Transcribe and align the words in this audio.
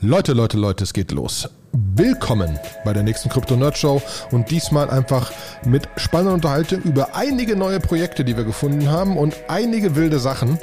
Leute, 0.00 0.32
Leute, 0.32 0.56
Leute, 0.56 0.84
es 0.84 0.92
geht 0.92 1.10
los. 1.10 1.48
Willkommen 1.72 2.56
bei 2.84 2.92
der 2.92 3.02
nächsten 3.02 3.28
Krypto 3.28 3.56
Nerd 3.56 3.76
Show 3.76 4.00
und 4.30 4.48
diesmal 4.48 4.88
einfach 4.90 5.32
mit 5.64 5.88
spannender 5.96 6.34
Unterhaltung 6.34 6.82
über 6.82 7.16
einige 7.16 7.56
neue 7.56 7.80
Projekte, 7.80 8.24
die 8.24 8.36
wir 8.36 8.44
gefunden 8.44 8.88
haben 8.88 9.16
und 9.16 9.34
einige 9.48 9.96
wilde 9.96 10.20
Sachen. 10.20 10.56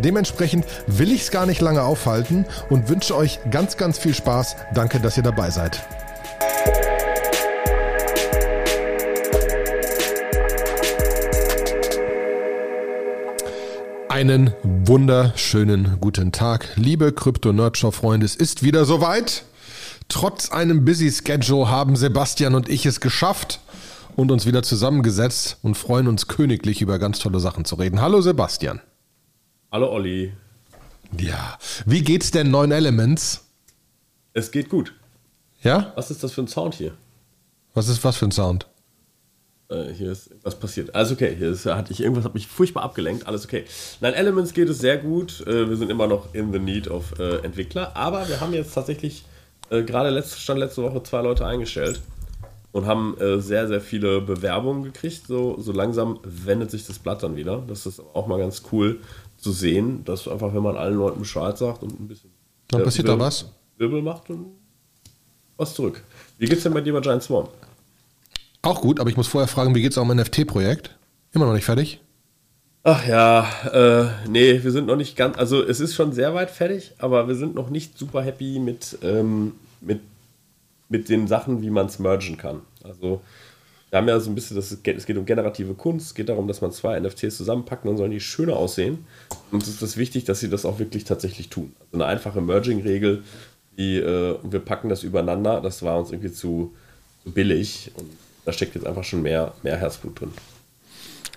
Dementsprechend 0.00 0.66
will 0.86 1.10
ich 1.10 1.22
es 1.22 1.30
gar 1.30 1.46
nicht 1.46 1.62
lange 1.62 1.82
aufhalten 1.82 2.44
und 2.68 2.90
wünsche 2.90 3.16
euch 3.16 3.40
ganz, 3.50 3.78
ganz 3.78 3.96
viel 3.96 4.12
Spaß. 4.12 4.56
Danke, 4.74 5.00
dass 5.00 5.16
ihr 5.16 5.22
dabei 5.22 5.48
seid. 5.48 5.80
Einen 14.12 14.52
wunderschönen 14.62 15.96
guten 15.98 16.32
Tag, 16.32 16.68
liebe 16.76 17.12
Krypto-Nerdshow-Freunde. 17.12 18.26
Es 18.26 18.36
ist 18.36 18.62
wieder 18.62 18.84
soweit. 18.84 19.46
Trotz 20.08 20.52
einem 20.52 20.84
busy 20.84 21.10
Schedule 21.10 21.70
haben 21.70 21.96
Sebastian 21.96 22.54
und 22.54 22.68
ich 22.68 22.84
es 22.84 23.00
geschafft 23.00 23.60
und 24.14 24.30
uns 24.30 24.44
wieder 24.44 24.62
zusammengesetzt 24.62 25.56
und 25.62 25.78
freuen 25.78 26.08
uns 26.08 26.28
königlich 26.28 26.82
über 26.82 26.98
ganz 26.98 27.20
tolle 27.20 27.40
Sachen 27.40 27.64
zu 27.64 27.76
reden. 27.76 28.02
Hallo 28.02 28.20
Sebastian. 28.20 28.82
Hallo 29.72 29.90
Olli. 29.90 30.34
Ja, 31.18 31.56
wie 31.86 32.02
geht's 32.02 32.30
denn 32.30 32.50
neuen 32.50 32.70
Elements? 32.70 33.46
Es 34.34 34.50
geht 34.50 34.68
gut. 34.68 34.92
Ja? 35.62 35.94
Was 35.96 36.10
ist 36.10 36.22
das 36.22 36.32
für 36.32 36.42
ein 36.42 36.48
Sound 36.48 36.74
hier? 36.74 36.92
Was 37.72 37.88
ist 37.88 38.04
was 38.04 38.18
für 38.18 38.26
ein 38.26 38.30
Sound? 38.30 38.66
Äh, 39.72 39.92
hier 39.94 40.12
ist 40.12 40.30
was 40.42 40.54
passiert. 40.54 40.94
Alles 40.94 41.12
okay. 41.12 41.34
Hier 41.36 41.50
ist, 41.50 41.66
hatte 41.66 41.92
ich 41.92 42.00
irgendwas 42.00 42.24
hat 42.24 42.34
mich 42.34 42.46
furchtbar 42.46 42.82
abgelenkt. 42.82 43.26
Alles 43.26 43.44
okay. 43.44 43.64
Nein, 44.00 44.14
Elements 44.14 44.52
geht 44.52 44.68
es 44.68 44.78
sehr 44.78 44.98
gut. 44.98 45.44
Äh, 45.46 45.68
wir 45.68 45.76
sind 45.76 45.90
immer 45.90 46.06
noch 46.06 46.34
in 46.34 46.52
the 46.52 46.58
need 46.58 46.88
of 46.88 47.18
äh, 47.18 47.38
Entwickler, 47.38 47.96
aber 47.96 48.28
wir 48.28 48.40
haben 48.40 48.52
jetzt 48.52 48.74
tatsächlich 48.74 49.24
äh, 49.70 49.82
gerade 49.82 50.10
letzte, 50.10 50.38
stand 50.38 50.60
letzte 50.60 50.82
Woche 50.82 51.02
zwei 51.02 51.22
Leute 51.22 51.46
eingestellt 51.46 52.00
und 52.72 52.86
haben 52.86 53.16
äh, 53.18 53.40
sehr 53.40 53.66
sehr 53.68 53.80
viele 53.80 54.20
Bewerbungen 54.20 54.82
gekriegt. 54.82 55.26
So 55.26 55.58
so 55.58 55.72
langsam 55.72 56.20
wendet 56.24 56.70
sich 56.70 56.86
das 56.86 56.98
Blatt 56.98 57.22
dann 57.22 57.36
wieder. 57.36 57.62
Das 57.66 57.86
ist 57.86 58.00
auch 58.00 58.26
mal 58.26 58.38
ganz 58.38 58.62
cool 58.72 59.00
zu 59.38 59.52
sehen, 59.52 60.04
dass 60.04 60.28
einfach 60.28 60.54
wenn 60.54 60.62
man 60.62 60.76
allen 60.76 60.96
Leuten 60.96 61.20
Bescheid 61.20 61.56
sagt 61.56 61.82
und 61.82 61.98
ein 61.98 62.08
bisschen 62.08 62.30
Dann 62.68 62.84
passiert 62.84 63.08
da 63.08 63.18
was? 63.18 63.50
Wirbel 63.78 64.02
macht 64.02 64.30
und 64.30 64.46
was 65.56 65.74
zurück. 65.74 66.02
Wie 66.38 66.46
geht's 66.46 66.62
denn 66.62 66.74
bei 66.74 66.80
dir 66.80 66.92
bei 66.92 67.00
Giant 67.00 67.22
Swarm? 67.22 67.48
Auch 68.62 68.80
gut, 68.80 69.00
aber 69.00 69.10
ich 69.10 69.16
muss 69.16 69.26
vorher 69.26 69.48
fragen, 69.48 69.74
wie 69.74 69.82
geht's 69.82 69.98
auch 69.98 70.08
im 70.08 70.16
NFT-Projekt? 70.16 70.96
Immer 71.32 71.46
noch 71.46 71.54
nicht 71.54 71.64
fertig? 71.64 72.00
Ach 72.84 73.06
ja, 73.06 73.48
äh, 73.72 74.28
nee, 74.28 74.62
wir 74.62 74.72
sind 74.72 74.86
noch 74.86 74.96
nicht 74.96 75.16
ganz, 75.16 75.36
also 75.38 75.62
es 75.62 75.80
ist 75.80 75.94
schon 75.94 76.12
sehr 76.12 76.34
weit 76.34 76.50
fertig, 76.50 76.92
aber 76.98 77.28
wir 77.28 77.36
sind 77.36 77.54
noch 77.54 77.70
nicht 77.70 77.96
super 77.96 78.22
happy 78.22 78.58
mit, 78.58 78.98
ähm, 79.02 79.54
mit, 79.80 80.00
mit 80.88 81.08
den 81.08 81.28
Sachen, 81.28 81.62
wie 81.62 81.70
man 81.70 81.86
es 81.86 82.00
mergen 82.00 82.36
kann. 82.36 82.60
Also 82.82 83.20
wir 83.90 83.98
haben 83.98 84.08
ja 84.08 84.18
so 84.18 84.30
ein 84.30 84.34
bisschen, 84.34 84.56
das 84.56 84.72
es 84.72 84.82
geht 84.82 85.16
um 85.16 85.26
generative 85.26 85.74
Kunst, 85.74 86.06
es 86.06 86.14
geht 86.14 86.28
darum, 86.28 86.48
dass 86.48 86.60
man 86.60 86.72
zwei 86.72 86.98
NFTs 86.98 87.36
zusammenpackt, 87.36 87.84
dann 87.84 87.96
sollen 87.96 88.10
die 88.10 88.20
schöner 88.20 88.56
aussehen. 88.56 89.06
Und 89.50 89.62
es 89.62 89.68
ist 89.68 89.82
das 89.82 89.96
wichtig, 89.96 90.24
dass 90.24 90.40
sie 90.40 90.50
das 90.50 90.64
auch 90.64 90.78
wirklich 90.78 91.04
tatsächlich 91.04 91.50
tun. 91.50 91.74
Also 91.80 92.02
eine 92.02 92.06
einfache 92.06 92.40
Merging-Regel, 92.40 93.22
die, 93.76 93.98
äh, 93.98 94.38
wir 94.42 94.60
packen 94.60 94.88
das 94.88 95.02
übereinander, 95.02 95.60
das 95.60 95.82
war 95.82 95.98
uns 95.98 96.10
irgendwie 96.10 96.32
zu, 96.32 96.72
zu 97.22 97.30
billig 97.30 97.92
und 97.96 98.10
da 98.44 98.52
steckt 98.52 98.74
jetzt 98.74 98.86
einfach 98.86 99.04
schon 99.04 99.22
mehr, 99.22 99.54
mehr 99.62 99.76
Herzblut 99.76 100.20
drin. 100.20 100.32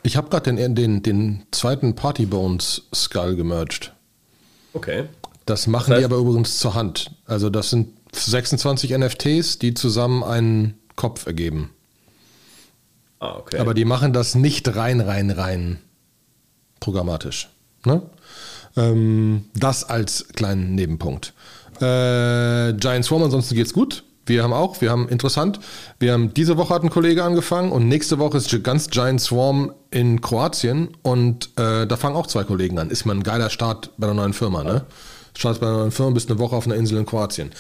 Ich 0.04 0.18
habe 0.18 0.30
gerade 0.30 0.54
den, 0.54 0.76
den, 0.76 1.02
den 1.04 1.44
zweiten 1.52 1.96
Party 1.96 2.26
Bones 2.26 2.84
Skull 2.94 3.36
gemerged. 3.36 3.92
Okay. 4.74 5.06
Das 5.46 5.68
machen 5.68 5.90
Das 5.92 5.98
heißt- 5.98 6.00
die 6.00 6.06
aber 6.06 6.18
übrigens 6.18 6.58
zur 6.60 6.74
Hand. 6.76 7.12
Also 7.26 7.50
das 7.50 7.70
sind 7.72 7.90
26 8.14 8.92
NFTs, 8.98 9.60
die 9.60 9.74
zusammen 9.74 10.24
einen 10.24 10.76
Kopf 10.96 11.26
ergeben. 11.26 11.72
Ah, 13.20 13.36
okay. 13.38 13.58
Aber 13.58 13.74
die 13.74 13.86
machen 13.86 14.14
das 14.14 14.36
nicht 14.36 14.76
rein, 14.76 15.02
rein, 15.02 15.32
rein 15.32 15.80
programmatisch. 16.80 17.50
Ne? 17.86 18.02
Ähm, 18.78 19.46
das 19.56 19.84
als 19.84 20.28
kleinen 20.36 20.76
Nebenpunkt. 20.76 21.34
Äh, 21.82 22.74
Giant 22.74 23.06
Swarm, 23.06 23.24
ansonsten 23.24 23.56
geht's 23.56 23.74
gut. 23.74 24.04
Wir 24.26 24.44
haben 24.44 24.54
auch, 24.54 24.82
wir 24.82 24.90
haben 24.90 25.08
interessant, 25.08 25.60
wir 26.00 26.14
haben 26.14 26.34
diese 26.34 26.58
Woche 26.58 26.74
hat 26.74 26.84
ein 26.84 26.90
Kollege 26.90 27.24
angefangen 27.24 27.72
und 27.72 27.88
nächste 27.88 28.18
Woche 28.18 28.38
ist 28.38 28.64
ganz 28.64 28.90
Giant 28.90 29.22
Swarm 29.22 29.72
in 29.92 30.22
Kroatien 30.22 30.90
und 31.04 31.50
äh, 31.58 31.86
da 31.86 31.98
fangen 31.98 32.16
auch 32.16 32.28
zwei 32.28 32.44
Kollegen 32.44 32.80
an. 32.80 32.90
Ist 32.90 33.06
mal 33.06 33.16
ein 33.16 33.24
geiler 33.24 33.50
Start 33.50 33.92
bei 33.98 34.08
einer 34.08 34.16
neuen 34.16 34.34
Firma, 34.34 34.64
ne? 34.64 34.86
Startest 35.38 35.62
bei 35.62 35.68
einer 35.68 35.78
neuen 35.78 35.92
Firma, 35.92 36.12
bist 36.12 36.30
eine 36.30 36.40
Woche 36.40 36.56
auf 36.56 36.66
einer 36.66 36.76
Insel 36.76 36.98
in 36.98 37.06
Kroatien. 37.06 37.52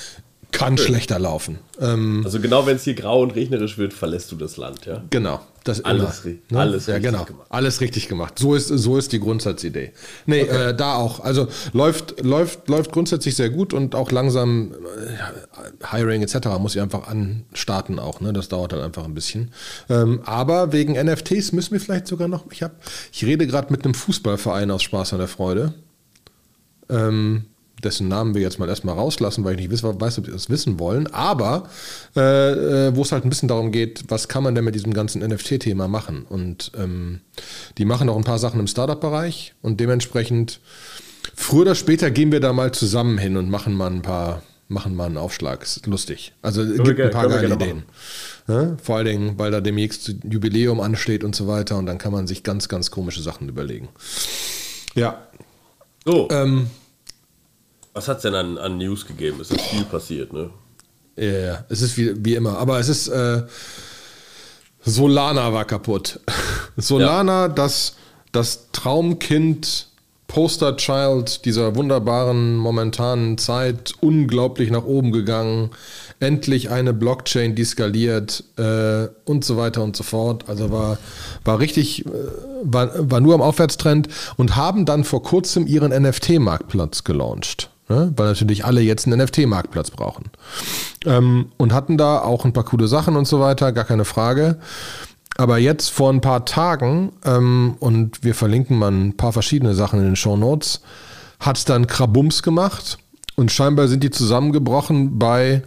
Kann 0.51 0.77
schlechter 0.77 1.19
laufen. 1.19 1.59
Ähm, 1.81 2.21
also 2.23 2.39
genau, 2.39 2.65
wenn 2.65 2.77
es 2.77 2.83
hier 2.83 2.95
grau 2.95 3.21
und 3.21 3.35
regnerisch 3.35 3.77
wird, 3.77 3.93
verlässt 3.93 4.31
du 4.31 4.35
das 4.35 4.57
Land, 4.57 4.85
ja? 4.85 5.03
Genau. 5.09 5.41
Das 5.65 5.83
Alles 5.83 6.23
immer, 6.23 6.35
ri- 6.35 6.55
alles 6.55 6.85
ja, 6.85 6.93
richtig 6.93 7.11
genau. 7.11 7.25
gemacht. 7.25 7.47
Alles 7.49 7.81
richtig 7.81 8.07
gemacht. 8.07 8.37
So 8.37 8.53
ist, 8.53 8.67
so 8.67 8.97
ist 8.97 9.11
die 9.11 9.19
Grundsatzidee. 9.19 9.93
Nee, 10.27 10.41
äh, 10.41 10.75
da 10.75 10.93
auch. 10.93 11.19
Also 11.21 11.47
läuft, 11.73 12.23
läuft, 12.23 12.69
läuft 12.69 12.91
grundsätzlich 12.91 13.35
sehr 13.35 13.49
gut 13.49 13.73
und 13.73 13.95
auch 13.95 14.11
langsam 14.11 14.73
äh, 14.73 15.87
Hiring 15.91 16.21
etc. 16.21 16.49
muss 16.59 16.75
ich 16.75 16.81
einfach 16.81 17.07
anstarten 17.07 17.97
auch. 17.97 18.21
Ne? 18.21 18.31
Das 18.31 18.47
dauert 18.47 18.73
dann 18.73 18.81
einfach 18.81 19.05
ein 19.05 19.15
bisschen. 19.15 19.51
Ähm, 19.89 20.21
aber 20.23 20.71
wegen 20.71 20.93
NFTs 20.93 21.51
müssen 21.51 21.71
wir 21.73 21.79
vielleicht 21.81 22.05
sogar 22.05 22.27
noch. 22.27 22.45
Ich, 22.51 22.61
hab, 22.61 22.73
ich 23.11 23.25
rede 23.25 23.47
gerade 23.47 23.71
mit 23.73 23.83
einem 23.85 23.95
Fußballverein 23.95 24.69
aus 24.69 24.83
Spaß 24.83 25.13
an 25.13 25.19
der 25.19 25.27
Freude. 25.27 25.73
Ähm, 26.89 27.45
dessen 27.85 28.07
Namen 28.07 28.33
wir 28.33 28.41
jetzt 28.41 28.59
mal 28.59 28.67
erstmal 28.67 28.95
rauslassen, 28.95 29.43
weil 29.43 29.59
ich 29.59 29.69
nicht 29.69 29.83
weiß, 29.83 30.17
ob 30.17 30.25
sie 30.25 30.31
das 30.31 30.49
wissen 30.49 30.79
wollen, 30.79 31.07
aber 31.07 31.69
äh, 32.15 32.87
äh, 32.87 32.95
wo 32.95 33.03
es 33.03 33.11
halt 33.11 33.23
ein 33.23 33.29
bisschen 33.29 33.47
darum 33.47 33.71
geht, 33.71 34.05
was 34.09 34.27
kann 34.27 34.43
man 34.43 34.55
denn 34.55 34.65
mit 34.65 34.75
diesem 34.75 34.93
ganzen 34.93 35.21
NFT-Thema 35.21 35.87
machen? 35.87 36.25
Und 36.27 36.71
ähm, 36.77 37.21
die 37.77 37.85
machen 37.85 38.09
auch 38.09 38.17
ein 38.17 38.23
paar 38.23 38.39
Sachen 38.39 38.59
im 38.59 38.67
Startup-Bereich 38.67 39.53
und 39.61 39.79
dementsprechend 39.79 40.59
früher 41.35 41.61
oder 41.61 41.75
später 41.75 42.11
gehen 42.11 42.31
wir 42.31 42.39
da 42.39 42.53
mal 42.53 42.71
zusammen 42.71 43.17
hin 43.17 43.37
und 43.37 43.49
machen 43.49 43.73
mal 43.73 43.91
ein 43.91 44.01
paar, 44.01 44.41
machen 44.67 44.95
mal 44.95 45.05
einen 45.05 45.17
Aufschlag. 45.17 45.63
Ist 45.63 45.85
lustig. 45.87 46.33
Also 46.41 46.61
es 46.61 46.83
gibt 46.83 46.97
wir 46.97 47.05
ein 47.05 47.11
paar 47.11 47.29
geile 47.29 47.49
wir 47.49 47.55
Ideen. 47.55 47.83
Ne? 48.47 48.77
Vor 48.81 48.97
allen 48.97 49.05
Dingen, 49.05 49.39
weil 49.39 49.51
da 49.51 49.61
demnächst 49.61 50.15
Jubiläum 50.23 50.79
ansteht 50.79 51.23
und 51.23 51.35
so 51.35 51.47
weiter 51.47 51.77
und 51.77 51.85
dann 51.85 51.97
kann 51.97 52.11
man 52.11 52.27
sich 52.27 52.43
ganz, 52.43 52.67
ganz 52.67 52.91
komische 52.91 53.21
Sachen 53.21 53.49
überlegen. 53.49 53.89
Ja. 54.93 55.27
So, 56.05 56.27
Ähm, 56.31 56.67
was 57.95 58.09
hat 58.09 58.17
es 58.17 58.23
denn 58.23 58.35
an, 58.35 58.57
an 58.57 58.77
News 58.77 59.07
gegeben? 59.07 59.39
Es 59.41 59.49
ist 59.49 59.61
viel 59.61 59.85
passiert, 59.85 60.33
ne? 60.33 60.49
Ja, 61.15 61.31
ja, 61.31 61.65
es 61.69 61.81
ist 61.81 61.97
wie, 61.97 62.13
wie 62.23 62.35
immer. 62.35 62.57
Aber 62.57 62.77
es 62.77 62.89
ist, 62.89 63.07
äh, 63.07 63.43
Solana 64.83 65.53
war 65.53 65.63
kaputt. 65.63 66.19
Solana, 66.77 67.47
das, 67.47 67.95
das 68.33 68.67
Traumkind, 68.73 69.87
Posterchild 70.27 71.45
dieser 71.45 71.77
wunderbaren 71.77 72.57
momentanen 72.57 73.37
Zeit, 73.37 73.93
unglaublich 74.01 74.71
nach 74.71 74.83
oben 74.83 75.13
gegangen. 75.13 75.69
Endlich 76.19 76.71
eine 76.71 76.93
Blockchain, 76.93 77.55
die 77.55 77.63
skaliert 77.63 78.43
äh, 78.57 79.07
und 79.23 79.45
so 79.45 79.55
weiter 79.55 79.83
und 79.83 79.95
so 79.95 80.03
fort. 80.03 80.49
Also 80.49 80.69
war, 80.69 80.97
war 81.45 81.59
richtig, 81.59 82.05
äh, 82.05 82.09
war, 82.63 83.09
war 83.09 83.21
nur 83.21 83.35
am 83.35 83.41
Aufwärtstrend 83.41 84.09
und 84.35 84.57
haben 84.57 84.85
dann 84.85 85.05
vor 85.05 85.23
kurzem 85.23 85.65
ihren 85.65 85.93
NFT-Marktplatz 85.93 87.05
gelauncht. 87.05 87.69
Ne? 87.87 88.13
Weil 88.15 88.27
natürlich 88.27 88.65
alle 88.65 88.81
jetzt 88.81 89.05
einen 89.05 89.21
NFT-Marktplatz 89.21 89.91
brauchen. 89.91 90.25
Ähm, 91.05 91.47
und 91.57 91.73
hatten 91.73 91.97
da 91.97 92.19
auch 92.19 92.45
ein 92.45 92.53
paar 92.53 92.65
coole 92.65 92.87
Sachen 92.87 93.15
und 93.15 93.27
so 93.27 93.39
weiter, 93.39 93.71
gar 93.71 93.85
keine 93.85 94.05
Frage. 94.05 94.57
Aber 95.37 95.57
jetzt 95.57 95.89
vor 95.89 96.11
ein 96.11 96.21
paar 96.21 96.45
Tagen, 96.45 97.11
ähm, 97.25 97.75
und 97.79 98.23
wir 98.23 98.35
verlinken 98.35 98.77
mal 98.77 98.91
ein 98.91 99.17
paar 99.17 99.33
verschiedene 99.33 99.75
Sachen 99.75 99.99
in 99.99 100.05
den 100.05 100.15
Show 100.15 100.37
Notes, 100.37 100.81
hat 101.39 101.57
es 101.57 101.65
dann 101.65 101.87
Krabums 101.87 102.41
gemacht 102.41 102.97
und 103.35 103.51
scheinbar 103.51 103.87
sind 103.87 104.03
die 104.03 104.11
zusammengebrochen 104.11 105.19
bei 105.19 105.63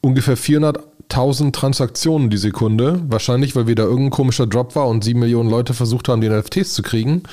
ungefähr 0.00 0.38
400.000 0.38 1.52
Transaktionen 1.52 2.30
die 2.30 2.36
Sekunde. 2.36 3.02
Wahrscheinlich, 3.08 3.56
weil 3.56 3.66
wieder 3.66 3.84
irgendein 3.84 4.10
komischer 4.10 4.46
Drop 4.46 4.76
war 4.76 4.86
und 4.86 5.02
sieben 5.02 5.20
Millionen 5.20 5.50
Leute 5.50 5.74
versucht 5.74 6.08
haben, 6.08 6.20
die 6.20 6.28
NFTs 6.28 6.72
zu 6.72 6.82
kriegen. 6.82 7.24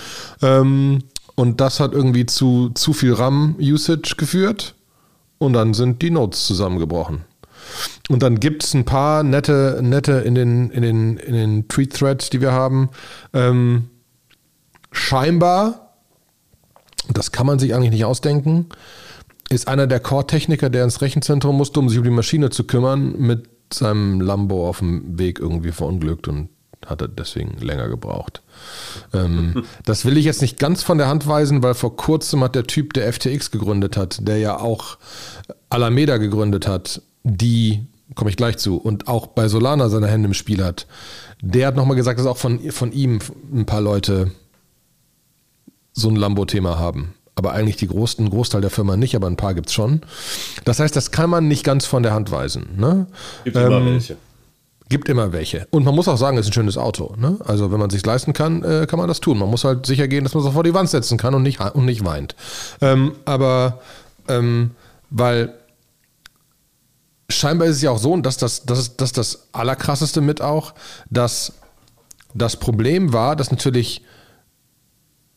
Ähm, 0.41 1.03
und 1.35 1.61
das 1.61 1.79
hat 1.79 1.93
irgendwie 1.93 2.25
zu 2.25 2.69
zu 2.69 2.93
viel 2.93 3.13
RAM-Usage 3.13 4.15
geführt. 4.17 4.75
Und 5.39 5.53
dann 5.53 5.73
sind 5.73 6.01
die 6.01 6.09
Nodes 6.09 6.45
zusammengebrochen. 6.45 7.25
Und 8.09 8.23
dann 8.23 8.39
gibt 8.39 8.63
es 8.63 8.73
ein 8.73 8.85
paar 8.85 9.23
nette, 9.23 9.79
nette 9.81 10.13
in 10.13 10.35
den, 10.35 10.69
in 10.69 10.81
den, 10.81 11.17
in 11.17 11.33
den 11.33 11.67
Tweet-Threads, 11.67 12.29
die 12.29 12.41
wir 12.41 12.51
haben. 12.53 12.89
Ähm, 13.33 13.89
scheinbar, 14.91 15.95
das 17.11 17.31
kann 17.31 17.45
man 17.45 17.59
sich 17.59 17.73
eigentlich 17.73 17.91
nicht 17.91 18.05
ausdenken, 18.05 18.67
ist 19.49 19.67
einer 19.67 19.87
der 19.87 19.99
Core-Techniker, 19.99 20.69
der 20.69 20.83
ins 20.83 21.01
Rechenzentrum 21.01 21.57
musste, 21.57 21.79
um 21.79 21.89
sich 21.89 21.97
um 21.97 22.03
die 22.03 22.09
Maschine 22.09 22.49
zu 22.49 22.63
kümmern, 22.63 23.15
mit 23.17 23.49
seinem 23.71 24.21
Lambo 24.21 24.67
auf 24.67 24.79
dem 24.79 25.17
Weg 25.19 25.39
irgendwie 25.39 25.71
verunglückt 25.71 26.27
und 26.27 26.49
hat 26.87 27.01
er 27.01 27.07
deswegen 27.07 27.57
länger 27.59 27.89
gebraucht. 27.89 28.41
Ähm, 29.13 29.63
das 29.85 30.05
will 30.05 30.17
ich 30.17 30.25
jetzt 30.25 30.41
nicht 30.41 30.59
ganz 30.59 30.83
von 30.83 30.97
der 30.97 31.07
Hand 31.07 31.27
weisen, 31.27 31.63
weil 31.63 31.73
vor 31.73 31.95
kurzem 31.95 32.43
hat 32.43 32.55
der 32.55 32.65
Typ, 32.65 32.93
der 32.93 33.11
FTX 33.11 33.51
gegründet 33.51 33.97
hat, 33.97 34.27
der 34.27 34.37
ja 34.37 34.59
auch 34.59 34.97
Alameda 35.69 36.17
gegründet 36.17 36.67
hat, 36.67 37.01
die, 37.23 37.85
komme 38.15 38.29
ich 38.29 38.37
gleich 38.37 38.57
zu, 38.57 38.77
und 38.77 39.07
auch 39.07 39.27
bei 39.27 39.47
Solana 39.47 39.89
seine 39.89 40.07
Hände 40.07 40.27
im 40.27 40.33
Spiel 40.33 40.63
hat, 40.63 40.87
der 41.41 41.67
hat 41.67 41.75
nochmal 41.75 41.97
gesagt, 41.97 42.19
dass 42.19 42.25
auch 42.25 42.37
von, 42.37 42.59
von 42.71 42.91
ihm 42.91 43.19
ein 43.53 43.65
paar 43.65 43.81
Leute 43.81 44.31
so 45.93 46.09
ein 46.09 46.15
Lambo-Thema 46.15 46.79
haben. 46.79 47.13
Aber 47.35 47.53
eigentlich 47.53 47.77
die 47.77 47.87
großen, 47.87 48.29
Großteil 48.29 48.61
der 48.61 48.69
Firma 48.69 48.95
nicht, 48.95 49.15
aber 49.15 49.27
ein 49.27 49.37
paar 49.37 49.53
gibt 49.53 49.67
es 49.67 49.73
schon. 49.73 50.01
Das 50.65 50.79
heißt, 50.79 50.95
das 50.95 51.11
kann 51.11 51.29
man 51.29 51.47
nicht 51.47 51.63
ganz 51.63 51.85
von 51.85 52.03
der 52.03 52.13
Hand 52.13 52.31
weisen. 52.31 52.77
Ne? 52.77 53.07
Gibt 53.43 53.57
ähm, 53.57 53.65
immer 53.65 53.85
welche. 53.85 54.17
Gibt 54.89 55.09
immer 55.09 55.31
welche. 55.31 55.67
Und 55.71 55.85
man 55.85 55.95
muss 55.95 56.07
auch 56.07 56.17
sagen, 56.17 56.37
es 56.37 56.45
ist 56.45 56.51
ein 56.51 56.53
schönes 56.53 56.77
Auto. 56.77 57.15
Ne? 57.17 57.37
Also 57.45 57.71
wenn 57.71 57.79
man 57.79 57.89
es 57.89 57.93
sich 57.93 58.05
leisten 58.05 58.33
kann, 58.33 58.63
äh, 58.63 58.85
kann 58.87 58.99
man 58.99 59.07
das 59.07 59.21
tun. 59.21 59.39
Man 59.39 59.49
muss 59.49 59.63
halt 59.63 59.85
sicher 59.85 60.07
gehen, 60.07 60.23
dass 60.23 60.33
man 60.33 60.43
es 60.43 60.49
auch 60.49 60.53
vor 60.53 60.63
die 60.63 60.73
Wand 60.73 60.89
setzen 60.89 61.17
kann 61.17 61.33
und 61.33 61.43
nicht, 61.43 61.59
und 61.59 61.85
nicht 61.85 62.03
weint. 62.03 62.35
Ähm, 62.81 63.13
aber 63.25 63.79
ähm, 64.27 64.71
weil 65.09 65.53
scheinbar 67.29 67.67
ist 67.67 67.77
es 67.77 67.81
ja 67.81 67.91
auch 67.91 67.97
so, 67.97 68.11
und 68.11 68.25
das, 68.25 68.37
das, 68.37 68.65
das, 68.65 68.79
ist, 68.79 69.01
das 69.01 69.11
das 69.11 69.47
Allerkrasseste 69.53 70.21
mit 70.21 70.41
auch, 70.41 70.73
dass 71.09 71.53
das 72.33 72.57
Problem 72.57 73.13
war, 73.13 73.35
dass 73.35 73.51
natürlich, 73.51 74.03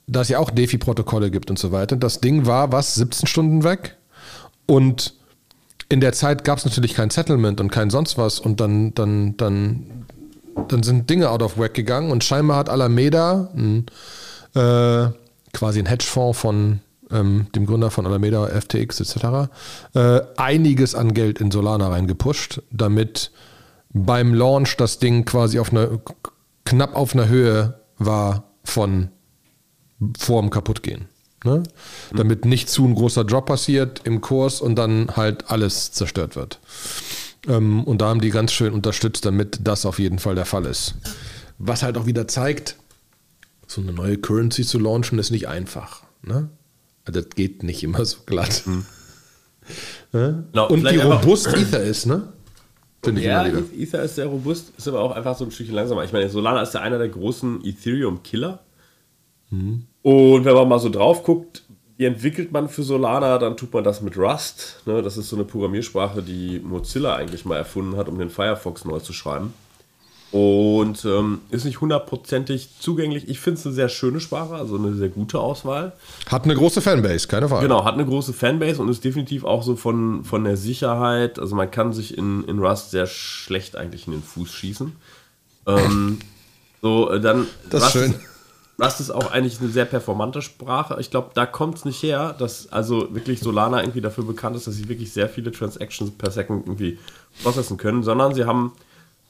dass 0.06 0.26
es 0.26 0.28
ja 0.30 0.38
auch 0.38 0.50
Defi-Protokolle 0.50 1.30
gibt 1.30 1.50
und 1.50 1.58
so 1.58 1.72
weiter. 1.72 1.96
Das 1.96 2.20
Ding 2.20 2.46
war, 2.46 2.72
was, 2.72 2.94
17 2.94 3.26
Stunden 3.26 3.64
weg? 3.64 3.96
Und 4.66 5.14
in 5.88 6.00
der 6.00 6.12
Zeit 6.12 6.44
gab 6.44 6.58
es 6.58 6.64
natürlich 6.64 6.94
kein 6.94 7.10
Settlement 7.10 7.60
und 7.60 7.70
kein 7.70 7.90
sonst 7.90 8.18
was 8.18 8.40
und 8.40 8.60
dann, 8.60 8.94
dann, 8.94 9.36
dann, 9.36 10.06
dann 10.68 10.82
sind 10.82 11.08
Dinge 11.08 11.30
out 11.30 11.42
of 11.42 11.58
whack 11.58 11.74
gegangen 11.74 12.10
und 12.10 12.24
scheinbar 12.24 12.58
hat 12.58 12.68
Alameda 12.68 13.50
ein, 13.54 13.86
äh, 14.54 15.10
quasi 15.52 15.78
ein 15.78 15.86
Hedgefonds 15.86 16.38
von 16.38 16.80
ähm, 17.10 17.46
dem 17.54 17.66
Gründer 17.66 17.90
von 17.90 18.06
Alameda, 18.06 18.48
FTX 18.48 19.00
etc., 19.00 19.50
äh, 19.94 20.20
einiges 20.36 20.94
an 20.94 21.14
Geld 21.14 21.40
in 21.40 21.50
Solana 21.50 21.88
reingepusht, 21.88 22.62
damit 22.70 23.30
beim 23.90 24.34
Launch 24.34 24.76
das 24.76 24.98
Ding 24.98 25.24
quasi 25.24 25.58
auf 25.58 25.70
einer, 25.70 26.00
knapp 26.64 26.96
auf 26.96 27.14
einer 27.14 27.28
Höhe 27.28 27.80
war 27.98 28.50
von 28.64 29.10
vorm 30.18 30.50
Kaputtgehen. 30.50 31.06
Ne? 31.46 31.62
Mhm. 32.12 32.16
Damit 32.16 32.44
nicht 32.44 32.68
zu 32.68 32.84
ein 32.84 32.96
großer 32.96 33.24
Drop 33.24 33.46
passiert 33.46 34.02
im 34.04 34.20
Kurs 34.20 34.60
und 34.60 34.74
dann 34.74 35.16
halt 35.16 35.48
alles 35.48 35.92
zerstört 35.92 36.34
wird. 36.34 36.58
Ähm, 37.46 37.84
und 37.84 38.02
da 38.02 38.08
haben 38.08 38.20
die 38.20 38.30
ganz 38.30 38.52
schön 38.52 38.72
unterstützt, 38.72 39.24
damit 39.24 39.60
das 39.62 39.86
auf 39.86 40.00
jeden 40.00 40.18
Fall 40.18 40.34
der 40.34 40.44
Fall 40.44 40.66
ist. 40.66 40.96
Was 41.58 41.84
halt 41.84 41.96
auch 41.96 42.06
wieder 42.06 42.26
zeigt, 42.26 42.76
so 43.68 43.80
eine 43.80 43.92
neue 43.92 44.18
Currency 44.18 44.64
zu 44.64 44.80
launchen, 44.80 45.20
ist 45.20 45.30
nicht 45.30 45.46
einfach. 45.46 46.02
Ne? 46.22 46.50
Das 47.04 47.28
geht 47.30 47.62
nicht 47.62 47.84
immer 47.84 48.04
so 48.04 48.18
glatt. 48.26 48.64
Hm. 48.66 48.84
Ja? 50.12 50.44
No, 50.52 50.68
und 50.68 50.84
wie 50.84 50.98
robust 50.98 51.46
Ether 51.48 51.82
ist, 51.82 52.06
ne? 52.06 52.32
Finde 53.02 53.20
ich 53.20 53.26
ja, 53.26 53.42
immer 53.42 53.58
wieder. 53.58 53.80
Ether 53.80 54.02
ist 54.02 54.16
sehr 54.16 54.26
robust, 54.26 54.72
ist 54.76 54.88
aber 54.88 55.00
auch 55.00 55.12
einfach 55.12 55.36
so 55.36 55.44
ein 55.44 55.50
Stückchen 55.52 55.74
langsamer. 55.74 56.04
Ich 56.04 56.12
meine, 56.12 56.28
Solana 56.28 56.62
ist 56.62 56.74
ja 56.74 56.80
einer 56.80 56.98
der 56.98 57.08
großen 57.08 57.64
Ethereum-Killer. 57.64 58.60
Mhm. 59.50 59.86
Und 60.06 60.44
wenn 60.44 60.54
man 60.54 60.68
mal 60.68 60.78
so 60.78 60.88
drauf 60.88 61.24
guckt, 61.24 61.64
wie 61.96 62.04
entwickelt 62.04 62.52
man 62.52 62.68
für 62.68 62.84
Solana, 62.84 63.38
dann 63.38 63.56
tut 63.56 63.74
man 63.74 63.82
das 63.82 64.02
mit 64.02 64.16
Rust. 64.16 64.80
Ne? 64.86 65.02
Das 65.02 65.16
ist 65.16 65.28
so 65.28 65.34
eine 65.34 65.44
Programmiersprache, 65.44 66.22
die 66.22 66.60
Mozilla 66.60 67.16
eigentlich 67.16 67.44
mal 67.44 67.56
erfunden 67.56 67.96
hat, 67.96 68.08
um 68.08 68.16
den 68.16 68.30
Firefox 68.30 68.84
neu 68.84 69.00
zu 69.00 69.12
schreiben. 69.12 69.52
Und 70.30 71.04
ähm, 71.04 71.40
ist 71.50 71.64
nicht 71.64 71.80
hundertprozentig 71.80 72.78
zugänglich. 72.78 73.28
Ich 73.28 73.40
finde 73.40 73.58
es 73.58 73.66
eine 73.66 73.74
sehr 73.74 73.88
schöne 73.88 74.20
Sprache, 74.20 74.54
also 74.54 74.76
eine 74.76 74.94
sehr 74.94 75.08
gute 75.08 75.40
Auswahl. 75.40 75.92
Hat 76.30 76.44
eine 76.44 76.54
große 76.54 76.80
Fanbase, 76.82 77.26
keine 77.26 77.48
Frage. 77.48 77.62
Genau, 77.66 77.84
hat 77.84 77.94
eine 77.94 78.06
große 78.06 78.32
Fanbase 78.32 78.80
und 78.80 78.88
ist 78.88 79.02
definitiv 79.02 79.42
auch 79.42 79.64
so 79.64 79.74
von, 79.74 80.22
von 80.22 80.44
der 80.44 80.56
Sicherheit. 80.56 81.40
Also 81.40 81.56
man 81.56 81.72
kann 81.72 81.92
sich 81.92 82.16
in, 82.16 82.44
in 82.44 82.60
Rust 82.60 82.92
sehr 82.92 83.08
schlecht 83.08 83.74
eigentlich 83.74 84.06
in 84.06 84.12
den 84.12 84.22
Fuß 84.22 84.52
schießen. 84.52 84.92
Ähm, 85.66 86.20
so, 86.80 87.10
äh, 87.10 87.20
dann. 87.20 87.48
Das 87.70 87.86
ist 87.86 87.90
schön. 87.90 88.14
Rust 88.78 89.00
ist 89.00 89.10
auch 89.10 89.30
eigentlich 89.30 89.58
eine 89.60 89.70
sehr 89.70 89.86
performante 89.86 90.42
Sprache. 90.42 90.98
Ich 91.00 91.10
glaube, 91.10 91.30
da 91.34 91.46
kommt 91.46 91.78
es 91.78 91.84
nicht 91.84 92.02
her, 92.02 92.34
dass 92.38 92.70
also 92.70 93.14
wirklich 93.14 93.40
Solana 93.40 93.80
irgendwie 93.80 94.02
dafür 94.02 94.24
bekannt 94.24 94.56
ist, 94.56 94.66
dass 94.66 94.74
sie 94.74 94.88
wirklich 94.88 95.12
sehr 95.12 95.28
viele 95.28 95.50
Transactions 95.50 96.10
per 96.10 96.30
Second 96.30 96.66
irgendwie 96.66 96.98
processen 97.42 97.78
können, 97.78 98.02
sondern 98.02 98.34
sie 98.34 98.44
haben 98.44 98.72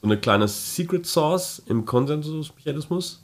so 0.03 0.09
eine 0.09 0.19
kleine 0.19 0.49
Secret 0.49 1.07
Source 1.07 1.63
im 1.67 1.85
Konsensusmechanismus, 1.85 3.23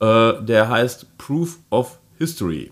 äh, 0.00 0.34
der 0.42 0.68
heißt 0.68 1.18
Proof 1.18 1.58
of 1.70 1.98
History. 2.18 2.70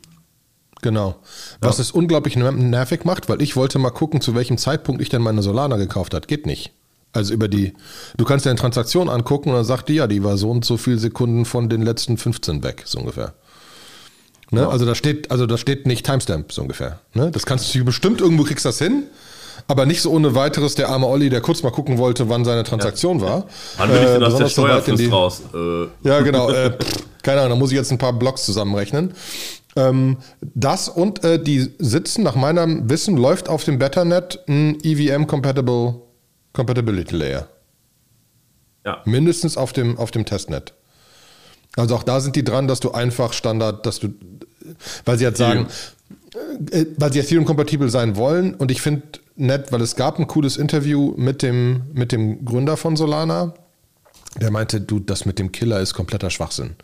Genau. 0.83 1.17
Was 1.61 1.79
ja. 1.79 1.83
es 1.83 1.91
unglaublich 1.91 2.37
nervig 2.37 3.05
macht, 3.05 3.29
weil 3.29 3.43
ich 3.43 3.57
wollte 3.57 3.79
mal 3.79 3.91
gucken, 3.91 4.21
zu 4.21 4.35
welchem 4.35 4.59
Zeitpunkt 4.59 5.03
ich 5.03 5.09
denn 5.09 5.23
meine 5.23 5.43
Solana 5.43 5.79
gekauft 5.79 6.15
habe. 6.15 6.27
Geht 6.27 6.47
nicht. 6.47 6.73
Also 7.15 7.33
über 7.33 7.47
die, 7.49 7.73
du 8.17 8.25
kannst 8.25 8.45
dir 8.45 8.51
eine 8.51 8.59
Transaktion 8.59 9.09
angucken 9.09 9.51
und 9.51 9.55
dann 9.55 9.65
sagt 9.65 9.89
die, 9.89 9.95
ja, 9.95 10.09
die 10.09 10.25
war 10.25 10.37
so 10.37 10.51
und 10.51 10.65
so 10.65 10.77
viele 10.77 10.99
Sekunden 10.99 11.45
von 11.45 11.69
den 11.69 11.83
letzten 11.83 12.19
15 12.19 12.65
weg, 12.65 12.83
so 12.85 12.99
ungefähr. 12.99 13.35
Ne? 14.51 14.63
Ja. 14.63 14.69
Also 14.69 14.85
da 14.85 14.97
steht, 14.97 15.31
also 15.31 15.47
da 15.47 15.57
steht 15.57 15.87
nicht 15.87 16.05
Timestamp, 16.05 16.53
so 16.53 16.63
ungefähr. 16.63 16.99
Ne? 17.15 17.31
Das 17.31 17.47
kannst 17.47 17.73
du 17.73 17.85
bestimmt 17.85 18.21
irgendwo 18.21 18.43
kriegst 18.43 18.65
das 18.65 18.79
hin, 18.79 19.05
aber 19.69 19.87
nicht 19.87 20.03
so 20.03 20.11
ohne 20.11 20.35
weiteres 20.35 20.75
der 20.75 20.89
arme 20.89 21.07
Olli, 21.07 21.31
der 21.31 21.41
kurz 21.41 21.63
mal 21.63 21.71
gucken 21.71 21.99
wollte, 21.99 22.29
wann 22.29 22.45
seine 22.45 22.65
Transaktion 22.65 23.21
ja. 23.21 23.27
war. 23.27 23.47
Wann 23.77 23.91
will 23.91 23.99
ich 23.99 24.09
denn 24.09 24.25
aus 24.25 24.37
der 24.37 24.49
Steuerfrist 24.49 25.13
raus? 25.13 25.43
Äh. 25.55 26.09
Ja, 26.09 26.21
genau. 26.21 26.51
Äh, 26.51 26.77
keine 27.23 27.41
Ahnung, 27.41 27.51
da 27.51 27.57
muss 27.57 27.71
ich 27.71 27.77
jetzt 27.77 27.93
ein 27.93 27.99
paar 27.99 28.13
Blocks 28.13 28.45
zusammenrechnen. 28.45 29.15
Ähm, 29.77 30.19
das 30.41 30.89
und 30.89 31.25
äh, 31.25 31.43
die 31.43 31.71
sitzen, 31.79 32.23
nach 32.23 32.35
meinem 32.35 32.89
Wissen, 32.89 33.17
läuft 33.17 33.49
auf 33.49 33.65
dem 33.65 33.79
Betternet 33.79 34.41
ein 34.49 34.79
EVM-Compatible 34.83 36.04
Compatibility 36.55 37.15
Layer. 37.15 37.49
Ja. 38.87 39.03
Mindestens 39.05 39.59
auf 39.59 39.75
dem, 39.75 39.99
auf 39.99 40.11
dem 40.11 40.25
Testnet. 40.25 40.73
Also 41.77 41.97
auch 41.97 42.05
da 42.05 42.21
sind 42.21 42.37
die 42.37 42.45
dran, 42.45 42.69
dass 42.69 42.81
du 42.81 42.93
einfach 42.93 43.33
Standard, 43.33 43.85
dass 43.85 43.99
du, 43.99 44.15
weil 45.05 45.19
sie 45.19 45.27
halt 45.27 45.37
sagen, 45.37 45.67
äh, 46.71 46.87
weil 46.97 47.13
sie 47.13 47.19
Ethereum-kompatibel 47.19 47.91
sein 47.91 48.17
wollen 48.17 48.55
und 48.55 48.71
ich 48.71 48.81
finde 48.81 49.03
nett, 49.37 49.73
weil 49.73 49.81
es 49.81 49.97
gab 49.97 50.19
ein 50.19 50.29
cooles 50.29 50.57
Interview 50.57 51.13
mit 51.17 51.43
dem, 51.43 51.83
mit 51.93 52.13
dem 52.13 52.45
Gründer 52.45 52.77
von 52.77 52.97
Solana, 52.97 53.55
der 54.41 54.51
meinte, 54.51 54.81
du, 54.81 55.01
das 55.01 55.27
mit 55.27 55.39
dem 55.39 55.51
Killer 55.51 55.81
ist 55.81 55.95
kompletter 55.95 56.31
Schwachsinn. 56.31 56.77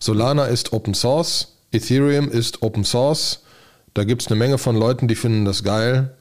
Solana 0.00 0.46
ist 0.46 0.72
Open 0.72 0.94
Source, 0.94 1.56
Ethereum 1.70 2.28
ist 2.28 2.62
Open 2.62 2.84
Source, 2.84 3.44
da 3.94 4.02
gibt 4.02 4.22
es 4.22 4.28
eine 4.28 4.36
Menge 4.36 4.58
von 4.58 4.74
Leuten, 4.74 5.06
die 5.06 5.14
finden 5.14 5.44
das 5.44 5.62
geil, 5.62 6.16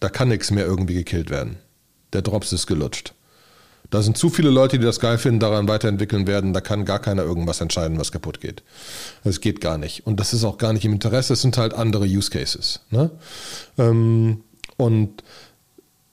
da 0.00 0.08
kann 0.08 0.28
nichts 0.28 0.50
mehr 0.50 0.64
irgendwie 0.64 0.94
gekillt 0.94 1.28
werden. 1.28 1.58
Der 2.12 2.22
Drops 2.22 2.52
ist 2.52 2.66
gelutscht. 2.66 3.14
Da 3.92 4.00
sind 4.00 4.16
zu 4.16 4.30
viele 4.30 4.48
Leute, 4.48 4.78
die 4.78 4.86
das 4.86 5.00
geil 5.00 5.18
finden, 5.18 5.38
daran 5.38 5.68
weiterentwickeln 5.68 6.26
werden. 6.26 6.54
Da 6.54 6.62
kann 6.62 6.86
gar 6.86 6.98
keiner 6.98 7.24
irgendwas 7.24 7.60
entscheiden, 7.60 7.98
was 7.98 8.10
kaputt 8.10 8.40
geht. 8.40 8.62
Es 9.22 9.42
geht 9.42 9.60
gar 9.60 9.76
nicht. 9.76 10.06
Und 10.06 10.18
das 10.18 10.32
ist 10.32 10.44
auch 10.44 10.56
gar 10.56 10.72
nicht 10.72 10.86
im 10.86 10.94
Interesse. 10.94 11.34
Es 11.34 11.42
sind 11.42 11.58
halt 11.58 11.74
andere 11.74 12.06
Use 12.06 12.30
Cases. 12.30 12.80
Ne? 12.90 13.10
Ähm, 13.76 14.40
und 14.78 15.22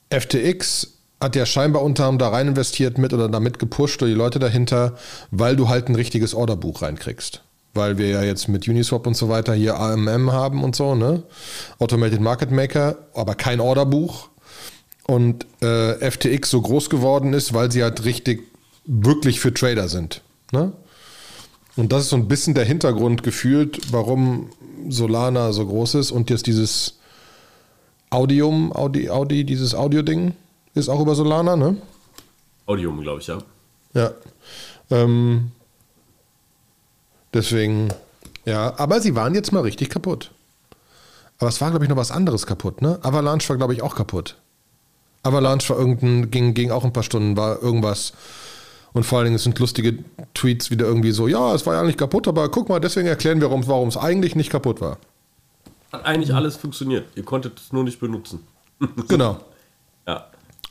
FTX 0.10 0.98
hat 1.22 1.38
ja 1.38 1.46
scheinbar 1.46 1.84
unter 1.84 2.04
anderem 2.04 2.18
da 2.18 2.30
rein 2.30 2.50
investiert 2.50 2.98
mit 2.98 3.14
oder 3.14 3.30
damit 3.30 3.60
gepusht 3.60 4.02
oder 4.02 4.10
die 4.10 4.18
Leute 4.18 4.40
dahinter, 4.40 4.96
weil 5.32 5.56
du 5.56 5.70
halt 5.70 5.88
ein 5.88 5.96
richtiges 5.96 6.34
Orderbuch 6.34 6.82
reinkriegst. 6.82 7.44
Weil 7.74 7.98
wir 7.98 8.08
ja 8.08 8.24
jetzt 8.24 8.50
mit 8.50 8.68
Uniswap 8.68 9.08
und 9.08 9.16
so 9.16 9.30
weiter 9.30 9.54
hier 9.54 9.80
AMM 9.80 10.34
haben 10.34 10.66
und 10.66 10.76
so, 10.76 10.96
ne? 10.96 11.24
Automated 11.78 12.20
Market 12.20 12.52
Maker, 12.52 12.98
aber 13.14 13.36
kein 13.36 13.62
Orderbuch 13.62 14.30
und 15.10 15.48
äh, 15.64 16.12
FTX 16.12 16.52
so 16.52 16.62
groß 16.62 16.92
geworden 16.92 17.34
ist, 17.34 17.56
weil 17.56 17.72
sie 17.72 17.82
halt 17.82 18.06
richtig 18.06 18.44
wirklich 18.86 19.40
für 19.40 19.52
Trader 19.52 19.90
sind. 19.90 20.22
Ne? 20.52 20.72
Und 21.76 21.92
das 21.92 22.04
ist 22.04 22.10
so 22.10 22.16
ein 22.16 22.28
bisschen 22.28 22.54
der 22.54 22.64
Hintergrund 22.64 23.24
gefühlt, 23.24 23.92
warum 23.92 24.52
Solana 24.88 25.52
so 25.52 25.66
groß 25.66 25.96
ist 25.96 26.12
und 26.12 26.30
jetzt 26.30 26.46
dieses 26.46 27.00
Audium, 28.12 28.72
Audi, 28.72 29.10
Audi, 29.10 29.46
dieses 29.46 29.74
Audio-Ding 29.74 30.36
ist 30.76 30.90
auch 30.90 31.02
über 31.02 31.16
Solana, 31.16 31.56
ne? 31.56 31.78
Audium, 32.68 33.02
glaube 33.02 33.22
ich, 33.22 33.28
ja. 33.28 33.40
Ja. 33.96 34.12
Ähm, 34.92 35.52
deswegen, 37.34 37.90
ja, 38.46 38.78
aber 38.78 39.02
sie 39.02 39.16
waren 39.16 39.34
jetzt 39.34 39.52
mal 39.52 39.64
richtig 39.64 39.90
kaputt. 39.90 40.30
Aber 41.40 41.50
es 41.50 41.60
war, 41.62 41.72
glaube 41.72 41.86
ich, 41.86 41.90
noch 41.90 41.98
was 41.98 42.12
anderes 42.12 42.46
kaputt, 42.46 42.84
ne? 42.84 43.00
Avalanche 43.02 43.50
war, 43.50 43.58
glaube 43.58 43.74
ich, 43.74 43.82
auch 43.82 43.96
kaputt. 43.96 44.36
Avalanche 45.24 45.70
war 45.70 45.78
irgendein, 45.80 46.32
ging, 46.32 46.54
ging 46.54 46.72
auch 46.72 46.84
ein 46.86 46.94
paar 46.94 47.04
Stunden, 47.04 47.36
war 47.38 47.62
irgendwas. 47.62 48.14
Und 48.94 49.04
vor 49.06 49.20
allen 49.20 49.26
Dingen 49.26 49.38
sind 49.38 49.60
lustige 49.60 50.00
Tweets 50.34 50.72
wieder 50.72 50.86
irgendwie 50.86 51.12
so, 51.12 51.28
ja, 51.28 51.54
es 51.54 51.66
war 51.66 51.76
ja 51.76 51.84
nicht 51.84 51.98
kaputt, 51.98 52.28
aber 52.28 52.50
guck 52.50 52.70
mal, 52.70 52.80
deswegen 52.80 53.08
erklären 53.08 53.40
wir, 53.42 53.50
warum 53.52 53.90
es 53.90 53.98
eigentlich 53.98 54.36
nicht 54.36 54.50
kaputt 54.50 54.82
war. 54.82 54.98
Hat 55.92 56.06
eigentlich 56.06 56.34
alles 56.34 56.56
funktioniert. 56.56 57.06
Ihr 57.16 57.24
konntet 57.24 57.60
es 57.60 57.72
nur 57.74 57.84
nicht 57.84 58.00
benutzen. 58.00 58.40
genau. 59.08 59.40
Ja. 60.08 60.26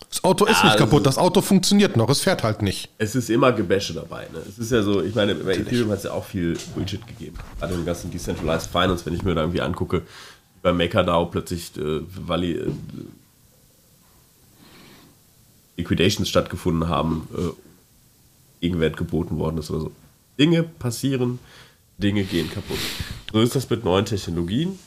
Das 0.09 0.25
Auto 0.25 0.47
ist 0.47 0.59
Ja, 0.59 0.65
nicht 0.65 0.73
also- 0.73 0.85
kaputt, 0.87 1.07
das 1.07 1.19
Auto 1.19 1.43
funktioniert 1.43 1.97
noch, 1.97 2.09
es 2.09 2.21
fährt 2.21 2.43
halt 2.43 2.63
nicht. 2.63 2.89
Es 2.99 3.15
ist 3.15 3.29
immer 3.29 3.53
Gebäsche 3.53 3.93
dabei. 3.93 4.27
Ne? 4.33 4.41
Es 4.49 4.59
ist 4.59 4.73
ja 4.73 4.83
so, 4.83 5.03
ich 5.03 5.15
meine, 5.15 5.35
bei 5.35 5.53
Ethereum 5.55 5.91
hat 5.91 5.99
es 5.99 6.05
ja 6.05 6.13
auch 6.13 6.25
viel 6.25 6.57
Bullshit 6.75 7.07
gegeben. 7.07 7.37
Gerade 7.59 7.75
im 7.75 7.85
ganzen 7.85 8.11
Decentralized 8.11 8.71
Finance, 8.71 9.05
wenn 9.07 9.15
ich 9.15 9.23
mir 9.23 9.35
da 9.35 9.43
irgendwie 9.43 9.61
angucke, 9.61 10.01
wie 10.01 10.61
bei 10.63 10.73
MakerDAO 10.73 11.27
plötzlich 11.27 11.77
äh, 11.77 12.01
Valley, 12.27 12.53
äh, 12.53 12.71
Liquidations 15.79 16.29
stattgefunden 16.29 16.89
haben, 16.89 17.29
äh, 17.35 17.51
Gegenwert 18.61 18.97
geboten 18.97 19.39
worden 19.39 19.59
ist 19.59 19.71
oder 19.71 19.81
so. 19.81 19.93
Dinge 20.39 20.63
passieren, 20.65 21.39
Dinge 21.97 22.25
gehen 22.25 22.51
kaputt. 22.51 22.79
So 23.33 23.41
ist 23.41 23.57
das 23.57 23.71
mit 23.71 23.85
neuen 23.85 24.05
Technologien. 24.05 24.79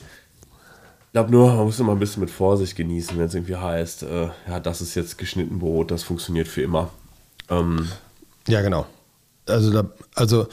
Ich 1.06 1.12
glaube 1.12 1.30
nur, 1.30 1.52
man 1.54 1.64
muss 1.64 1.80
immer 1.80 1.92
ein 1.92 1.98
bisschen 1.98 2.20
mit 2.20 2.30
Vorsicht 2.30 2.76
genießen, 2.76 3.18
wenn 3.18 3.26
es 3.26 3.34
irgendwie 3.34 3.56
heißt, 3.56 4.04
äh, 4.04 4.28
ja, 4.48 4.60
das 4.60 4.80
ist 4.80 4.94
jetzt 4.94 5.18
geschnitten 5.18 5.58
Brot, 5.58 5.90
das 5.90 6.02
funktioniert 6.02 6.48
für 6.48 6.62
immer. 6.62 6.90
Ähm, 7.50 7.88
Ja, 8.48 8.62
genau. 8.62 8.86
Also, 9.46 9.70
da, 9.70 9.90
also 10.14 10.46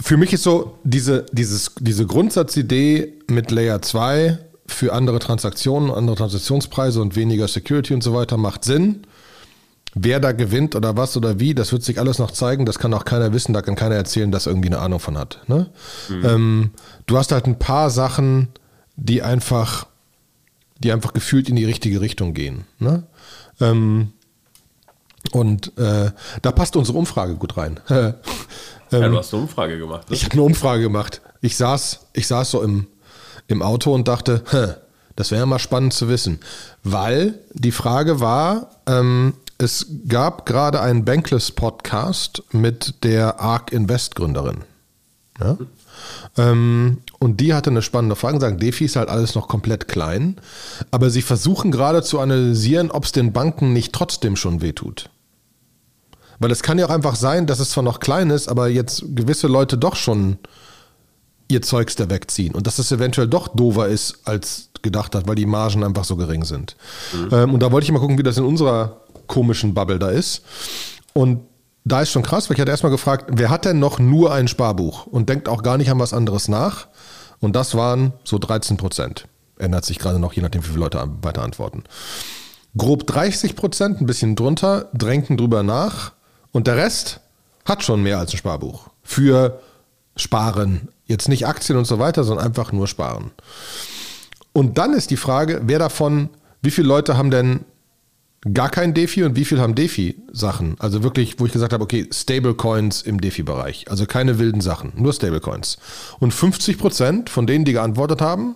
für 0.00 0.16
mich 0.16 0.32
ist 0.32 0.42
so 0.42 0.78
diese, 0.84 1.26
dieses, 1.32 1.72
diese 1.78 2.06
Grundsatzidee 2.06 3.14
mit 3.28 3.50
Layer 3.50 3.82
2 3.82 4.38
für 4.66 4.92
andere 4.92 5.18
Transaktionen, 5.18 5.90
andere 5.90 6.16
Transaktionspreise 6.16 7.00
und 7.00 7.16
weniger 7.16 7.48
Security 7.48 7.94
und 7.94 8.02
so 8.02 8.14
weiter 8.14 8.36
macht 8.36 8.64
Sinn. 8.64 9.06
Wer 9.94 10.20
da 10.20 10.32
gewinnt 10.32 10.76
oder 10.76 10.96
was 10.96 11.16
oder 11.16 11.40
wie, 11.40 11.54
das 11.54 11.72
wird 11.72 11.82
sich 11.82 11.98
alles 11.98 12.18
noch 12.18 12.30
zeigen. 12.30 12.66
Das 12.66 12.78
kann 12.78 12.92
auch 12.94 13.04
keiner 13.04 13.32
wissen, 13.32 13.52
da 13.52 13.62
kann 13.62 13.74
keiner 13.74 13.94
erzählen, 13.94 14.30
dass 14.30 14.46
er 14.46 14.52
irgendwie 14.52 14.68
eine 14.68 14.78
Ahnung 14.78 15.00
von 15.00 15.16
hat. 15.16 15.40
Ne? 15.46 15.70
Ähm, 16.10 16.70
du 17.06 17.16
hast 17.16 17.32
halt 17.32 17.46
ein 17.46 17.58
paar 17.58 17.90
Sachen, 17.90 18.48
die 18.96 19.22
einfach, 19.22 19.86
die 20.78 20.92
einfach 20.92 21.14
gefühlt 21.14 21.48
in 21.48 21.56
die 21.56 21.64
richtige 21.64 22.00
Richtung 22.00 22.34
gehen. 22.34 22.64
Ne? 22.78 23.04
Ähm, 23.60 24.12
und 25.32 25.76
äh, 25.78 26.10
da 26.42 26.52
passt 26.52 26.76
unsere 26.76 26.98
Umfrage 26.98 27.34
gut 27.36 27.56
rein. 27.56 27.80
ja, 27.88 28.12
du 28.90 29.16
hast 29.16 29.32
eine 29.32 29.42
Umfrage 29.42 29.78
gemacht. 29.78 30.10
Ne? 30.10 30.16
Ich 30.16 30.24
habe 30.24 30.32
eine 30.34 30.42
Umfrage 30.42 30.82
gemacht. 30.82 31.22
Ich 31.40 31.56
saß, 31.56 32.06
ich 32.12 32.26
saß 32.26 32.50
so 32.50 32.62
im, 32.62 32.86
im 33.46 33.62
Auto 33.62 33.94
und 33.94 34.06
dachte, 34.06 34.42
"Hä, 34.50 34.74
das 35.16 35.30
wäre 35.30 35.46
mal 35.46 35.58
spannend 35.58 35.94
zu 35.94 36.08
wissen. 36.08 36.38
Weil 36.84 37.34
die 37.52 37.72
Frage 37.72 38.20
war, 38.20 38.70
ähm, 38.86 39.34
es 39.58 39.86
gab 40.06 40.46
gerade 40.46 40.80
einen 40.80 41.04
Bankless-Podcast 41.04 42.44
mit 42.52 43.02
der 43.02 43.40
ARK 43.40 43.72
Invest 43.72 44.14
Gründerin. 44.14 44.58
Ja? 45.40 45.58
Ähm, 46.36 46.98
und 47.18 47.40
die 47.40 47.52
hatte 47.54 47.70
eine 47.70 47.82
spannende 47.82 48.14
Frage 48.14 48.40
sagen, 48.40 48.58
DeFi 48.58 48.84
ist 48.84 48.94
halt 48.94 49.08
alles 49.08 49.34
noch 49.34 49.48
komplett 49.48 49.88
klein, 49.88 50.36
aber 50.92 51.10
sie 51.10 51.22
versuchen 51.22 51.72
gerade 51.72 52.02
zu 52.02 52.20
analysieren, 52.20 52.92
ob 52.92 53.04
es 53.04 53.12
den 53.12 53.32
Banken 53.32 53.72
nicht 53.72 53.92
trotzdem 53.92 54.36
schon 54.36 54.60
wehtut. 54.60 55.10
Weil 56.38 56.52
es 56.52 56.62
kann 56.62 56.78
ja 56.78 56.86
auch 56.86 56.90
einfach 56.90 57.16
sein, 57.16 57.48
dass 57.48 57.58
es 57.58 57.70
zwar 57.70 57.82
noch 57.82 57.98
klein 57.98 58.30
ist, 58.30 58.46
aber 58.46 58.68
jetzt 58.68 59.04
gewisse 59.16 59.48
Leute 59.48 59.76
doch 59.76 59.96
schon 59.96 60.38
ihr 61.48 61.62
Zeugs 61.62 61.96
da 61.96 62.08
wegziehen 62.08 62.54
und 62.54 62.68
dass 62.68 62.78
es 62.78 62.92
eventuell 62.92 63.26
doch 63.26 63.48
dover 63.48 63.88
ist, 63.88 64.18
als 64.24 64.68
gedacht 64.82 65.16
hat, 65.16 65.26
weil 65.26 65.34
die 65.34 65.46
Margen 65.46 65.82
einfach 65.82 66.04
so 66.04 66.14
gering 66.14 66.44
sind. 66.44 66.76
Ähm, 67.32 67.54
und 67.54 67.60
da 67.60 67.72
wollte 67.72 67.84
ich 67.86 67.92
mal 67.92 67.98
gucken, 67.98 68.18
wie 68.18 68.22
das 68.22 68.36
in 68.36 68.44
unserer 68.44 69.00
komischen 69.28 69.74
Bubble 69.74 69.98
da 69.98 70.10
ist. 70.10 70.42
Und 71.12 71.40
da 71.84 72.02
ist 72.02 72.10
schon 72.10 72.22
krass, 72.22 72.48
weil 72.48 72.56
ich 72.56 72.60
hatte 72.60 72.70
erstmal 72.70 72.92
gefragt, 72.92 73.30
wer 73.32 73.50
hat 73.50 73.64
denn 73.64 73.78
noch 73.78 73.98
nur 73.98 74.32
ein 74.32 74.48
Sparbuch 74.48 75.06
und 75.06 75.28
denkt 75.28 75.48
auch 75.48 75.62
gar 75.62 75.78
nicht 75.78 75.90
an 75.90 75.98
was 75.98 76.12
anderes 76.12 76.48
nach? 76.48 76.88
Und 77.40 77.54
das 77.56 77.74
waren 77.74 78.12
so 78.24 78.38
13 78.38 78.76
Prozent. 78.76 79.26
Ändert 79.58 79.84
sich 79.84 79.98
gerade 79.98 80.18
noch, 80.18 80.32
je 80.32 80.42
nachdem, 80.42 80.62
wie 80.64 80.68
viele 80.68 80.80
Leute 80.80 81.02
weiter 81.22 81.42
antworten. 81.42 81.84
Grob 82.76 83.06
30 83.06 83.56
Prozent, 83.56 84.00
ein 84.00 84.06
bisschen 84.06 84.36
drunter, 84.36 84.88
drängen 84.92 85.36
drüber 85.36 85.62
nach. 85.62 86.12
Und 86.52 86.66
der 86.66 86.76
Rest 86.76 87.20
hat 87.64 87.82
schon 87.82 88.02
mehr 88.02 88.18
als 88.18 88.32
ein 88.32 88.38
Sparbuch. 88.38 88.88
Für 89.02 89.60
Sparen. 90.16 90.88
Jetzt 91.06 91.28
nicht 91.28 91.46
Aktien 91.46 91.78
und 91.78 91.86
so 91.86 91.98
weiter, 91.98 92.24
sondern 92.24 92.46
einfach 92.46 92.72
nur 92.72 92.86
Sparen. 92.86 93.30
Und 94.52 94.78
dann 94.78 94.92
ist 94.92 95.10
die 95.10 95.16
Frage, 95.16 95.62
wer 95.64 95.78
davon, 95.78 96.30
wie 96.60 96.70
viele 96.70 96.88
Leute 96.88 97.16
haben 97.16 97.30
denn 97.30 97.64
gar 98.54 98.68
kein 98.70 98.94
DeFi 98.94 99.24
und 99.24 99.36
wie 99.36 99.44
viel 99.44 99.60
haben 99.60 99.74
DeFi-Sachen? 99.74 100.76
Also 100.78 101.02
wirklich, 101.02 101.38
wo 101.40 101.46
ich 101.46 101.52
gesagt 101.52 101.72
habe, 101.72 101.82
okay, 101.84 102.08
Stablecoins 102.12 103.02
im 103.02 103.20
DeFi-Bereich. 103.20 103.90
Also 103.90 104.06
keine 104.06 104.38
wilden 104.38 104.60
Sachen, 104.60 104.92
nur 104.96 105.12
Stablecoins. 105.12 105.78
Und 106.20 106.32
50 106.34 106.78
Prozent 106.78 107.30
von 107.30 107.46
denen, 107.46 107.64
die 107.64 107.72
geantwortet 107.72 108.20
haben, 108.20 108.54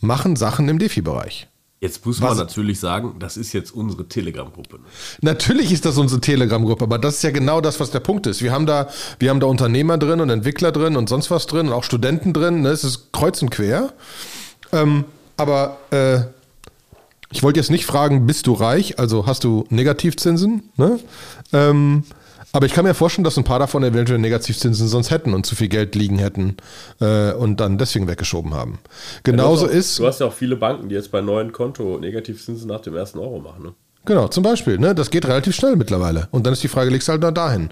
machen 0.00 0.36
Sachen 0.36 0.68
im 0.68 0.78
DeFi-Bereich. 0.78 1.48
Jetzt 1.80 2.06
muss 2.06 2.20
Was- 2.22 2.30
man 2.30 2.38
natürlich 2.46 2.80
sagen, 2.80 3.16
das 3.18 3.36
ist 3.36 3.52
jetzt 3.52 3.70
unsere 3.70 4.08
Telegram-Gruppe. 4.08 4.76
Ne? 4.78 4.82
Natürlich 5.20 5.70
ist 5.72 5.84
das 5.84 5.98
unsere 5.98 6.20
Telegram-Gruppe, 6.22 6.84
aber 6.84 6.98
das 6.98 7.16
ist 7.16 7.22
ja 7.22 7.30
genau 7.30 7.60
das, 7.60 7.78
was 7.80 7.90
der 7.90 8.00
Punkt 8.00 8.26
ist. 8.26 8.42
Wir 8.42 8.50
haben 8.52 8.64
da, 8.66 8.88
wir 9.18 9.28
haben 9.30 9.40
da 9.40 9.46
Unternehmer 9.46 9.98
drin 9.98 10.20
und 10.20 10.30
Entwickler 10.30 10.72
drin 10.72 10.96
und 10.96 11.08
sonst 11.08 11.30
was 11.30 11.46
drin 11.46 11.66
und 11.68 11.72
auch 11.74 11.84
Studenten 11.84 12.32
drin. 12.32 12.62
Ne? 12.62 12.70
Es 12.70 12.82
ist 12.82 13.12
kreuz 13.12 13.42
und 13.42 13.50
quer. 13.50 13.92
Ähm, 14.72 15.04
aber 15.36 15.76
äh, 15.90 16.20
ich 17.30 17.42
wollte 17.42 17.60
jetzt 17.60 17.70
nicht 17.70 17.86
fragen, 17.86 18.26
bist 18.26 18.46
du 18.46 18.52
reich? 18.52 18.98
Also 18.98 19.26
hast 19.26 19.44
du 19.44 19.64
Negativzinsen? 19.70 20.70
Ne? 20.76 21.00
Ähm, 21.52 22.04
aber 22.52 22.66
ich 22.66 22.72
kann 22.72 22.84
mir 22.84 22.94
vorstellen, 22.94 23.24
dass 23.24 23.36
ein 23.36 23.44
paar 23.44 23.58
davon 23.58 23.84
eventuell 23.84 24.18
Negativzinsen 24.18 24.88
sonst 24.88 25.10
hätten 25.10 25.34
und 25.34 25.44
zu 25.44 25.54
viel 25.54 25.68
Geld 25.68 25.94
liegen 25.94 26.18
hätten 26.18 26.56
äh, 27.00 27.32
und 27.32 27.60
dann 27.60 27.76
deswegen 27.76 28.08
weggeschoben 28.08 28.54
haben. 28.54 28.78
Genauso 29.24 29.66
du 29.66 29.72
hast 29.72 29.74
auch, 29.74 29.78
ist. 29.78 29.98
Du 29.98 30.06
hast 30.06 30.20
ja 30.20 30.26
auch 30.26 30.32
viele 30.32 30.56
Banken, 30.56 30.88
die 30.88 30.94
jetzt 30.94 31.10
bei 31.10 31.20
neuen 31.20 31.52
Konto 31.52 31.98
Negativzinsen 31.98 32.68
nach 32.68 32.80
dem 32.80 32.96
ersten 32.96 33.18
Euro 33.18 33.40
machen. 33.40 33.62
Ne? 33.62 33.74
Genau, 34.06 34.28
zum 34.28 34.42
Beispiel. 34.42 34.78
Ne? 34.78 34.94
Das 34.94 35.10
geht 35.10 35.26
relativ 35.26 35.54
schnell 35.54 35.76
mittlerweile. 35.76 36.28
Und 36.30 36.46
dann 36.46 36.52
ist 36.52 36.62
die 36.62 36.68
Frage, 36.68 36.90
legst 36.90 37.08
du 37.08 37.12
halt 37.12 37.22
da 37.22 37.30
dahin. 37.30 37.70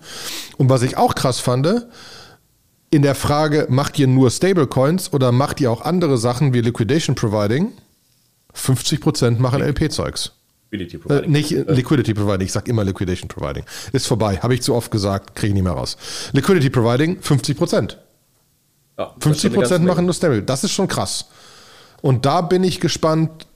Und 0.59 0.69
was 0.69 0.83
ich 0.83 0.99
auch 0.99 1.15
krass 1.15 1.41
fand, 1.41 1.87
in 2.91 3.03
der 3.03 3.15
Frage, 3.15 3.67
macht 3.71 3.99
ihr 3.99 4.07
nur 4.07 4.31
Stablecoins 4.31 5.13
oder 5.13 5.33
macht 5.33 5.61
ihr 5.61 5.71
auch 5.71 5.81
andere 5.81 6.19
Sachen 6.19 6.53
wie 6.53 6.61
Liquidation 6.61 7.15
Providing? 7.17 7.73
50% 8.57 9.39
machen 9.39 9.63
LP-Zeugs. 9.63 10.33
Liquidity 10.71 10.97
Äh, 10.97 11.01
Providing. 11.01 11.31
nicht 11.31 11.51
Liquidity 11.51 12.15
Providing, 12.15 12.47
ich 12.47 12.53
sag 12.53 12.69
immer 12.69 12.85
Liquidation 12.85 13.29
Providing. 13.29 13.65
Ist 13.93 14.07
vorbei, 14.07 14.39
habe 14.39 14.55
ich 14.55 14.63
zu 14.63 14.75
oft 14.75 14.91
gesagt, 14.91 15.35
kriege 15.35 15.49
ich 15.49 15.55
nicht 15.55 15.63
mehr 15.63 15.73
raus. 15.73 15.97
Liquidity 16.33 16.71
Providing, 16.71 17.21
50%. 17.21 17.97
Ja, 18.97 19.07
das 19.07 19.17
ist 19.17 19.23
50 19.23 19.23
schon 19.25 19.27
eine 19.27 19.35
ganze 19.35 19.51
Prozent 19.51 19.71
Menge. 19.81 19.89
machen 19.89 20.05
nur 20.05 20.15
Stable. 20.15 20.43
Das 20.43 20.65
ist 20.65 20.73
schon 20.73 20.89
krass. 20.89 21.27
Und 22.03 22.27
da 22.27 22.41
bin 22.43 22.65
ich 22.65 22.81
gespannt, 22.81 23.47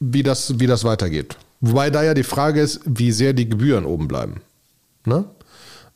wie 0.00 0.22
das, 0.22 0.58
wie 0.58 0.66
das 0.66 0.84
weitergeht. 0.84 1.36
Wobei 1.60 1.90
da 1.90 2.02
ja 2.02 2.14
die 2.14 2.24
Frage 2.24 2.60
ist, 2.60 2.80
wie 2.84 3.12
sehr 3.12 3.32
die 3.34 3.48
Gebühren 3.48 3.84
oben 3.84 4.08
bleiben. 4.08 4.40
Ne? 5.04 5.24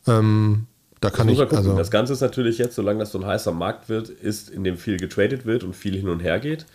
Ähm, 0.07 0.67
da 1.01 1.09
kann 1.09 1.27
Muss 1.27 1.39
ich, 1.39 1.51
also, 1.51 1.75
das 1.75 1.91
Ganze 1.91 2.13
ist 2.13 2.21
natürlich 2.21 2.57
jetzt, 2.57 2.75
solange 2.75 2.99
das 2.99 3.11
so 3.11 3.19
ein 3.19 3.25
heißer 3.25 3.51
Markt 3.51 3.89
wird, 3.89 4.09
ist, 4.09 4.49
in 4.49 4.63
dem 4.63 4.77
viel 4.77 4.97
getradet 4.97 5.45
wird 5.45 5.63
und 5.63 5.75
viel 5.75 5.95
hin 5.95 6.09
und 6.09 6.21
her 6.21 6.39
geht, 6.39 6.65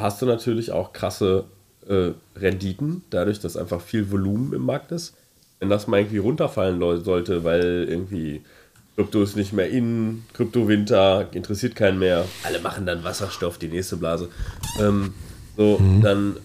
hast 0.00 0.22
du 0.22 0.26
natürlich 0.26 0.72
auch 0.72 0.92
krasse 0.92 1.44
äh, 1.88 2.10
Renditen, 2.36 3.02
dadurch, 3.10 3.40
dass 3.40 3.56
einfach 3.56 3.80
viel 3.80 4.10
Volumen 4.10 4.52
im 4.52 4.62
Markt 4.62 4.92
ist. 4.92 5.14
Wenn 5.60 5.68
das 5.68 5.86
mal 5.86 6.00
irgendwie 6.00 6.18
runterfallen 6.18 6.80
sollte, 7.04 7.44
weil 7.44 7.86
irgendwie 7.88 8.42
Krypto 8.96 9.22
ist 9.22 9.36
nicht 9.36 9.52
mehr 9.52 9.68
in, 9.68 10.24
Krypto-Winter, 10.34 11.28
interessiert 11.32 11.74
keinen 11.74 11.98
mehr, 11.98 12.24
alle 12.44 12.60
machen 12.60 12.84
dann 12.84 13.04
Wasserstoff, 13.04 13.58
die 13.58 13.68
nächste 13.68 13.96
Blase, 13.96 14.28
ähm, 14.80 15.14
so, 15.56 15.80
dann 16.02 16.36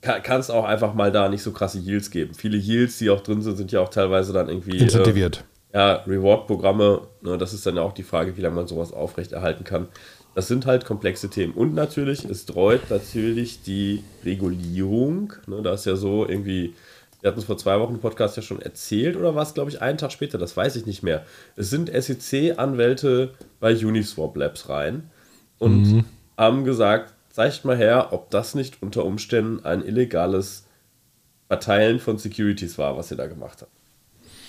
kann 0.00 0.40
es 0.40 0.50
auch 0.50 0.64
einfach 0.64 0.94
mal 0.94 1.12
da 1.12 1.28
nicht 1.28 1.42
so 1.42 1.52
krasse 1.52 1.78
Yields 1.78 2.10
geben. 2.10 2.34
Viele 2.34 2.56
Yields, 2.56 2.98
die 2.98 3.10
auch 3.10 3.20
drin 3.20 3.42
sind, 3.42 3.56
sind 3.56 3.72
ja 3.72 3.80
auch 3.80 3.90
teilweise 3.90 4.32
dann 4.32 4.48
irgendwie 4.48 4.78
äh, 4.78 4.82
incentiviert. 4.82 5.44
ja, 5.74 5.96
Reward-Programme, 6.06 7.02
ne, 7.20 7.36
das 7.38 7.52
ist 7.52 7.66
dann 7.66 7.76
ja 7.76 7.82
auch 7.82 7.92
die 7.92 8.02
Frage, 8.02 8.36
wie 8.36 8.40
lange 8.40 8.56
man 8.56 8.66
sowas 8.66 8.92
aufrechterhalten 8.92 9.64
kann. 9.64 9.88
Das 10.34 10.48
sind 10.48 10.66
halt 10.66 10.84
komplexe 10.84 11.28
Themen. 11.28 11.52
Und 11.54 11.74
natürlich, 11.74 12.24
es 12.24 12.46
dreut 12.46 12.88
natürlich 12.90 13.62
die 13.62 14.04
Regulierung. 14.24 15.32
Ne, 15.46 15.62
da 15.62 15.74
ist 15.74 15.86
ja 15.86 15.96
so 15.96 16.26
irgendwie, 16.26 16.74
wir 17.20 17.28
hatten 17.28 17.40
es 17.40 17.46
vor 17.46 17.58
zwei 17.58 17.78
Wochen 17.80 17.94
im 17.94 18.00
Podcast 18.00 18.36
ja 18.36 18.42
schon 18.42 18.62
erzählt, 18.62 19.16
oder 19.16 19.34
war 19.34 19.42
es, 19.42 19.54
glaube 19.54 19.70
ich, 19.70 19.82
einen 19.82 19.98
Tag 19.98 20.12
später, 20.12 20.38
das 20.38 20.56
weiß 20.56 20.76
ich 20.76 20.86
nicht 20.86 21.02
mehr. 21.02 21.24
Es 21.56 21.70
sind 21.70 21.90
SEC-Anwälte 21.90 23.34
bei 23.58 23.74
Uniswap 23.74 24.36
Labs 24.36 24.68
rein 24.68 25.10
und 25.58 26.04
haben 26.36 26.64
gesagt, 26.64 27.12
zeigt 27.30 27.64
mal 27.64 27.76
her, 27.76 28.08
ob 28.12 28.30
das 28.30 28.54
nicht 28.54 28.82
unter 28.82 29.04
Umständen 29.04 29.64
ein 29.64 29.84
illegales 29.84 30.64
Verteilen 31.48 31.98
von 31.98 32.18
Securities 32.18 32.78
war, 32.78 32.96
was 32.96 33.10
ihr 33.10 33.16
da 33.16 33.26
gemacht 33.26 33.62
habt. 33.62 33.72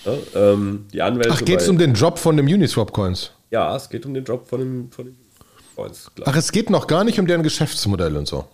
Ne, 0.04 0.18
ähm, 0.34 0.86
die 0.92 1.02
Anwälte. 1.02 1.32
Ach, 1.32 1.44
geht 1.44 1.60
es 1.60 1.68
um 1.68 1.78
den 1.78 1.94
Job 1.94 2.18
von 2.18 2.36
dem 2.36 2.46
Uniswap-Coins? 2.46 3.32
Ja, 3.50 3.76
es 3.76 3.88
geht 3.88 4.06
um 4.06 4.14
den 4.14 4.24
Job 4.24 4.48
von 4.48 4.60
dem, 4.60 4.90
von 4.90 5.06
dem 5.06 5.16
Klar. 5.76 6.28
Ach, 6.28 6.36
es 6.36 6.52
geht 6.52 6.70
noch 6.70 6.86
gar 6.86 7.04
nicht 7.04 7.18
um 7.18 7.26
deren 7.26 7.42
Geschäftsmodell 7.42 8.16
und 8.16 8.26
so. 8.28 8.44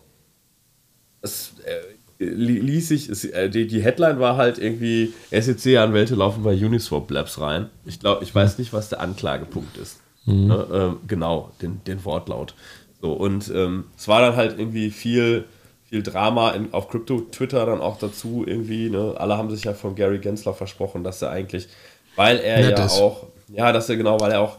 Es 1.21 1.53
äh, 1.65 2.25
li- 2.25 2.61
ließ 2.61 2.89
sich, 2.89 3.09
es, 3.09 3.25
äh, 3.25 3.51
die, 3.51 3.67
die 3.67 3.83
Headline 3.83 4.21
war 4.21 4.37
halt 4.37 4.59
irgendwie, 4.59 5.13
SEC-Anwälte 5.31 6.15
laufen 6.15 6.43
bei 6.45 6.53
Uniswap 6.55 7.11
Labs 7.11 7.41
rein. 7.41 7.71
Ich 7.85 7.99
glaube, 8.01 8.23
ich 8.25 8.35
weiß 8.35 8.59
nicht, 8.59 8.73
was 8.73 8.89
der 8.89 9.01
Anklagepunkt 9.01 9.77
ist. 9.79 10.01
Ne, 10.27 10.67
ähm, 10.73 10.97
genau, 11.07 11.53
den, 11.63 11.81
den 11.87 12.05
Wortlaut. 12.05 12.55
So, 13.01 13.13
und 13.15 13.49
ähm, 13.55 13.85
es 13.97 14.09
war 14.09 14.21
dann 14.21 14.37
halt 14.37 14.59
irgendwie 14.59 14.91
viel, 14.91 15.47
viel 15.89 16.03
Drama 16.03 16.51
in, 16.51 16.75
auf 16.75 16.89
Crypto-Twitter 16.91 17.65
dann 17.65 17.81
auch 17.81 17.99
dazu 17.99 18.45
irgendwie. 18.47 18.91
Ne? 18.91 19.15
Alle 19.17 19.39
haben 19.39 19.51
sich 19.51 19.65
ja 19.65 19.73
von 19.73 19.95
Gary 19.95 20.19
Gensler 20.19 20.53
versprochen, 20.53 21.03
dass 21.03 21.23
er 21.23 21.31
eigentlich, 21.31 21.69
weil 22.15 22.39
er 22.41 22.61
Nett 22.61 22.79
ja 22.79 22.85
ist. 22.85 22.99
auch, 22.99 23.27
ja, 23.49 23.73
dass 23.73 23.89
er 23.89 23.97
genau, 23.97 24.21
weil 24.21 24.33
er 24.33 24.41
auch 24.43 24.57
äh, 24.57 24.59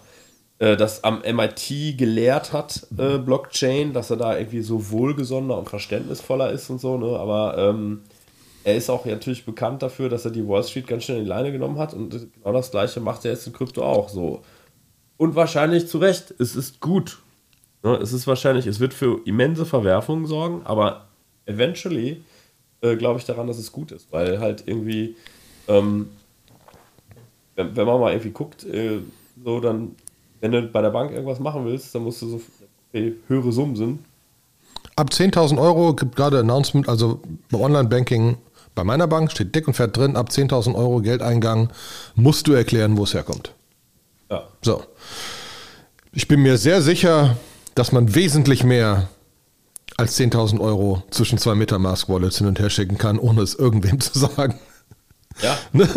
das 0.59 1.03
am 1.03 1.21
MIT 1.21 1.97
gelehrt 1.97 2.51
hat, 2.51 2.85
äh, 2.97 3.17
Blockchain, 3.17 3.93
dass 3.93 4.09
er 4.09 4.17
da 4.17 4.37
irgendwie 4.37 4.61
so 4.61 4.91
wohlgesonnener 4.91 5.57
und 5.57 5.69
verständnisvoller 5.69 6.51
ist 6.51 6.69
und 6.69 6.81
so, 6.81 6.97
ne? 6.97 7.17
aber 7.17 7.57
ähm, 7.57 8.01
er 8.63 8.75
ist 8.75 8.89
auch 8.89 9.05
natürlich 9.05 9.45
bekannt 9.45 9.81
dafür, 9.81 10.09
dass 10.09 10.25
er 10.25 10.31
die 10.31 10.45
Wall 10.45 10.63
Street 10.63 10.85
ganz 10.85 11.05
schnell 11.05 11.19
in 11.19 11.23
die 11.23 11.29
Leine 11.29 11.51
genommen 11.51 11.79
hat 11.79 11.93
und 11.93 12.11
genau 12.33 12.53
das 12.53 12.71
gleiche 12.71 12.99
macht 12.99 13.23
er 13.23 13.31
jetzt 13.31 13.47
in 13.47 13.53
Krypto 13.53 13.83
auch 13.83 14.09
so. 14.09 14.41
Und 15.17 15.35
wahrscheinlich 15.35 15.87
zu 15.87 15.97
Recht, 15.97 16.33
es 16.39 16.55
ist 16.55 16.79
gut. 16.79 17.19
Ne? 17.83 17.95
Es 17.95 18.13
ist 18.13 18.27
wahrscheinlich, 18.27 18.67
es 18.67 18.79
wird 18.79 18.93
für 18.93 19.21
immense 19.25 19.65
Verwerfungen 19.65 20.25
sorgen, 20.25 20.61
aber 20.65 21.07
eventually 21.45 22.21
äh, 22.81 22.95
glaube 22.95 23.19
ich 23.19 23.25
daran, 23.25 23.47
dass 23.47 23.57
es 23.57 23.71
gut 23.71 23.91
ist, 23.91 24.11
weil 24.11 24.39
halt 24.39 24.63
irgendwie, 24.65 25.15
ähm, 25.67 26.09
wenn, 27.55 27.75
wenn, 27.75 27.85
man 27.85 27.99
mal 27.99 28.11
irgendwie 28.11 28.31
guckt, 28.31 28.65
äh, 28.65 28.99
so 29.43 29.59
dann, 29.59 29.95
wenn 30.41 30.51
du 30.51 30.61
bei 30.63 30.81
der 30.81 30.89
Bank 30.89 31.11
irgendwas 31.11 31.39
machen 31.39 31.65
willst, 31.65 31.93
dann 31.93 32.03
musst 32.03 32.21
du 32.21 32.27
so 32.27 32.41
okay, 32.89 33.15
höhere 33.27 33.51
Summen 33.51 33.75
sind. 33.75 33.99
Ab 34.95 35.09
10.000 35.11 35.59
Euro 35.59 35.93
gibt 35.93 36.15
gerade 36.15 36.39
Announcement, 36.39 36.89
also 36.89 37.21
beim 37.49 37.61
Online-Banking 37.61 38.37
bei 38.75 38.83
meiner 38.83 39.07
Bank 39.07 39.31
steht 39.31 39.53
dick 39.55 39.67
und 39.67 39.73
fett 39.73 39.97
drin, 39.97 40.15
ab 40.15 40.29
10.000 40.29 40.75
Euro 40.75 41.01
Geldeingang 41.01 41.69
musst 42.15 42.47
du 42.47 42.53
erklären, 42.53 42.97
wo 42.97 43.03
es 43.03 43.13
herkommt. 43.13 43.53
Ja. 44.29 44.43
So. 44.61 44.83
Ich 46.13 46.27
bin 46.27 46.41
mir 46.41 46.57
sehr 46.57 46.81
sicher, 46.81 47.35
dass 47.75 47.91
man 47.91 48.15
wesentlich 48.15 48.63
mehr 48.63 49.09
als 49.97 50.17
10.000 50.17 50.61
Euro 50.61 51.03
zwischen 51.09 51.37
zwei 51.37 51.55
Metamask-Wallets 51.55 52.37
hin 52.37 52.47
und 52.47 52.59
her 52.59 52.69
schicken 52.69 52.97
kann, 52.97 53.19
ohne 53.19 53.41
es 53.41 53.53
irgendwem 53.53 53.99
zu 53.99 54.17
sagen. 54.17 54.57
Ja. 55.41 55.57
Ne? 55.73 55.87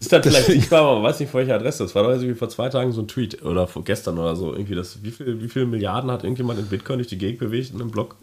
ist 0.00 0.12
dann 0.12 0.22
vielleicht 0.22 0.48
nicht 0.48 0.70
mal, 0.70 0.82
man 0.82 1.02
weiß 1.02 1.20
nicht, 1.20 1.30
vor 1.30 1.40
welcher 1.40 1.54
Adresse. 1.54 1.82
Das 1.84 1.94
war 1.94 2.02
doch 2.02 2.10
irgendwie 2.10 2.34
vor 2.34 2.48
zwei 2.48 2.68
Tagen 2.68 2.92
so 2.92 3.00
ein 3.00 3.08
Tweet 3.08 3.42
oder 3.42 3.66
vor 3.66 3.84
gestern 3.84 4.18
oder 4.18 4.36
so. 4.36 4.52
Irgendwie 4.52 4.74
das, 4.74 5.02
wie, 5.02 5.10
viel, 5.10 5.40
wie 5.40 5.48
viele 5.48 5.66
Milliarden 5.66 6.10
hat 6.10 6.24
irgendjemand 6.24 6.58
in 6.58 6.66
Bitcoin 6.66 6.98
durch 6.98 7.08
die 7.08 7.18
Gegend 7.18 7.38
bewegt 7.38 7.72
in 7.72 7.80
einem 7.80 7.90
Blog? 7.90 8.16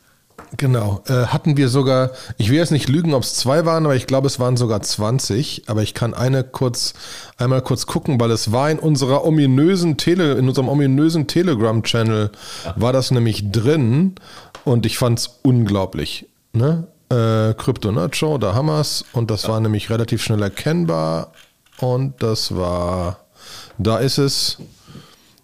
Genau. 0.57 1.03
Äh, 1.07 1.27
hatten 1.27 1.57
wir 1.57 1.69
sogar, 1.69 2.11
ich 2.37 2.49
will 2.49 2.57
jetzt 2.57 2.71
nicht 2.71 2.89
lügen, 2.89 3.13
ob 3.13 3.23
es 3.23 3.35
zwei 3.35 3.65
waren, 3.65 3.85
aber 3.85 3.95
ich 3.95 4.07
glaube, 4.07 4.27
es 4.27 4.39
waren 4.39 4.57
sogar 4.57 4.81
20. 4.81 5.63
Aber 5.67 5.81
ich 5.83 5.93
kann 5.93 6.13
eine 6.13 6.43
kurz, 6.43 6.93
einmal 7.37 7.61
kurz 7.61 7.85
gucken, 7.85 8.19
weil 8.19 8.31
es 8.31 8.51
war 8.51 8.69
in 8.71 8.79
unserer 8.79 9.25
ominösen 9.25 9.97
Tele, 9.97 10.33
in 10.33 10.47
unserem 10.47 10.69
ominösen 10.69 11.27
Telegram-Channel 11.27 12.31
war 12.75 12.93
das 12.93 13.11
nämlich 13.11 13.51
drin 13.51 14.15
und 14.65 14.85
ich 14.85 14.97
fand 14.97 15.19
es 15.19 15.39
unglaublich. 15.43 16.27
Ne? 16.53 16.87
Äh, 17.09 17.53
Crypto 17.55 17.91
Nerd 17.91 18.15
Show, 18.15 18.37
da 18.37 18.53
haben 18.53 18.67
wir 18.67 18.79
es. 18.79 19.05
Und 19.13 19.31
das 19.31 19.43
ja. 19.43 19.49
war 19.49 19.59
nämlich 19.59 19.89
relativ 19.89 20.21
schnell 20.21 20.41
erkennbar. 20.41 21.33
Und 21.79 22.21
das 22.21 22.55
war, 22.55 23.19
da 23.77 23.97
ist 23.97 24.17
es 24.17 24.57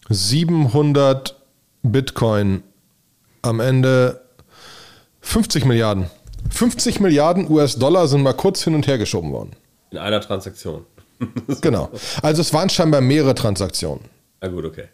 700 0.10 1.36
Bitcoin 1.82 2.64
am 3.42 3.60
Ende 3.60 4.22
50 5.22 5.66
Milliarden. 5.66 6.10
50 6.50 7.00
Milliarden 7.00 7.50
US-Dollar 7.50 8.08
sind 8.08 8.22
mal 8.22 8.34
kurz 8.34 8.64
hin 8.64 8.76
und 8.76 8.86
her 8.88 8.98
geschoben 8.98 9.32
worden. 9.32 9.52
In 9.92 9.98
einer 9.98 10.22
Transaktion. 10.22 10.86
genau. 11.62 11.90
Also 12.22 12.42
es 12.42 12.54
waren 12.54 12.70
scheinbar 12.70 13.02
mehrere 13.02 13.34
Transaktionen. 13.34 14.06
Na 14.42 14.50
gut, 14.50 14.66
okay. 14.66 14.86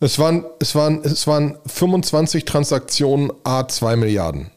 Es 0.00 0.18
waren, 0.18 0.44
es 0.60 0.74
waren, 0.74 1.02
es 1.02 1.26
waren 1.26 1.58
25 1.66 2.44
Transaktionen 2.44 3.32
A 3.44 3.66
2 3.66 3.96
Milliarden. 3.96 4.50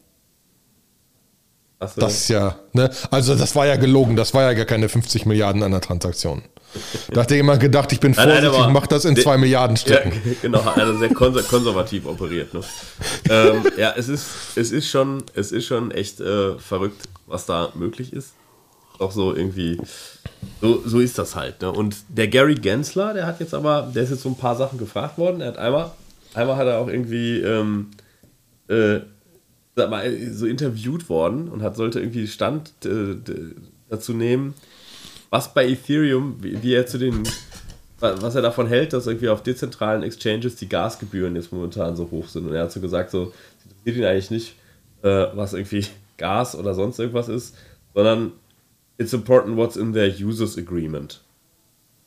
So. 1.86 2.00
Das 2.00 2.14
ist 2.14 2.28
ja, 2.28 2.56
ne? 2.72 2.90
Also 3.10 3.34
das 3.34 3.54
war 3.56 3.66
ja 3.66 3.76
gelogen, 3.76 4.16
das 4.16 4.34
war 4.34 4.42
ja 4.42 4.52
gar 4.52 4.66
keine 4.66 4.88
50 4.88 5.26
Milliarden 5.26 5.62
an 5.62 5.72
der 5.72 5.80
Transaktion. 5.80 6.42
Da 7.10 7.22
hat 7.22 7.30
jemand 7.30 7.60
gedacht, 7.60 7.92
ich 7.92 8.00
bin 8.00 8.14
vorsichtig, 8.14 8.50
nein, 8.50 8.60
nein, 8.60 8.72
mach 8.72 8.86
das 8.86 9.04
in 9.04 9.16
2 9.16 9.36
Milliarden 9.36 9.76
Stücken. 9.76 10.12
Ja, 10.12 10.32
genau, 10.42 10.60
einer 10.70 10.96
sehr 10.96 11.12
konservativ 11.12 12.06
operiert. 12.06 12.54
Ne? 12.54 12.60
ähm, 13.28 13.64
ja, 13.76 13.92
es 13.96 14.08
ist, 14.08 14.26
es, 14.56 14.72
ist 14.72 14.88
schon, 14.88 15.22
es 15.34 15.52
ist 15.52 15.66
schon 15.66 15.90
echt 15.90 16.20
äh, 16.20 16.58
verrückt, 16.58 17.08
was 17.26 17.46
da 17.46 17.72
möglich 17.74 18.12
ist. 18.12 18.32
Auch 18.98 19.12
so 19.12 19.34
irgendwie, 19.34 19.78
so, 20.60 20.82
so 20.86 21.00
ist 21.00 21.18
das 21.18 21.34
halt. 21.34 21.60
Ne? 21.60 21.70
Und 21.70 21.96
der 22.08 22.28
Gary 22.28 22.54
Gensler, 22.54 23.12
der 23.12 23.26
hat 23.26 23.40
jetzt 23.40 23.52
aber, 23.52 23.90
der 23.94 24.04
ist 24.04 24.10
jetzt 24.10 24.22
so 24.22 24.30
ein 24.30 24.36
paar 24.36 24.56
Sachen 24.56 24.78
gefragt 24.78 25.18
worden. 25.18 25.40
Er 25.40 25.48
hat 25.48 25.58
einmal, 25.58 25.90
einmal 26.34 26.56
hat 26.56 26.66
er 26.66 26.78
auch 26.78 26.88
irgendwie 26.88 27.40
ähm, 27.40 27.90
äh, 28.68 29.00
sag 29.74 29.90
mal, 29.90 30.32
so 30.32 30.46
interviewt 30.46 31.08
worden 31.08 31.48
und 31.48 31.62
hat, 31.62 31.76
sollte 31.76 32.00
irgendwie 32.00 32.26
Stand 32.26 32.72
äh, 32.84 33.16
dazu 33.88 34.12
nehmen, 34.12 34.54
was 35.30 35.54
bei 35.54 35.66
Ethereum, 35.66 36.36
wie, 36.40 36.62
wie, 36.62 36.74
er 36.74 36.86
zu 36.86 36.98
den, 36.98 37.22
was 37.98 38.34
er 38.34 38.42
davon 38.42 38.66
hält, 38.66 38.92
dass 38.92 39.06
irgendwie 39.06 39.30
auf 39.30 39.42
dezentralen 39.42 40.02
Exchanges 40.02 40.56
die 40.56 40.68
Gasgebühren 40.68 41.36
jetzt 41.36 41.52
momentan 41.52 41.96
so 41.96 42.10
hoch 42.10 42.28
sind. 42.28 42.46
Und 42.46 42.54
er 42.54 42.64
hat 42.64 42.72
so 42.72 42.80
gesagt, 42.80 43.10
so, 43.10 43.32
es 43.58 43.64
interessiert 43.64 43.96
ihn 43.96 44.04
eigentlich 44.04 44.30
nicht, 44.30 44.54
äh, 45.02 45.26
was 45.34 45.54
irgendwie 45.54 45.86
Gas 46.18 46.54
oder 46.54 46.74
sonst 46.74 46.98
irgendwas 46.98 47.28
ist, 47.28 47.56
sondern 47.94 48.32
it's 48.98 49.12
important 49.12 49.56
what's 49.56 49.76
in 49.76 49.92
their 49.92 50.08
users 50.08 50.58
agreement. 50.58 51.22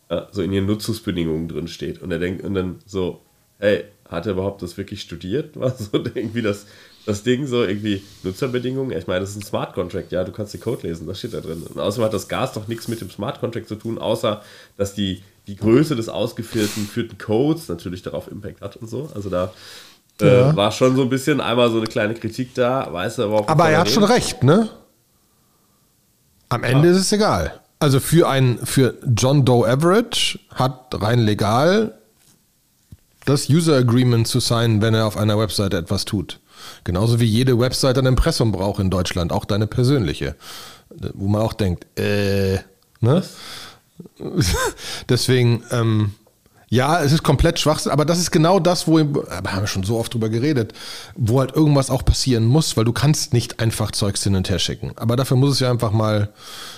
Ja, 0.10 0.28
so 0.32 0.44
in 0.44 0.54
ihren 0.54 0.68
Nutzungsbedingungen 0.68 1.48
drin 1.48 1.68
steht. 1.68 2.02
Und 2.02 2.12
er 2.12 2.20
denkt, 2.20 2.44
und 2.44 2.54
dann 2.54 2.80
so, 2.86 3.22
hey, 3.58 3.86
hat 4.08 4.28
er 4.28 4.34
überhaupt 4.34 4.62
das 4.62 4.78
wirklich 4.78 5.02
studiert? 5.02 5.56
War 5.60 5.72
so 5.72 5.90
irgendwie 5.94 6.44
das, 6.44 6.68
das 7.06 7.24
Ding 7.24 7.46
so 7.48 7.64
irgendwie 7.64 8.04
Nutzerbedingungen. 8.24 8.98
Ich 8.98 9.08
meine, 9.08 9.22
das 9.22 9.32
ist 9.32 9.38
ein 9.38 9.44
Smart 9.44 9.74
Contract, 9.74 10.12
ja, 10.12 10.24
du 10.24 10.32
kannst 10.32 10.54
den 10.54 10.62
Code 10.62 10.88
lesen, 10.88 11.08
das 11.08 11.20
steht 11.20 11.34
da 11.34 11.42
drin. 11.42 11.64
Und 11.64 11.80
außerdem 11.80 12.06
hat 12.06 12.14
das 12.14 12.28
Gas 12.28 12.54
doch 12.54 12.68
nichts 12.68 12.88
mit 12.88 13.02
dem 13.02 13.10
Smart 13.10 13.40
Contract 13.40 13.68
zu 13.68 13.76
tun, 13.76 13.98
außer 13.98 14.42
dass 14.78 14.94
die, 14.94 15.22
die 15.48 15.56
Größe 15.56 15.96
des 15.96 16.10
ausgeführten 16.10 16.88
führten 16.88 17.18
Codes 17.18 17.68
natürlich 17.70 18.02
darauf 18.02 18.30
Impact 18.30 18.62
hat 18.62 18.78
und 18.78 18.90
so. 18.90 19.10
Also 19.14 19.30
da 19.30 19.54
äh, 20.22 20.26
ja. 20.26 20.56
war 20.56 20.72
schon 20.72 20.96
so 20.96 21.04
ein 21.04 21.10
bisschen 21.10 21.42
einmal 21.42 21.70
so 21.70 21.78
eine 21.78 21.88
kleine 21.88 22.16
Kritik 22.16 22.54
da, 22.56 22.92
weiß 22.92 23.20
er 23.20 23.26
aber 23.26 23.50
Aber 23.50 23.70
er 23.70 23.80
hat 23.80 23.88
reden. 23.88 23.94
schon 23.94 24.04
recht, 24.04 24.44
ne? 24.44 24.70
Am 26.50 26.64
Ende 26.64 26.88
ja. 26.88 26.94
ist 26.94 27.02
es 27.02 27.12
egal. 27.12 27.60
Also 27.80 28.00
für 28.00 28.30
ein 28.30 28.60
für 28.64 28.96
John 29.16 29.46
Doe 29.46 29.68
Average 29.68 30.40
hat 30.54 30.88
rein 30.94 31.20
legal 31.20 32.00
das 33.26 33.50
User 33.50 33.76
Agreement 33.76 34.28
zu 34.28 34.40
sein, 34.40 34.82
wenn 34.82 34.94
er 34.94 35.06
auf 35.06 35.18
einer 35.18 35.38
Webseite 35.38 35.78
etwas 35.78 36.06
tut. 36.06 36.40
Genauso 36.84 37.20
wie 37.20 37.26
jede 37.26 37.60
Webseite 37.60 38.02
ein 38.02 38.06
Impressum 38.06 38.52
braucht 38.52 38.80
in 38.80 38.90
Deutschland, 38.90 39.32
auch 39.32 39.46
deine 39.46 39.68
persönliche. 39.68 40.36
Wo 41.14 41.28
man 41.28 41.42
auch 41.42 41.54
denkt, 41.54 41.86
äh, 42.00 42.60
ne? 43.02 43.24
Deswegen, 45.10 45.64
ähm, 45.72 46.12
ja, 46.70 47.02
es 47.02 47.12
ist 47.12 47.24
komplett 47.24 47.60
Schwachsinn, 47.60 47.92
aber 47.92 48.06
das 48.06 48.20
ist 48.20 48.32
genau 48.32 48.60
das, 48.60 48.88
wo, 48.88 49.00
da 49.00 49.52
haben 49.52 49.62
wir 49.62 49.68
schon 49.68 49.84
so 49.84 49.98
oft 49.98 50.14
drüber 50.14 50.30
geredet, 50.30 50.74
wo 51.16 51.40
halt 51.40 51.56
irgendwas 51.56 51.90
auch 51.90 52.04
passieren 52.04 52.46
muss, 52.46 52.76
weil 52.76 52.86
du 52.86 52.92
kannst 52.92 53.34
nicht 53.34 53.60
einfach 53.60 53.92
Zeugs 53.92 54.24
hin 54.24 54.36
und 54.36 54.50
her 54.50 54.60
schicken. 54.60 54.92
Aber 54.96 55.16
dafür 55.16 55.38
muss 55.38 55.52
es 55.52 55.60
ja 55.60 55.70
einfach 55.70 55.92
mal 55.92 56.30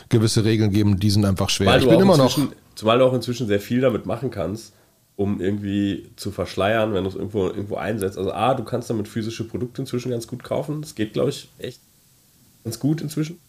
gewisse 0.10 0.44
Regeln 0.44 0.72
geben, 0.72 1.00
die 1.00 1.10
sind 1.10 1.26
einfach 1.26 1.50
schwer. 1.50 1.68
Weil 1.68 1.82
ich 1.82 1.90
bin 1.90 2.00
immer 2.00 2.18
noch. 2.18 2.38
Zumal 2.76 3.00
du 3.00 3.06
auch 3.06 3.13
inzwischen 3.13 3.48
sehr 3.48 3.60
viel 3.60 3.82
damit 3.82 4.06
machen 4.06 4.30
kannst, 4.30 4.74
um 5.18 5.42
irgendwie 5.42 6.12
zu 6.16 6.32
verschleiern, 6.32 6.94
wenn 6.94 7.04
du 7.04 7.10
es 7.10 7.16
irgendwo, 7.16 7.48
irgendwo 7.48 7.76
einsetzt. 7.76 8.18
Also 8.18 8.32
A, 8.32 8.54
du 8.54 8.64
kannst 8.64 8.90
damit 8.90 9.08
physische 9.08 9.46
Produkte 9.46 9.82
inzwischen 9.82 10.12
ganz 10.12 10.28
gut 10.28 10.44
kaufen. 10.44 10.80
Das 10.82 10.94
geht, 10.94 11.14
glaube 11.14 11.32
ich, 11.32 11.50
echt 11.58 11.82
ganz 12.64 12.80
gut 12.80 13.02
inzwischen. 13.02 13.40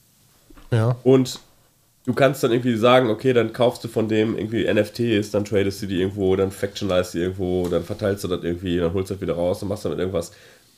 Ja. 0.71 0.97
Und 1.05 1.39
du 2.07 2.15
kannst 2.15 2.43
dann 2.43 2.53
irgendwie 2.53 2.77
sagen, 2.77 3.11
okay, 3.11 3.35
dann 3.35 3.53
kaufst 3.53 3.85
du 3.85 3.89
von 3.89 4.09
dem 4.09 4.37
irgendwie 4.37 4.65
NFTs, 4.65 5.31
dann 5.31 5.45
tradest 5.45 5.83
du 5.83 5.87
die 5.87 6.01
irgendwo, 6.01 6.35
dann 6.37 6.51
factionalized 6.51 7.13
die 7.15 7.19
irgendwo, 7.19 7.69
dann 7.69 7.85
verteilst 7.85 8.25
du 8.25 8.29
das 8.29 8.43
irgendwie, 8.43 8.79
dann 8.79 8.95
holst 8.95 9.11
du 9.11 9.15
das 9.15 9.21
wieder 9.21 9.35
raus 9.35 9.63
und 9.63 9.69
machst 9.69 9.85
damit 9.85 9.99
irgendwas. 9.99 10.33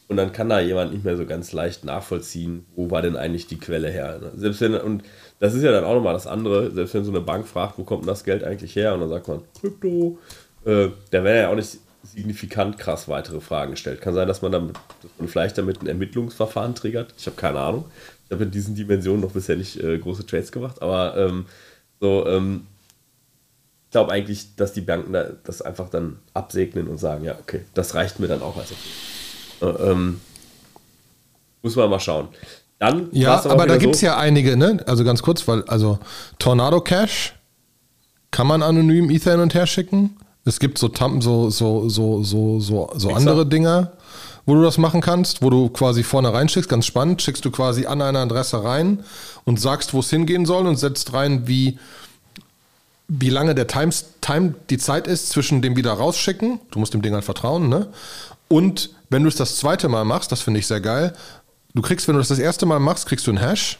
Und 0.09 0.17
dann 0.17 0.33
kann 0.33 0.49
da 0.49 0.59
jemand 0.59 0.93
nicht 0.93 1.05
mehr 1.05 1.17
so 1.17 1.25
ganz 1.25 1.53
leicht 1.53 1.85
nachvollziehen, 1.85 2.67
wo 2.75 2.91
war 2.91 3.01
denn 3.01 3.17
eigentlich 3.17 3.47
die 3.47 3.61
Quelle 3.61 3.91
her. 3.91 4.19
Selbst 4.35 4.61
wenn, 4.61 4.75
und 4.75 5.05
das 5.39 5.55
ist 5.55 5.63
ja 5.63 5.71
dann 5.71 5.85
auch 5.85 5.95
nochmal 5.95 6.15
das 6.15 6.27
andere, 6.27 6.73
selbst 6.73 6.95
wenn 6.95 7.05
so 7.05 7.13
eine 7.13 7.21
Bank 7.21 7.47
fragt, 7.47 7.79
wo 7.79 7.85
kommt 7.85 8.03
denn 8.03 8.09
das 8.09 8.25
Geld 8.25 8.43
eigentlich 8.43 8.75
her? 8.75 8.93
Und 8.95 9.01
dann 9.03 9.09
sagt 9.09 9.29
man, 9.29 9.43
Krypto. 9.61 10.19
Äh, 10.65 10.89
da 11.11 11.25
wäre 11.25 11.43
ja 11.43 11.49
auch 11.51 11.55
nicht 11.55 11.79
signifikant 12.03 12.79
krass 12.79 13.09
weitere 13.09 13.41
Fragen 13.41 13.77
stellt. 13.77 14.01
Kann 14.01 14.15
sein, 14.15 14.27
dass 14.27 14.43
man, 14.43 14.53
damit, 14.53 14.77
dass 15.03 15.11
man 15.19 15.29
vielleicht 15.29 15.59
damit 15.59 15.83
ein 15.83 15.87
Ermittlungsverfahren 15.87 16.75
triggert. 16.75 17.15
Ich 17.19 17.27
habe 17.27 17.37
keine 17.37 17.61
Ahnung. 17.61 17.85
Ich 18.27 18.33
habe 18.33 18.45
in 18.45 18.51
diesen 18.51 18.75
Dimensionen 18.75 19.21
noch 19.21 19.33
bisher 19.33 19.57
nicht 19.57 19.79
äh, 19.83 19.99
große 19.99 20.25
Trades 20.25 20.53
gemacht, 20.53 20.81
aber 20.83 21.17
ähm, 21.17 21.47
so, 22.01 22.27
ähm, 22.27 22.67
ich 23.87 23.91
glaube 23.91 24.13
eigentlich, 24.13 24.55
dass 24.55 24.73
die 24.73 24.83
Banken 24.83 25.13
da, 25.13 25.31
das 25.45 25.63
einfach 25.63 25.89
dann 25.89 26.19
absegnen 26.33 26.87
und 26.87 26.99
sagen, 26.99 27.25
ja, 27.25 27.35
okay, 27.39 27.63
das 27.75 27.95
reicht 27.95 28.21
mir 28.21 28.29
dann 28.29 28.41
auch 28.41 28.57
als 28.57 28.71
okay. 28.71 29.67
Äh, 29.67 29.91
ähm, 29.91 30.21
muss 31.63 31.77
man 31.77 31.91
mal 31.91 32.01
schauen. 32.01 32.29
Dann 32.79 33.09
ja, 33.13 33.45
aber 33.45 33.67
da 33.67 33.77
gibt 33.77 33.97
es 33.97 34.01
ja 34.01 34.17
einige, 34.17 34.57
ne? 34.57 34.83
Also 34.87 35.05
ganz 35.05 35.23
kurz, 35.23 35.47
weil, 35.47 35.65
also 35.65 35.99
Tornado 36.39 36.81
Cash 36.81 37.35
kann 38.31 38.47
man 38.47 38.63
anonym 38.63 39.11
Ether 39.11 39.33
hin 39.33 39.41
und 39.41 39.53
her 39.53 39.67
schicken. 39.67 40.17
Es 40.45 40.59
gibt 40.59 40.79
so, 40.79 40.91
so, 41.21 41.51
so, 41.51 41.89
so, 41.89 42.23
so, 42.23 42.61
so, 42.61 42.91
so 42.97 43.11
andere 43.11 43.47
Dinger. 43.47 43.93
wo 44.47 44.55
du 44.55 44.63
das 44.63 44.79
machen 44.79 45.01
kannst, 45.01 45.43
wo 45.43 45.51
du 45.51 45.69
quasi 45.69 46.03
vorne 46.03 46.33
reinschickst, 46.33 46.69
ganz 46.69 46.87
spannend, 46.87 47.23
schickst 47.23 47.45
du 47.45 47.51
quasi 47.51 47.87
an 47.87 48.03
eine 48.03 48.19
Adresse 48.19 48.65
rein 48.65 49.05
und 49.45 49.61
sagst, 49.61 49.95
wo 49.95 50.01
es 50.01 50.11
hingehen 50.11 50.47
soll 50.47 50.67
und 50.67 50.77
setzt 50.77 51.13
rein, 51.13 51.47
wie, 51.47 51.79
wie 53.09 53.31
lange 53.31 53.55
der 53.55 53.67
Time, 53.67 53.93
Time 54.21 54.55
die 54.71 54.79
Zeit 54.79 55.07
ist 55.07 55.29
zwischen 55.29 55.63
dem 55.63 55.77
wieder 55.77 55.93
rausschicken, 55.93 56.61
du 56.71 56.79
musst 56.79 56.95
dem 56.95 57.03
Ding 57.03 57.15
halt 57.15 57.25
vertrauen, 57.25 57.69
ne? 57.69 57.89
Und 58.49 58.91
wenn 59.11 59.23
du 59.23 59.29
es 59.29 59.37
das 59.37 59.57
zweite 59.57 59.89
Mal 59.89 60.05
machst, 60.05 60.33
das 60.33 60.41
finde 60.41 60.59
ich 60.59 60.67
sehr 60.67 60.81
geil, 60.81 61.13
du 61.75 61.83
kriegst, 61.83 62.09
wenn 62.09 62.15
du 62.15 62.21
das 62.21 62.29
das 62.29 62.41
erste 62.41 62.67
Mal 62.67 62.81
machst, 62.81 63.07
kriegst 63.07 63.27
du 63.29 63.31
einen 63.31 63.39
Hash, 63.39 63.79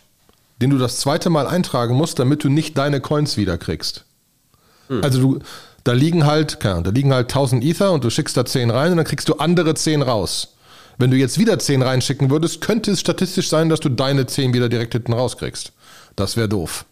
den 0.63 0.71
du 0.71 0.79
das 0.79 1.01
zweite 1.01 1.31
Mal 1.31 1.49
eintragen 1.49 1.97
musst, 1.97 2.21
damit 2.21 2.45
du 2.45 2.49
nicht 2.49 2.79
deine 2.79 3.01
Coins 3.01 3.37
wieder 3.37 3.59
kriegst. 3.59 4.05
Hm. 4.89 5.03
Also 5.03 5.21
du, 5.21 5.39
da 5.85 5.93
liegen 5.93 6.27
halt, 6.27 6.61
keine 6.61 6.75
Ahnung, 6.75 6.85
da 6.85 6.91
liegen 6.91 7.13
halt 7.13 7.31
1000 7.31 7.65
Ether 7.65 7.93
und 7.93 8.05
du 8.05 8.11
schickst 8.11 8.37
da 8.37 8.45
10 8.45 8.71
rein 8.71 8.93
und 8.93 8.97
dann 8.99 9.07
kriegst 9.07 9.29
du 9.29 9.35
andere 9.35 9.75
10 9.75 10.03
raus. 10.03 10.55
Wenn 10.99 11.11
du 11.11 11.17
jetzt 11.17 11.39
wieder 11.39 11.59
10 11.59 11.83
reinschicken 11.83 12.31
würdest, 12.31 12.61
könnte 12.61 12.91
es 12.91 13.01
statistisch 13.01 13.49
sein, 13.49 13.69
dass 13.71 13.81
du 13.81 13.89
deine 13.89 14.27
10 14.27 14.53
wieder 14.53 14.69
direkt 14.69 14.93
hinten 14.93 15.15
rauskriegst. 15.15 15.73
Das 16.17 16.37
wäre 16.37 16.49
doof. 16.49 16.85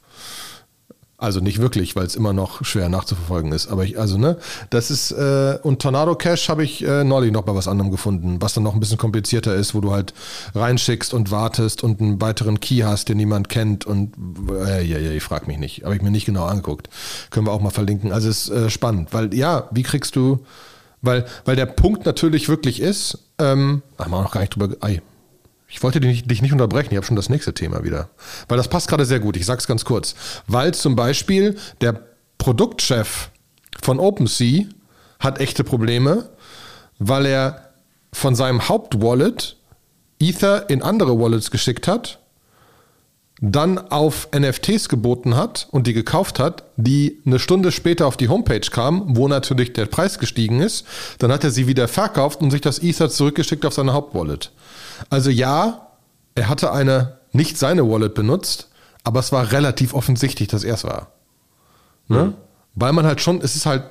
Also 1.21 1.41
nicht 1.41 1.61
wirklich, 1.61 1.97
weil 1.97 2.07
es 2.07 2.15
immer 2.15 2.33
noch 2.33 2.65
schwer 2.65 2.89
nachzuverfolgen 2.89 3.51
ist. 3.51 3.67
Aber 3.67 3.83
ich, 3.83 3.99
also, 3.99 4.19
ne, 4.19 4.37
das 4.71 4.89
ist, 4.93 5.11
äh, 5.11 5.59
und 5.65 5.83
Tornado 5.83 6.15
Cash 6.15 6.49
habe 6.49 6.63
ich 6.63 6.85
äh, 6.85 7.03
neulich 7.03 7.33
noch 7.33 7.43
bei 7.43 7.57
was 7.57 7.67
anderem 7.67 7.91
gefunden, 7.91 8.37
was 8.41 8.55
dann 8.55 8.63
noch 8.63 8.73
ein 8.73 8.79
bisschen 8.79 8.99
komplizierter 8.99 9.53
ist, 9.57 9.75
wo 9.75 9.81
du 9.81 9.91
halt 9.91 10.15
reinschickst 10.55 11.13
und 11.13 11.33
wartest 11.33 11.83
und 11.83 12.01
einen 12.01 12.21
weiteren 12.21 12.61
Key 12.61 12.83
hast, 12.85 13.09
den 13.09 13.17
niemand 13.17 13.49
kennt 13.49 13.85
und 13.85 14.13
äh, 14.49 14.85
ja, 14.85 14.99
ja, 14.99 15.11
ich 15.11 15.25
frag 15.25 15.49
mich 15.49 15.59
nicht. 15.59 15.83
Habe 15.83 15.97
ich 15.97 16.03
mir 16.03 16.13
nicht 16.13 16.25
genau 16.25 16.45
angeguckt. 16.45 16.89
Können 17.31 17.49
wir 17.49 17.53
auch 17.53 17.63
mal 17.63 17.71
verlinken. 17.71 18.13
Also 18.13 18.29
ist 18.29 18.49
äh, 18.51 18.71
spannend, 18.71 19.13
weil 19.13 19.35
ja, 19.35 19.69
wie 19.73 19.83
kriegst 19.83 20.15
du, 20.15 20.47
weil, 21.03 21.27
weil 21.45 21.57
der 21.57 21.67
Punkt 21.67 22.07
natürlich 22.07 22.49
wirklich 22.49 22.81
ist, 22.81 23.19
ähm, 23.41 23.83
haben 23.99 24.13
wir 24.13 24.23
noch 24.23 24.31
gar 24.31 24.43
nicht 24.43 24.55
drüber, 24.55 24.77
ei, 24.83 25.03
ich 25.69 25.83
wollte 25.83 26.01
dich 26.01 26.11
nicht, 26.11 26.31
dich 26.31 26.43
nicht 26.43 26.53
unterbrechen, 26.53 26.89
ich 26.91 26.97
habe 26.97 27.07
schon 27.07 27.17
das 27.17 27.29
nächste 27.29 27.53
Thema 27.53 27.85
wieder. 27.85 28.09
Weil 28.49 28.57
das 28.57 28.69
passt 28.69 28.89
gerade 28.89 29.05
sehr 29.05 29.21
gut, 29.21 29.37
ich 29.37 29.47
sage 29.47 29.59
es 29.59 29.67
ganz 29.67 29.85
kurz. 29.85 30.15
Weil 30.47 30.73
zum 30.73 30.97
Beispiel 30.97 31.57
der 31.81 32.01
Produktchef 32.39 33.31
von 33.81 34.01
OpenSea 34.01 34.65
hat 35.21 35.41
echte 35.41 35.65
Probleme, 35.65 36.31
weil 36.99 37.27
er 37.27 37.73
von 38.13 38.35
seinem 38.35 38.69
Hauptwallet 38.69 39.57
Ether 40.21 40.69
in 40.71 40.83
andere 40.83 41.19
Wallets 41.21 41.51
geschickt 41.51 41.87
hat, 41.87 42.19
dann 43.41 43.79
auf 43.79 44.29
NFTs 44.37 44.89
geboten 44.89 45.37
hat 45.37 45.69
und 45.71 45.87
die 45.87 45.93
gekauft 45.93 46.41
hat, 46.41 46.65
die 46.77 47.21
eine 47.25 47.39
Stunde 47.39 47.71
später 47.71 48.07
auf 48.07 48.17
die 48.17 48.29
Homepage 48.29 48.61
kamen, 48.61 49.17
wo 49.17 49.29
natürlich 49.29 49.73
der 49.75 49.87
Preis 49.87 50.19
gestiegen 50.19 50.61
ist. 50.61 50.85
Dann 51.19 51.31
hat 51.31 51.45
er 51.45 51.51
sie 51.51 51.69
wieder 51.69 51.87
verkauft 51.87 52.41
und 52.41 52.51
sich 52.51 52.63
das 52.63 52.81
Ether 52.81 53.11
zurückgeschickt 53.11 53.65
auf 53.65 53.75
seine 53.75 53.93
Hauptwallet. 53.93 54.51
Also 55.11 55.31
ja, 55.31 55.89
er 56.35 56.49
hatte 56.49 56.73
eine, 56.73 57.19
nicht 57.33 57.59
seine 57.59 57.89
Wallet 57.89 58.15
benutzt, 58.15 58.69
aber 59.05 59.21
es 59.21 59.33
war 59.33 59.53
relativ 59.53 59.95
offensichtlich, 59.95 60.49
dass 60.49 60.65
er 60.65 60.75
es 60.75 60.85
war. 60.85 61.13
Ne? 62.09 62.25
Mhm. 62.25 62.35
Weil 62.75 62.93
man 62.93 63.07
halt 63.07 63.21
schon, 63.21 63.41
es 63.41 63.57
ist 63.57 63.67
halt 63.67 63.83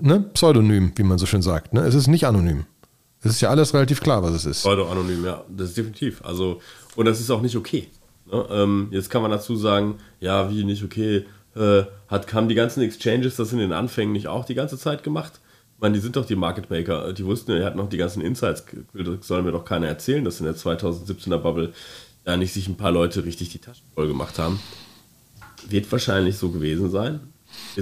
ne, 0.00 0.20
Pseudonym, 0.34 0.92
wie 0.96 1.02
man 1.02 1.18
so 1.18 1.26
schön 1.26 1.42
sagt. 1.42 1.72
Ne? 1.72 1.80
Es 1.80 1.94
ist 1.94 2.06
nicht 2.06 2.26
anonym. 2.26 2.66
Es 3.22 3.32
ist 3.32 3.40
ja 3.40 3.50
alles 3.50 3.74
relativ 3.74 4.00
klar, 4.00 4.22
was 4.22 4.32
es 4.32 4.44
ist. 4.44 4.60
Pseudo-anonym, 4.60 5.24
ja, 5.24 5.44
das 5.48 5.70
ist 5.70 5.76
definitiv. 5.76 6.24
Also, 6.24 6.60
und 6.94 7.06
das 7.06 7.20
ist 7.20 7.30
auch 7.30 7.42
nicht 7.42 7.56
okay. 7.56 7.88
Ne? 8.30 8.46
Ähm, 8.50 8.88
jetzt 8.90 9.10
kann 9.10 9.22
man 9.22 9.30
dazu 9.30 9.56
sagen, 9.56 9.96
ja, 10.20 10.50
wie 10.50 10.64
nicht 10.64 10.84
okay, 10.84 11.24
äh, 11.56 11.82
hat, 12.08 12.32
haben 12.32 12.48
die 12.48 12.54
ganzen 12.54 12.82
Exchanges 12.82 13.36
das 13.36 13.52
in 13.52 13.58
den 13.58 13.72
Anfängen 13.72 14.12
nicht 14.12 14.28
auch 14.28 14.44
die 14.44 14.54
ganze 14.54 14.78
Zeit 14.78 15.02
gemacht? 15.02 15.40
Ich 15.78 15.82
meine, 15.82 15.94
die 15.94 16.00
sind 16.00 16.16
doch 16.16 16.26
die 16.26 16.34
Market 16.34 16.70
Maker. 16.70 17.12
Die 17.12 17.24
wussten, 17.24 17.52
er 17.52 17.64
hat 17.64 17.76
noch 17.76 17.88
die 17.88 17.98
ganzen 17.98 18.20
Insights. 18.20 18.64
Das 18.94 19.28
soll 19.28 19.44
mir 19.44 19.52
doch 19.52 19.64
keiner 19.64 19.86
erzählen, 19.86 20.24
dass 20.24 20.40
in 20.40 20.46
der 20.46 20.56
2017er 20.56 21.38
Bubble 21.38 21.72
da 22.24 22.36
nicht 22.36 22.52
sich 22.52 22.66
ein 22.66 22.76
paar 22.76 22.90
Leute 22.90 23.24
richtig 23.24 23.50
die 23.50 23.60
Taschen 23.60 23.84
voll 23.94 24.08
gemacht 24.08 24.40
haben. 24.40 24.58
Wird 25.68 25.90
wahrscheinlich 25.92 26.36
so 26.36 26.50
gewesen 26.50 26.90
sein. 26.90 27.20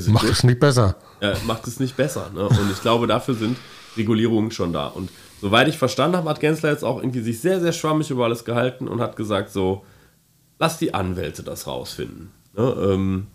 Macht 0.08 0.28
es 0.28 0.44
nicht 0.44 0.60
besser. 0.60 0.96
Ja, 1.22 1.32
macht 1.46 1.66
es 1.66 1.80
nicht 1.80 1.96
besser. 1.96 2.30
Ne? 2.34 2.46
Und 2.46 2.70
ich 2.70 2.82
glaube, 2.82 3.06
dafür 3.06 3.34
sind 3.34 3.56
Regulierungen 3.96 4.50
schon 4.50 4.74
da. 4.74 4.88
Und 4.88 5.08
soweit 5.40 5.66
ich 5.66 5.78
verstanden 5.78 6.18
habe, 6.18 6.28
hat 6.28 6.40
Gensler 6.40 6.72
jetzt 6.72 6.84
auch 6.84 6.98
irgendwie 6.98 7.22
sich 7.22 7.40
sehr, 7.40 7.62
sehr 7.62 7.72
schwammig 7.72 8.10
über 8.10 8.26
alles 8.26 8.44
gehalten 8.44 8.88
und 8.88 9.00
hat 9.00 9.16
gesagt 9.16 9.50
so, 9.50 9.86
lass 10.58 10.76
die 10.76 10.92
Anwälte 10.92 11.42
das 11.42 11.66
rausfinden. 11.66 12.30
Ne? 12.54 12.76
Ähm, 12.78 13.26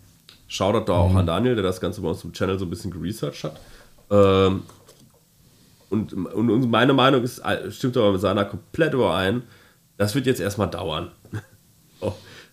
Shoutout 0.46 0.84
da 0.84 0.92
auch 0.92 1.10
mhm. 1.10 1.16
an 1.16 1.26
Daniel, 1.26 1.54
der 1.56 1.64
das 1.64 1.80
Ganze 1.80 2.00
bei 2.00 2.08
uns 2.10 2.22
im 2.22 2.32
Channel 2.32 2.60
so 2.60 2.66
ein 2.66 2.70
bisschen 2.70 2.92
geresearched 2.92 3.42
hat. 3.42 3.58
Ähm, 4.12 4.62
und, 5.90 6.12
und, 6.12 6.50
und, 6.50 6.70
meine 6.70 6.92
Meinung 6.92 7.22
ist, 7.22 7.42
stimmt 7.70 7.96
aber 7.96 8.12
mit 8.12 8.20
seiner 8.20 8.44
komplett 8.44 8.94
überein, 8.94 9.42
das 9.96 10.14
wird 10.14 10.26
jetzt 10.26 10.40
erstmal 10.40 10.70
dauern. 10.70 11.10
oh, 12.00 12.12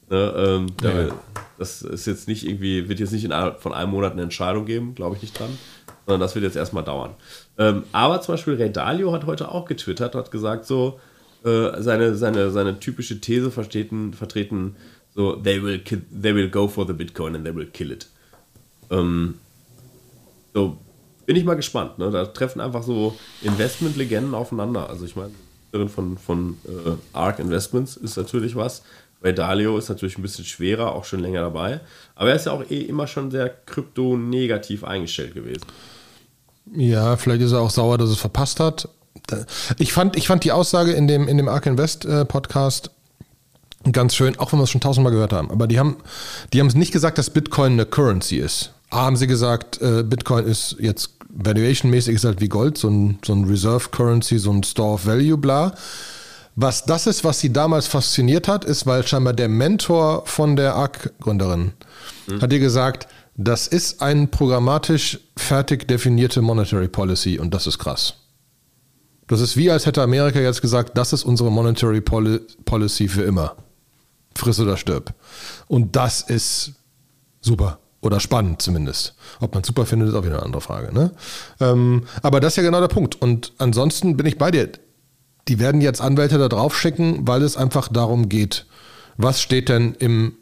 ne, 0.09 0.33
ähm, 0.37 0.67
ja. 0.81 1.09
Das 1.57 1.81
ist 1.81 2.07
jetzt 2.07 2.27
nicht 2.29 2.47
irgendwie, 2.47 2.87
wird 2.87 2.99
jetzt 2.99 3.11
nicht 3.11 3.25
in, 3.25 3.33
von 3.57 3.73
einem 3.73 3.91
Monat 3.91 4.13
eine 4.13 4.21
Entscheidung 4.21 4.65
geben, 4.65 4.95
glaube 4.95 5.17
ich 5.17 5.21
nicht 5.21 5.37
dran, 5.37 5.57
sondern 6.05 6.21
das 6.21 6.33
wird 6.33 6.43
jetzt 6.43 6.55
erstmal 6.55 6.83
dauern. 6.83 7.15
Ähm, 7.57 7.83
aber 7.91 8.21
zum 8.21 8.33
Beispiel 8.33 8.55
Ray 8.55 8.71
Dalio 8.71 9.11
hat 9.11 9.25
heute 9.25 9.49
auch 9.49 9.65
getwittert, 9.65 10.15
hat 10.15 10.31
gesagt 10.31 10.65
so, 10.65 10.99
äh, 11.43 11.81
seine, 11.81 12.15
seine, 12.15 12.51
seine 12.51 12.79
typische 12.79 13.19
These 13.19 13.51
vertreten, 13.51 14.13
vertreten 14.13 14.75
so, 15.13 15.35
they 15.35 15.61
will, 15.61 15.81
they 16.11 16.33
will 16.33 16.49
go 16.49 16.67
for 16.67 16.85
the 16.85 16.93
Bitcoin 16.93 17.35
and 17.35 17.45
they 17.45 17.53
will 17.53 17.65
kill 17.65 17.91
it. 17.91 18.07
Ähm, 18.89 19.35
so, 20.53 20.77
bin 21.29 21.35
ich 21.35 21.45
mal 21.45 21.53
gespannt. 21.53 21.99
Ne? 21.99 22.09
Da 22.09 22.25
treffen 22.25 22.59
einfach 22.59 22.81
so 22.81 23.15
Investment-Legenden 23.43 24.33
aufeinander. 24.33 24.89
Also 24.89 25.05
ich 25.05 25.15
meine, 25.15 25.87
von, 25.87 26.17
von 26.17 26.57
äh, 26.65 26.93
ARK 27.13 27.37
Investments 27.37 27.97
ist 27.97 28.17
natürlich 28.17 28.55
was. 28.55 28.81
Bei 29.21 29.31
Dalio 29.31 29.77
ist 29.77 29.89
natürlich 29.89 30.17
ein 30.17 30.23
bisschen 30.23 30.43
schwerer, 30.43 30.91
auch 30.95 31.05
schon 31.05 31.19
länger 31.19 31.41
dabei. 31.41 31.81
Aber 32.15 32.31
er 32.31 32.35
ist 32.35 32.47
ja 32.47 32.51
auch 32.51 32.67
eh 32.71 32.81
immer 32.81 33.05
schon 33.05 33.29
sehr 33.29 33.47
krypto-negativ 33.47 34.83
eingestellt 34.83 35.35
gewesen. 35.35 35.61
Ja, 36.73 37.15
vielleicht 37.15 37.43
ist 37.43 37.51
er 37.51 37.59
auch 37.59 37.69
sauer, 37.69 37.99
dass 37.99 38.09
es 38.09 38.17
verpasst 38.17 38.59
hat. 38.59 38.89
Ich 39.77 39.93
fand, 39.93 40.15
ich 40.15 40.25
fand 40.25 40.43
die 40.43 40.51
Aussage 40.51 40.93
in 40.93 41.07
dem, 41.07 41.27
in 41.27 41.37
dem 41.37 41.47
Ark 41.47 41.67
Invest 41.67 42.05
äh, 42.05 42.25
Podcast 42.25 42.89
ganz 43.91 44.15
schön, 44.15 44.39
auch 44.39 44.51
wenn 44.51 44.57
wir 44.57 44.63
es 44.63 44.71
schon 44.71 44.81
tausendmal 44.81 45.13
gehört 45.13 45.33
haben. 45.33 45.51
Aber 45.51 45.67
die 45.67 45.77
haben, 45.77 45.97
die 46.53 46.63
nicht 46.63 46.91
gesagt, 46.91 47.19
dass 47.19 47.29
Bitcoin 47.29 47.73
eine 47.73 47.85
Currency 47.85 48.37
ist. 48.37 48.73
A, 48.89 49.01
haben 49.01 49.15
sie 49.15 49.27
gesagt, 49.27 49.79
äh, 49.79 50.01
Bitcoin 50.01 50.47
ist 50.47 50.75
jetzt 50.79 51.18
valuation-mäßig 51.29 52.15
ist 52.15 52.25
halt 52.25 52.41
wie 52.41 52.49
Gold, 52.49 52.77
so 52.77 52.89
ein, 52.89 53.19
so 53.25 53.33
ein 53.33 53.45
Reserve 53.45 53.89
Currency, 53.89 54.39
so 54.39 54.51
ein 54.51 54.63
Store 54.63 54.93
of 54.93 55.05
Value, 55.05 55.37
bla. 55.37 55.73
Was 56.55 56.83
das 56.83 57.07
ist, 57.07 57.23
was 57.23 57.39
sie 57.39 57.53
damals 57.53 57.87
fasziniert 57.87 58.47
hat, 58.47 58.65
ist, 58.65 58.85
weil 58.85 59.05
scheinbar 59.07 59.33
der 59.33 59.47
Mentor 59.47 60.23
von 60.25 60.55
der 60.55 60.75
ARC-Gründerin 60.75 61.71
mhm. 62.27 62.41
hat 62.41 62.51
ihr 62.51 62.59
gesagt, 62.59 63.07
das 63.35 63.67
ist 63.67 64.01
eine 64.01 64.27
programmatisch 64.27 65.19
fertig 65.37 65.87
definierte 65.87 66.41
Monetary 66.41 66.89
Policy 66.89 67.39
und 67.39 67.53
das 67.53 67.67
ist 67.67 67.79
krass. 67.79 68.15
Das 69.27 69.39
ist 69.39 69.55
wie, 69.55 69.71
als 69.71 69.85
hätte 69.85 70.01
Amerika 70.01 70.39
jetzt 70.39 70.61
gesagt, 70.61 70.97
das 70.97 71.13
ist 71.13 71.23
unsere 71.23 71.51
Monetary 71.51 72.01
Poli 72.01 72.41
Policy 72.65 73.07
für 73.07 73.21
immer. 73.21 73.55
Friss 74.35 74.59
oder 74.59 74.75
stirb. 74.75 75.13
Und 75.67 75.95
das 75.95 76.21
ist 76.21 76.73
super. 77.39 77.79
Oder 78.01 78.19
spannend 78.19 78.62
zumindest. 78.62 79.13
Ob 79.41 79.53
man 79.53 79.63
super 79.63 79.85
findet, 79.85 80.09
ist 80.09 80.15
auch 80.15 80.23
wieder 80.23 80.38
eine 80.38 80.45
andere 80.45 80.62
Frage. 80.62 80.93
Ne? 80.93 81.12
Ähm, 81.59 82.03
aber 82.21 82.39
das 82.39 82.53
ist 82.53 82.57
ja 82.57 82.63
genau 82.63 82.79
der 82.79 82.88
Punkt. 82.88 83.21
Und 83.21 83.51
ansonsten 83.57 84.15
bin 84.15 84.25
ich 84.25 84.38
bei 84.38 84.51
dir. 84.51 84.69
Die 85.47 85.59
werden 85.59 85.81
jetzt 85.81 85.99
Anwälte 85.99 86.38
da 86.38 86.47
drauf 86.47 86.77
schicken, 86.77 87.27
weil 87.27 87.41
es 87.41 87.57
einfach 87.57 87.89
darum 87.89 88.29
geht, 88.29 88.65
was 89.17 89.41
steht 89.41 89.67
denn 89.67 89.95
im 89.99 90.33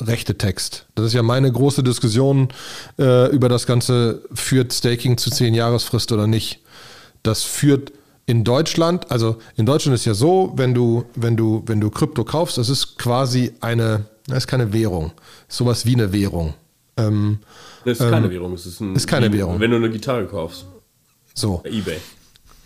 rechte 0.00 0.38
Text? 0.38 0.86
Das 0.94 1.06
ist 1.06 1.14
ja 1.14 1.22
meine 1.22 1.50
große 1.50 1.82
Diskussion 1.82 2.48
äh, 2.98 3.28
über 3.30 3.48
das 3.48 3.66
Ganze, 3.66 4.22
führt 4.32 4.72
Staking 4.72 5.18
zu 5.18 5.30
10 5.30 5.54
Jahresfrist 5.54 6.12
oder 6.12 6.26
nicht. 6.26 6.60
Das 7.22 7.42
führt 7.42 7.92
in 8.26 8.44
Deutschland, 8.44 9.10
also 9.10 9.36
in 9.56 9.66
Deutschland 9.66 9.94
ist 9.94 10.04
ja 10.04 10.14
so, 10.14 10.52
wenn 10.56 10.74
du, 10.74 11.04
wenn 11.14 11.36
du, 11.36 11.62
wenn 11.66 11.80
du 11.80 11.90
Krypto 11.90 12.24
kaufst, 12.24 12.56
das 12.56 12.68
ist 12.68 12.98
quasi 12.98 13.52
eine, 13.60 14.06
das 14.26 14.38
ist 14.38 14.46
keine 14.46 14.72
Währung, 14.72 15.12
sowas 15.48 15.84
wie 15.84 15.94
eine 15.94 16.12
Währung. 16.12 16.54
Ähm, 16.96 17.38
das 17.84 18.00
ist 18.00 18.10
keine 18.10 18.26
ähm, 18.26 18.32
Währung, 18.32 18.52
es 18.54 18.66
ist, 18.66 18.80
ein, 18.80 18.94
ist 18.94 19.06
keine 19.06 19.32
Währung. 19.32 19.60
Wenn 19.60 19.70
du 19.70 19.76
eine 19.76 19.90
Gitarre 19.90 20.26
kaufst. 20.26 20.66
So. 21.34 21.60
Bei 21.64 21.70
eBay. 21.70 21.98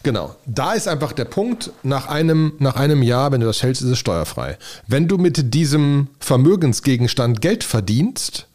Genau. 0.03 0.37
Da 0.47 0.75
ist 0.75 0.87
einfach 0.87 1.13
der 1.13 1.25
Punkt, 1.25 1.73
nach 1.83 2.07
einem, 2.07 2.53
nach 2.59 2.77
einem 2.77 3.03
Jahr, 3.03 3.33
wenn 3.33 3.41
du 3.41 3.47
das 3.47 3.63
hältst, 3.63 3.83
ist 3.83 3.89
es 3.89 3.99
steuerfrei. 3.99 4.59
Wenn 4.87 5.09
du 5.09 5.19
mit 5.19 5.55
diesem 5.55 6.09
Vermögensgegenstand 6.21 7.41
Geld 7.41 7.65
verdienst, 7.65 8.47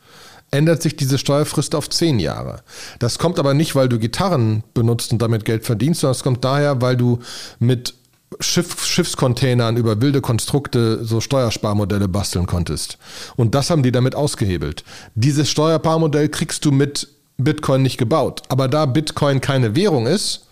ändert 0.52 0.82
sich 0.82 0.96
diese 0.96 1.18
Steuerfrist 1.18 1.76
auf 1.76 1.90
zehn 1.90 2.20
Jahre. 2.20 2.62
Das 3.00 3.18
kommt 3.18 3.40
aber 3.40 3.54
nicht, 3.54 3.76
weil 3.76 3.90
du 3.90 4.00
Gitarren 4.00 4.64
benutzt 4.74 5.12
und 5.12 5.22
damit 5.22 5.46
Geld 5.46 5.66
verdienst, 5.66 6.02
sondern 6.02 6.16
es 6.16 6.24
kommt 6.24 6.46
daher, 6.46 6.82
weil 6.82 6.96
du 6.96 7.20
mit 7.60 7.96
Schiff, 8.40 8.86
Schiffscontainern 8.86 9.78
über 9.78 10.02
wilde 10.02 10.22
Konstrukte 10.22 11.04
so 11.04 11.22
Steuersparmodelle 11.22 12.08
basteln 12.08 12.46
konntest. 12.46 12.98
Und 13.36 13.56
das 13.56 13.70
haben 13.70 13.84
die 13.84 13.92
damit 13.92 14.16
ausgehebelt. 14.16 14.84
Dieses 15.16 15.50
Steuersparmodell 15.50 16.30
kriegst 16.30 16.66
du 16.66 16.72
mit 16.72 17.08
Bitcoin 17.38 17.82
nicht 17.82 17.98
gebaut. 17.98 18.44
Aber 18.50 18.68
da 18.68 18.86
Bitcoin 18.86 19.42
keine 19.42 19.76
Währung 19.76 20.08
ist, 20.08 20.48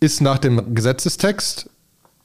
ist 0.00 0.20
nach 0.20 0.38
dem 0.38 0.74
Gesetzestext 0.74 1.68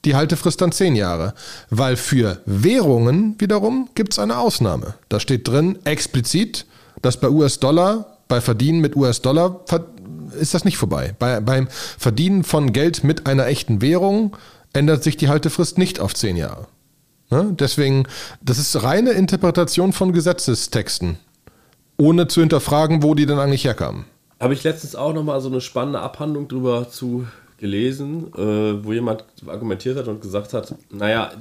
die 0.04 0.14
Haltefrist 0.14 0.60
dann 0.60 0.72
zehn 0.72 0.96
Jahre. 0.96 1.34
Weil 1.70 1.96
für 1.96 2.40
Währungen 2.46 3.34
wiederum 3.38 3.88
gibt 3.94 4.12
es 4.12 4.18
eine 4.18 4.38
Ausnahme. 4.38 4.94
Da 5.08 5.20
steht 5.20 5.48
drin 5.48 5.78
explizit, 5.84 6.66
dass 7.02 7.18
bei 7.18 7.28
US-Dollar, 7.28 8.18
bei 8.28 8.40
Verdienen 8.40 8.80
mit 8.80 8.96
US-Dollar 8.96 9.64
ist 10.36 10.54
das 10.54 10.64
nicht 10.64 10.76
vorbei. 10.76 11.14
Bei, 11.18 11.40
beim 11.40 11.68
Verdienen 11.98 12.44
von 12.44 12.72
Geld 12.72 13.04
mit 13.04 13.26
einer 13.26 13.46
echten 13.46 13.80
Währung 13.80 14.36
ändert 14.72 15.02
sich 15.02 15.16
die 15.16 15.28
Haltefrist 15.28 15.78
nicht 15.78 16.00
auf 16.00 16.14
zehn 16.14 16.36
Jahre. 16.36 16.66
Ne? 17.30 17.54
Deswegen, 17.58 18.06
das 18.40 18.58
ist 18.58 18.82
reine 18.82 19.12
Interpretation 19.12 19.92
von 19.92 20.12
Gesetzestexten, 20.12 21.18
ohne 21.96 22.28
zu 22.28 22.40
hinterfragen, 22.40 23.02
wo 23.02 23.14
die 23.14 23.26
denn 23.26 23.38
eigentlich 23.38 23.64
herkamen. 23.64 24.04
Habe 24.38 24.54
ich 24.54 24.62
letztens 24.64 24.94
auch 24.94 25.14
nochmal 25.14 25.40
so 25.40 25.48
eine 25.48 25.60
spannende 25.60 26.00
Abhandlung 26.00 26.46
drüber 26.46 26.90
zu 26.90 27.26
gelesen, 27.58 28.32
äh, 28.34 28.84
wo 28.84 28.92
jemand 28.92 29.24
argumentiert 29.46 29.96
hat 29.96 30.08
und 30.08 30.20
gesagt 30.20 30.52
hat, 30.52 30.74
naja, 30.90 31.32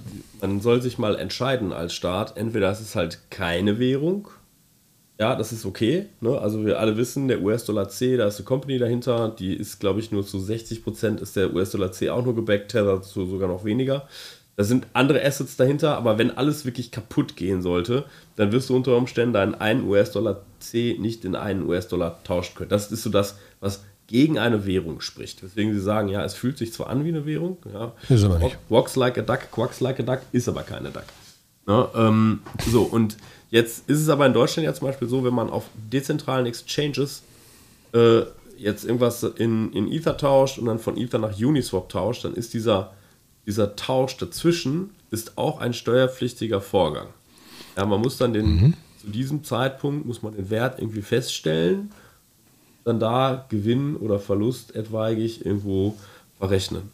man 0.41 0.61
soll 0.61 0.81
sich 0.81 0.97
mal 0.97 1.15
entscheiden 1.17 1.73
als 1.73 1.93
Staat, 1.93 2.37
entweder 2.37 2.71
ist 2.71 2.79
es 2.79 2.95
halt 2.95 3.19
keine 3.29 3.79
Währung, 3.79 4.29
ja, 5.19 5.35
das 5.35 5.53
ist 5.53 5.65
okay, 5.65 6.07
ne? 6.19 6.37
also 6.37 6.65
wir 6.65 6.79
alle 6.79 6.97
wissen, 6.97 7.27
der 7.27 7.41
US-Dollar 7.41 7.87
C, 7.87 8.17
da 8.17 8.27
ist 8.27 8.37
eine 8.37 8.45
Company 8.45 8.77
dahinter, 8.77 9.29
die 9.29 9.53
ist, 9.53 9.79
glaube 9.79 9.99
ich, 9.99 10.11
nur 10.11 10.25
zu 10.25 10.37
60% 10.37 11.21
ist 11.21 11.35
der 11.35 11.53
US-Dollar 11.53 11.91
C 11.93 12.09
auch 12.09 12.23
nur 12.23 12.35
gebackt, 12.35 12.71
Tether 12.71 13.01
zu 13.01 13.25
sogar 13.25 13.47
noch 13.47 13.63
weniger. 13.63 14.07
Da 14.57 14.63
sind 14.63 14.87
andere 14.93 15.23
Assets 15.23 15.57
dahinter, 15.57 15.97
aber 15.97 16.17
wenn 16.17 16.31
alles 16.31 16.65
wirklich 16.65 16.91
kaputt 16.91 17.35
gehen 17.35 17.61
sollte, 17.61 18.05
dann 18.35 18.51
wirst 18.51 18.69
du 18.69 18.75
unter 18.75 18.95
Umständen 18.95 19.33
deinen 19.33 19.55
einen 19.55 19.87
US-Dollar 19.87 20.41
C 20.59 20.97
nicht 20.99 21.25
in 21.25 21.35
einen 21.35 21.67
US-Dollar 21.67 22.23
tauschen 22.23 22.55
können. 22.55 22.69
Das 22.69 22.91
ist 22.91 23.03
so 23.03 23.09
das, 23.09 23.37
was 23.59 23.83
gegen 24.07 24.37
eine 24.37 24.65
Währung 24.65 25.01
spricht. 25.01 25.41
Deswegen 25.41 25.73
sie 25.73 25.81
sagen, 25.81 26.09
ja, 26.09 26.23
es 26.23 26.35
fühlt 26.35 26.57
sich 26.57 26.71
zwar 26.73 26.87
an 26.87 27.03
wie 27.03 27.09
eine 27.09 27.25
Währung, 27.25 27.57
ja, 27.73 27.93
ist 28.07 28.23
aber 28.23 28.39
nicht. 28.39 28.57
Walks 28.69 28.95
like 28.95 29.17
a 29.17 29.21
duck, 29.21 29.51
quacks 29.51 29.79
like 29.79 29.99
a 29.99 30.03
duck, 30.03 30.21
ist 30.31 30.47
aber 30.47 30.63
keine 30.63 30.89
Duck. 30.89 31.05
Ja, 31.67 31.89
ähm, 31.95 32.41
so, 32.69 32.83
und 32.83 33.17
jetzt 33.51 33.89
ist 33.89 34.01
es 34.01 34.09
aber 34.09 34.25
in 34.25 34.33
Deutschland 34.33 34.65
ja 34.65 34.73
zum 34.73 34.87
Beispiel 34.87 35.07
so, 35.07 35.23
wenn 35.23 35.33
man 35.33 35.49
auf 35.49 35.65
dezentralen 35.75 36.45
Exchanges 36.45 37.23
äh, 37.93 38.21
jetzt 38.57 38.85
irgendwas 38.85 39.23
in, 39.23 39.71
in 39.73 39.91
Ether 39.91 40.17
tauscht 40.17 40.57
und 40.57 40.65
dann 40.65 40.79
von 40.79 40.97
Ether 40.97 41.19
nach 41.19 41.37
Uniswap 41.37 41.89
tauscht, 41.89 42.25
dann 42.25 42.33
ist 42.33 42.53
dieser 42.53 42.93
dieser 43.45 43.75
Tausch 43.75 44.17
dazwischen 44.17 44.91
ist 45.11 45.37
auch 45.37 45.59
ein 45.59 45.73
steuerpflichtiger 45.73 46.61
Vorgang. 46.61 47.07
Ja, 47.77 47.85
man 47.85 48.01
muss 48.01 48.17
dann 48.17 48.33
den, 48.33 48.45
mhm. 48.45 48.73
zu 48.99 49.07
diesem 49.07 49.43
Zeitpunkt 49.43 50.05
muss 50.05 50.23
man 50.23 50.35
den 50.35 50.49
Wert 50.49 50.79
irgendwie 50.79 51.01
feststellen, 51.01 51.91
dann 52.83 52.99
da 52.99 53.45
Gewinn 53.49 53.95
oder 53.95 54.19
Verlust 54.19 54.75
etwaig 54.75 55.45
irgendwo 55.45 55.95
verrechnen. 56.37 56.91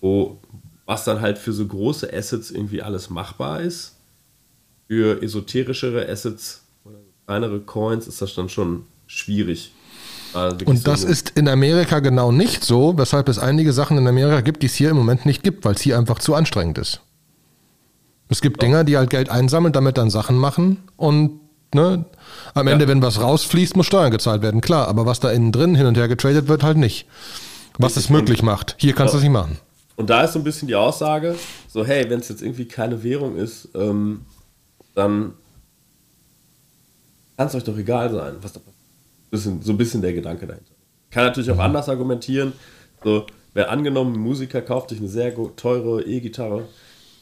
Wo, 0.00 0.38
was 0.86 1.04
dann 1.04 1.20
halt 1.20 1.38
für 1.38 1.52
so 1.52 1.66
große 1.66 2.12
Assets 2.12 2.50
irgendwie 2.50 2.82
alles 2.82 3.10
machbar 3.10 3.60
ist. 3.60 3.94
Für 4.88 5.22
esoterischere 5.22 6.08
Assets 6.08 6.62
oder 6.84 6.96
kleinere 7.26 7.60
Coins 7.60 8.08
ist 8.08 8.22
das 8.22 8.34
dann 8.34 8.48
schon 8.48 8.86
schwierig. 9.06 9.72
Und 10.64 10.86
das 10.86 11.02
so 11.02 11.08
ist 11.08 11.30
in 11.30 11.48
Amerika 11.48 12.00
genau 12.00 12.32
nicht 12.32 12.64
so, 12.64 12.96
weshalb 12.98 13.28
es 13.28 13.38
einige 13.38 13.72
Sachen 13.72 13.96
in 13.98 14.06
Amerika 14.06 14.40
gibt, 14.40 14.62
die 14.62 14.66
es 14.66 14.74
hier 14.74 14.90
im 14.90 14.96
Moment 14.96 15.26
nicht 15.26 15.42
gibt, 15.42 15.64
weil 15.64 15.74
es 15.74 15.80
hier 15.80 15.98
einfach 15.98 16.18
zu 16.18 16.34
anstrengend 16.34 16.78
ist. 16.78 17.00
Es 18.28 18.42
gibt 18.42 18.60
Dinger, 18.60 18.84
die 18.84 18.96
halt 18.96 19.10
Geld 19.10 19.30
einsammeln, 19.30 19.72
damit 19.72 19.96
dann 19.96 20.10
Sachen 20.10 20.36
machen 20.36 20.78
und 20.96 21.40
ne, 21.74 22.04
am 22.54 22.66
Ende, 22.66 22.84
ja. 22.84 22.90
wenn 22.90 23.00
was 23.00 23.20
rausfließt, 23.20 23.76
muss 23.76 23.86
Steuern 23.86 24.10
gezahlt 24.10 24.42
werden, 24.42 24.60
klar. 24.60 24.88
Aber 24.88 25.06
was 25.06 25.20
da 25.20 25.30
innen 25.30 25.50
drin 25.50 25.74
hin 25.74 25.86
und 25.86 25.96
her 25.96 26.08
getradet 26.08 26.48
wird, 26.48 26.62
halt 26.62 26.76
nicht. 26.76 27.06
Was 27.78 27.96
es 27.96 28.10
möglich 28.10 28.42
macht. 28.42 28.74
Hier 28.78 28.92
kannst 28.92 29.14
du 29.14 29.18
es 29.18 29.22
nicht 29.22 29.32
machen. 29.32 29.58
Und 29.96 30.10
da 30.10 30.22
ist 30.22 30.34
so 30.34 30.40
ein 30.40 30.44
bisschen 30.44 30.68
die 30.68 30.74
Aussage, 30.74 31.36
so 31.68 31.84
hey, 31.84 32.08
wenn 32.10 32.20
es 32.20 32.28
jetzt 32.28 32.42
irgendwie 32.42 32.66
keine 32.66 33.02
Währung 33.02 33.36
ist, 33.36 33.68
ähm, 33.74 34.22
dann 34.98 35.34
kann 37.36 37.46
es 37.46 37.54
euch 37.54 37.64
doch 37.64 37.78
egal 37.78 38.10
sein, 38.10 38.34
was 38.40 38.52
da 38.52 38.60
passiert 38.60 38.78
bisschen, 39.30 39.62
so 39.62 39.72
ein 39.72 39.78
bisschen 39.78 40.02
der 40.02 40.12
Gedanke 40.12 40.46
dahinter. 40.46 40.72
Kann 41.10 41.24
natürlich 41.24 41.50
auch 41.50 41.58
anders 41.58 41.88
argumentieren. 41.88 42.52
So, 43.02 43.26
wer 43.54 43.70
angenommen, 43.70 44.14
ein 44.14 44.20
Musiker 44.20 44.62
kauft 44.62 44.90
sich 44.90 44.98
eine 44.98 45.08
sehr 45.08 45.34
teure 45.56 46.02
E-Gitarre, 46.02 46.64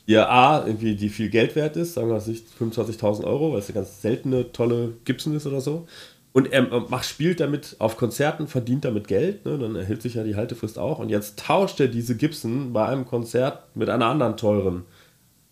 die 0.07 0.13
ja 0.13 0.29
A, 0.29 0.67
irgendwie 0.67 0.97
die 0.97 1.09
viel 1.09 1.29
Geld 1.29 1.57
wert 1.57 1.77
ist, 1.77 1.95
sagen 1.95 2.09
wir 2.09 2.15
mal 2.15 2.21
25.000 2.21 3.25
Euro, 3.25 3.53
weil 3.53 3.59
es 3.59 3.67
eine 3.67 3.75
ganz 3.75 4.03
seltene, 4.03 4.53
tolle 4.53 4.95
Gibson 5.05 5.35
ist 5.35 5.47
oder 5.47 5.61
so. 5.61 5.87
Und 6.33 6.53
er 6.53 6.63
macht, 6.63 7.07
spielt 7.07 7.41
damit 7.41 7.77
auf 7.79 7.97
Konzerten, 7.97 8.47
verdient 8.47 8.85
damit 8.85 9.09
Geld, 9.09 9.47
ne? 9.47 9.59
dann 9.59 9.75
erhält 9.75 10.03
sich 10.03 10.15
ja 10.15 10.23
die 10.23 10.37
Haltefrist 10.37 10.79
auch. 10.79 10.99
Und 10.99 11.09
jetzt 11.09 11.39
tauscht 11.39 11.81
er 11.81 11.89
diese 11.89 12.15
Gibson 12.15 12.75
bei 12.75 12.87
einem 12.87 13.07
Konzert 13.07 13.75
mit 13.75 13.89
einer 13.89 14.07
anderen 14.07 14.37
teuren. 14.37 14.85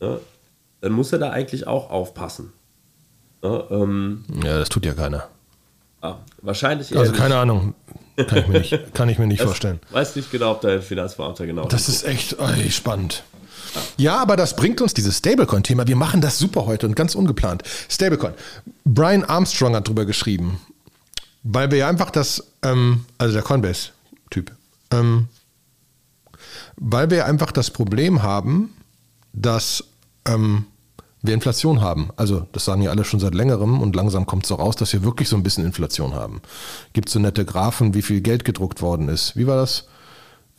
Ne? 0.01 0.21
Dann 0.85 0.93
muss 0.93 1.11
er 1.15 1.19
da 1.19 1.31
eigentlich 1.31 1.67
auch 1.67 1.89
aufpassen. 1.89 2.53
Ne? 3.43 3.65
Ähm, 3.71 4.23
ja, 4.45 4.59
das 4.59 4.69
tut 4.69 4.85
ja 4.85 4.93
keiner. 4.93 5.31
Ah, 6.03 6.17
wahrscheinlich 6.43 6.95
Also 6.95 7.13
keine 7.13 7.31
nicht. 7.31 7.39
Ahnung. 7.39 7.75
Kann 8.19 8.37
ich 8.39 8.49
mir 8.49 8.59
nicht, 8.59 8.79
kann 8.95 9.09
ich 9.09 9.19
mir 9.19 9.27
nicht 9.27 9.41
das 9.41 9.47
vorstellen. 9.47 9.81
Weiß 9.93 10.15
nicht 10.15 10.31
genau, 10.31 10.51
ob 10.51 10.61
der 10.61 10.83
Finanzbeamter 10.83 11.47
genau. 11.47 11.67
Das 11.69 11.89
ist 11.89 12.05
echt 12.05 12.37
ey, 12.39 12.71
spannend. 12.71 13.25
Ja, 13.97 14.19
aber 14.19 14.37
das 14.37 14.57
bringt 14.57 14.83
uns 14.83 14.93
dieses 14.93 15.17
Stablecoin-Thema. 15.17 15.87
Wir 15.87 15.97
machen 15.97 16.21
das 16.21 16.39
super 16.39 16.67
heute 16.67 16.87
und 16.87 16.95
ganz 16.97 17.15
ungeplant. 17.15 17.63
Stablecoin. 17.89 18.35
Brian 18.85 19.25
Armstrong 19.25 19.75
hat 19.75 19.89
drüber 19.89 20.05
geschrieben, 20.05 20.61
weil 21.45 21.71
wir 21.71 21.79
ja 21.79 21.89
einfach 21.89 22.11
das, 22.11 22.45
ähm, 22.63 23.07
also 23.17 23.33
der 23.33 23.43
Coinbase-Typ, 23.43 24.53
ähm, 24.91 25.29
weil 26.77 27.09
wir 27.09 27.25
einfach 27.25 27.53
das 27.53 27.71
Problem 27.71 28.23
haben, 28.23 28.77
dass 29.33 29.83
ähm, 30.27 30.67
wir 31.25 31.35
Inflation 31.35 31.81
haben. 31.81 32.11
Also 32.17 32.47
das 32.53 32.67
sagen 32.67 32.83
ja 32.83 32.91
alle 32.91 33.05
schon 33.05 33.19
seit 33.19 33.35
längerem 33.35 33.81
und 33.81 33.97
langsam 33.97 34.27
kommt 34.27 34.45
es 34.45 34.51
so 34.51 34.57
raus, 34.57 34.77
dass 34.77 34.93
wir 34.93 35.03
wirklich 35.05 35.29
so 35.29 35.37
ein 35.37 35.43
bisschen 35.43 35.65
Inflation 35.65 36.15
haben. 36.15 36.43
Gibt 36.93 37.09
so 37.09 37.19
nette 37.19 37.45
Graphen, 37.47 37.95
wie 37.95 38.03
viel 38.03 38.21
Geld 38.21 38.45
gedruckt 38.45 38.83
worden 38.83 39.09
ist. 39.09 39.35
Wie 39.35 39.47
war 39.47 39.57
das? 39.57 39.89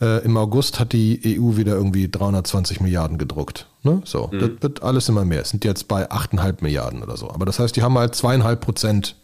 Äh, 0.00 0.24
Im 0.24 0.36
August 0.36 0.80
hat 0.80 0.92
die 0.92 1.38
EU 1.40 1.56
wieder 1.56 1.74
irgendwie 1.74 2.10
320 2.10 2.80
Milliarden 2.80 3.16
gedruckt. 3.16 3.68
Ne? 3.84 4.02
So, 4.04 4.28
mhm. 4.32 4.38
das 4.40 4.50
wird 4.60 4.82
alles 4.82 5.08
immer 5.08 5.24
mehr. 5.24 5.42
Es 5.42 5.50
sind 5.50 5.64
jetzt 5.64 5.86
bei 5.86 6.10
8,5 6.10 6.56
Milliarden 6.62 7.02
oder 7.02 7.16
so. 7.16 7.30
Aber 7.30 7.46
das 7.46 7.60
heißt, 7.60 7.76
die 7.76 7.82
haben 7.82 7.96
halt 7.96 8.16
zweieinhalb 8.16 8.60
Prozent 8.60 9.14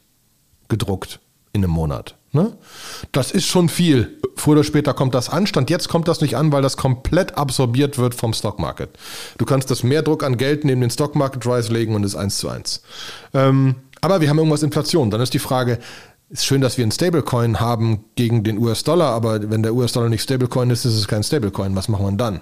gedruckt 0.68 1.18
in 1.52 1.64
einem 1.64 1.72
Monat. 1.72 2.14
Ne? 2.32 2.56
Das 3.12 3.30
ist 3.30 3.46
schon 3.46 3.68
viel. 3.68 4.18
Früher 4.36 4.54
oder 4.54 4.64
später 4.64 4.94
kommt 4.94 5.14
das 5.14 5.28
an. 5.28 5.46
Stand 5.46 5.68
jetzt 5.68 5.88
kommt 5.88 6.08
das 6.08 6.22
nicht 6.22 6.36
an, 6.36 6.50
weil 6.50 6.62
das 6.62 6.78
komplett 6.78 7.36
absorbiert 7.36 7.98
wird 7.98 8.14
vom 8.14 8.32
Stockmarket. 8.32 8.90
Du 9.36 9.44
kannst 9.44 9.70
das 9.70 9.82
Mehrdruck 9.82 10.24
an 10.24 10.38
Geld 10.38 10.64
neben 10.64 10.80
den 10.80 10.90
Stockmarket 10.90 11.46
Rise 11.46 11.72
legen 11.72 11.94
und 11.94 12.04
ist 12.04 12.16
eins 12.16 12.38
zu 12.38 12.48
eins. 12.48 12.82
Ähm, 13.34 13.74
aber 14.00 14.22
wir 14.22 14.30
haben 14.30 14.38
irgendwas 14.38 14.62
Inflation. 14.62 15.10
Dann 15.10 15.20
ist 15.20 15.34
die 15.34 15.38
Frage, 15.38 15.78
ist 16.30 16.46
schön, 16.46 16.62
dass 16.62 16.78
wir 16.78 16.84
einen 16.84 16.92
Stablecoin 16.92 17.60
haben 17.60 18.04
gegen 18.14 18.42
den 18.42 18.56
US-Dollar, 18.56 19.10
aber 19.10 19.50
wenn 19.50 19.62
der 19.62 19.74
US-Dollar 19.74 20.08
nicht 20.08 20.22
Stablecoin 20.22 20.70
ist, 20.70 20.86
ist 20.86 20.96
es 20.96 21.06
kein 21.06 21.22
Stablecoin. 21.22 21.76
Was 21.76 21.88
machen 21.88 22.06
wir 22.06 22.12
dann? 22.12 22.40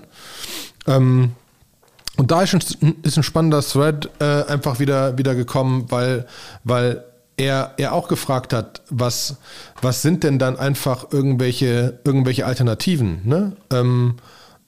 Ähm, 0.87 1.33
und 2.17 2.31
da 2.31 2.43
ist 2.43 2.55
ein, 2.55 2.95
ist 3.03 3.17
ein 3.17 3.25
spannender 3.25 3.63
Thread 3.63 4.09
äh, 4.21 4.45
einfach 4.45 4.79
wieder, 4.79 5.19
wieder 5.19 5.35
gekommen, 5.35 5.87
weil, 5.89 6.27
weil 6.63 7.05
er, 7.41 7.73
er 7.79 7.95
auch 7.95 8.07
gefragt 8.07 8.53
hat, 8.53 8.83
was, 8.91 9.37
was 9.81 10.03
sind 10.03 10.25
denn 10.25 10.39
dann 10.39 10.59
einfach 10.59 11.07
irgendwelche, 11.11 11.99
irgendwelche 12.05 12.45
Alternativen? 12.45 13.23
Ne? 13.25 13.57
Ähm, 13.73 14.17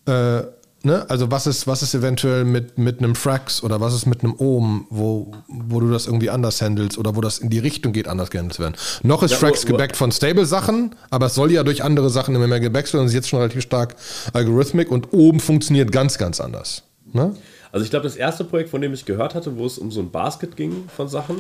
äh, 0.07 0.43
ne? 0.83 1.05
Also 1.09 1.31
was 1.31 1.47
ist, 1.47 1.67
was 1.67 1.83
ist 1.83 1.95
eventuell 1.95 2.45
mit, 2.45 2.79
mit 2.79 2.99
einem 2.99 3.15
Frax 3.15 3.63
oder 3.63 3.83
was 3.83 3.93
ist 3.93 4.07
mit 4.07 4.25
einem 4.25 4.35
Ohm, 4.39 4.87
wo, 4.89 5.33
wo 5.49 5.81
du 5.81 5.91
das 5.91 6.07
irgendwie 6.07 6.31
anders 6.31 6.63
handelst 6.63 6.97
oder 6.97 7.15
wo 7.15 7.21
das 7.21 7.39
in 7.39 7.51
die 7.51 7.59
Richtung 7.59 7.93
geht, 7.93 8.09
anders 8.09 8.31
gehandelt 8.31 8.59
werden? 8.59 8.75
Noch 9.03 9.23
ist 9.23 9.33
ja, 9.33 9.37
Frax 9.37 9.67
gebackt 9.67 9.97
von 9.97 10.11
Stable-Sachen, 10.11 10.95
aber 11.11 11.27
es 11.27 11.35
soll 11.35 11.53
ja 11.53 11.65
durch 11.65 11.85
andere 11.85 12.09
Sachen 12.09 12.35
immer 12.35 12.49
mehr 12.49 12.61
gebackt 12.61 12.91
werden 12.95 13.03
und 13.03 13.09
ist 13.09 13.15
jetzt 13.15 13.29
schon 13.29 13.41
relativ 13.41 13.61
stark 13.61 13.97
Algorithmik 14.33 14.91
und 14.91 15.13
oben 15.13 15.41
funktioniert 15.41 15.93
ganz, 15.93 16.17
ganz 16.17 16.41
anders. 16.41 16.85
Ne? 17.13 17.37
Also 17.71 17.85
ich 17.85 17.91
glaube, 17.91 18.05
das 18.05 18.17
erste 18.17 18.45
Projekt, 18.45 18.71
von 18.71 18.81
dem 18.81 18.95
ich 18.95 19.05
gehört 19.05 19.35
hatte, 19.35 19.59
wo 19.59 19.67
es 19.67 19.77
um 19.77 19.91
so 19.91 20.01
ein 20.01 20.11
Basket 20.11 20.57
ging 20.57 20.89
von 20.95 21.09
Sachen, 21.09 21.37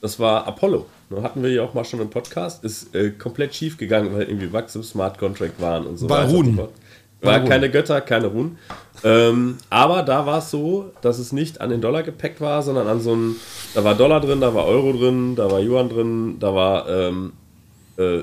das 0.00 0.18
war 0.18 0.46
Apollo. 0.46 0.86
Da 1.10 1.22
hatten 1.22 1.42
wir 1.42 1.50
ja 1.50 1.62
auch 1.62 1.74
mal 1.74 1.84
schon 1.84 2.00
im 2.00 2.10
Podcast. 2.10 2.64
Ist 2.64 2.94
äh, 2.94 3.10
komplett 3.10 3.54
schief 3.54 3.76
gegangen, 3.76 4.14
weil 4.14 4.22
irgendwie 4.22 4.52
Wachs 4.52 4.74
im 4.74 4.82
Smart 4.82 5.18
Contract 5.18 5.60
waren 5.60 5.86
und 5.86 5.98
so 5.98 6.08
war 6.08 6.22
weiter. 6.22 6.32
Runen. 6.32 6.58
War 7.22 7.36
Runen. 7.36 7.48
keine 7.48 7.70
Götter, 7.70 8.00
keine 8.00 8.28
Runen. 8.28 8.56
Ähm, 9.04 9.58
aber 9.68 10.02
da 10.02 10.24
war 10.24 10.38
es 10.38 10.50
so, 10.50 10.90
dass 11.02 11.18
es 11.18 11.32
nicht 11.32 11.60
an 11.60 11.70
den 11.70 11.80
Dollar 11.80 12.02
gepackt 12.02 12.40
war, 12.40 12.62
sondern 12.62 12.86
an 12.86 13.00
so 13.00 13.12
einem, 13.12 13.36
da 13.74 13.84
war 13.84 13.94
Dollar 13.94 14.20
drin, 14.20 14.40
da 14.40 14.54
war 14.54 14.66
Euro 14.66 14.92
drin, 14.92 15.36
da 15.36 15.50
war 15.50 15.60
Yuan 15.60 15.88
drin, 15.90 16.36
da 16.38 16.54
war 16.54 16.88
ähm, 16.88 17.32
äh, 17.98 18.22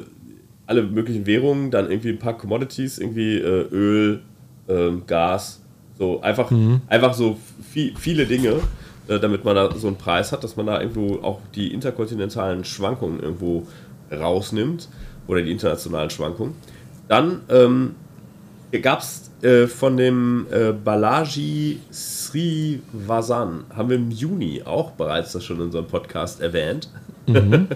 alle 0.65 0.83
möglichen 0.83 1.25
Währungen, 1.25 1.69
dann 1.69 1.91
irgendwie 1.91 2.09
ein 2.09 2.19
paar 2.19 2.37
Commodities, 2.37 2.97
irgendwie 2.97 3.37
äh, 3.37 3.67
Öl, 3.71 4.21
ähm, 4.67 5.03
Gas, 5.05 5.61
so 5.97 6.21
einfach, 6.21 6.49
mhm. 6.49 6.81
einfach 6.87 7.13
so 7.13 7.37
viel, 7.71 7.95
viele 7.95 8.25
Dinge. 8.25 8.59
Äh, 9.07 9.19
damit 9.19 9.45
man 9.45 9.55
da 9.55 9.73
so 9.73 9.87
einen 9.87 9.95
Preis 9.95 10.31
hat, 10.31 10.43
dass 10.43 10.57
man 10.57 10.65
da 10.65 10.81
irgendwo 10.81 11.21
auch 11.23 11.39
die 11.55 11.73
interkontinentalen 11.73 12.65
Schwankungen 12.65 13.21
irgendwo 13.21 13.65
rausnimmt 14.11 14.89
oder 15.27 15.41
die 15.41 15.51
internationalen 15.51 16.09
Schwankungen. 16.09 16.55
Dann 17.07 17.41
ähm, 17.49 17.95
gab 18.81 18.99
es 18.99 19.31
äh, 19.41 19.67
von 19.67 19.95
dem 19.95 20.47
äh, 20.51 20.73
Balaji 20.73 21.79
Srivasan, 21.91 23.63
haben 23.73 23.89
wir 23.89 23.95
im 23.95 24.11
Juni 24.11 24.63
auch 24.65 24.91
bereits 24.91 25.31
das 25.31 25.45
schon 25.45 25.57
in 25.57 25.63
unserem 25.63 25.87
Podcast 25.87 26.41
erwähnt. 26.41 26.89
Mhm. 27.27 27.67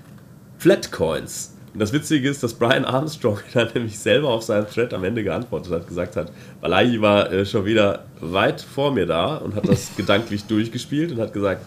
Flatcoins. 0.58 1.55
Und 1.76 1.80
das 1.80 1.92
Witzige 1.92 2.30
ist, 2.30 2.42
dass 2.42 2.54
Brian 2.54 2.86
Armstrong 2.86 3.38
dann 3.52 3.68
nämlich 3.74 3.98
selber 3.98 4.30
auf 4.30 4.42
seinen 4.42 4.66
Thread 4.66 4.94
am 4.94 5.04
Ende 5.04 5.22
geantwortet 5.22 5.70
hat, 5.70 5.86
gesagt 5.86 6.16
hat, 6.16 6.32
Balaji 6.62 7.02
war 7.02 7.30
äh, 7.30 7.44
schon 7.44 7.66
wieder 7.66 8.06
weit 8.18 8.62
vor 8.62 8.92
mir 8.92 9.04
da 9.04 9.36
und 9.36 9.54
hat 9.54 9.68
das 9.68 9.90
gedanklich 9.98 10.44
durchgespielt 10.44 11.12
und 11.12 11.18
hat 11.20 11.34
gesagt, 11.34 11.66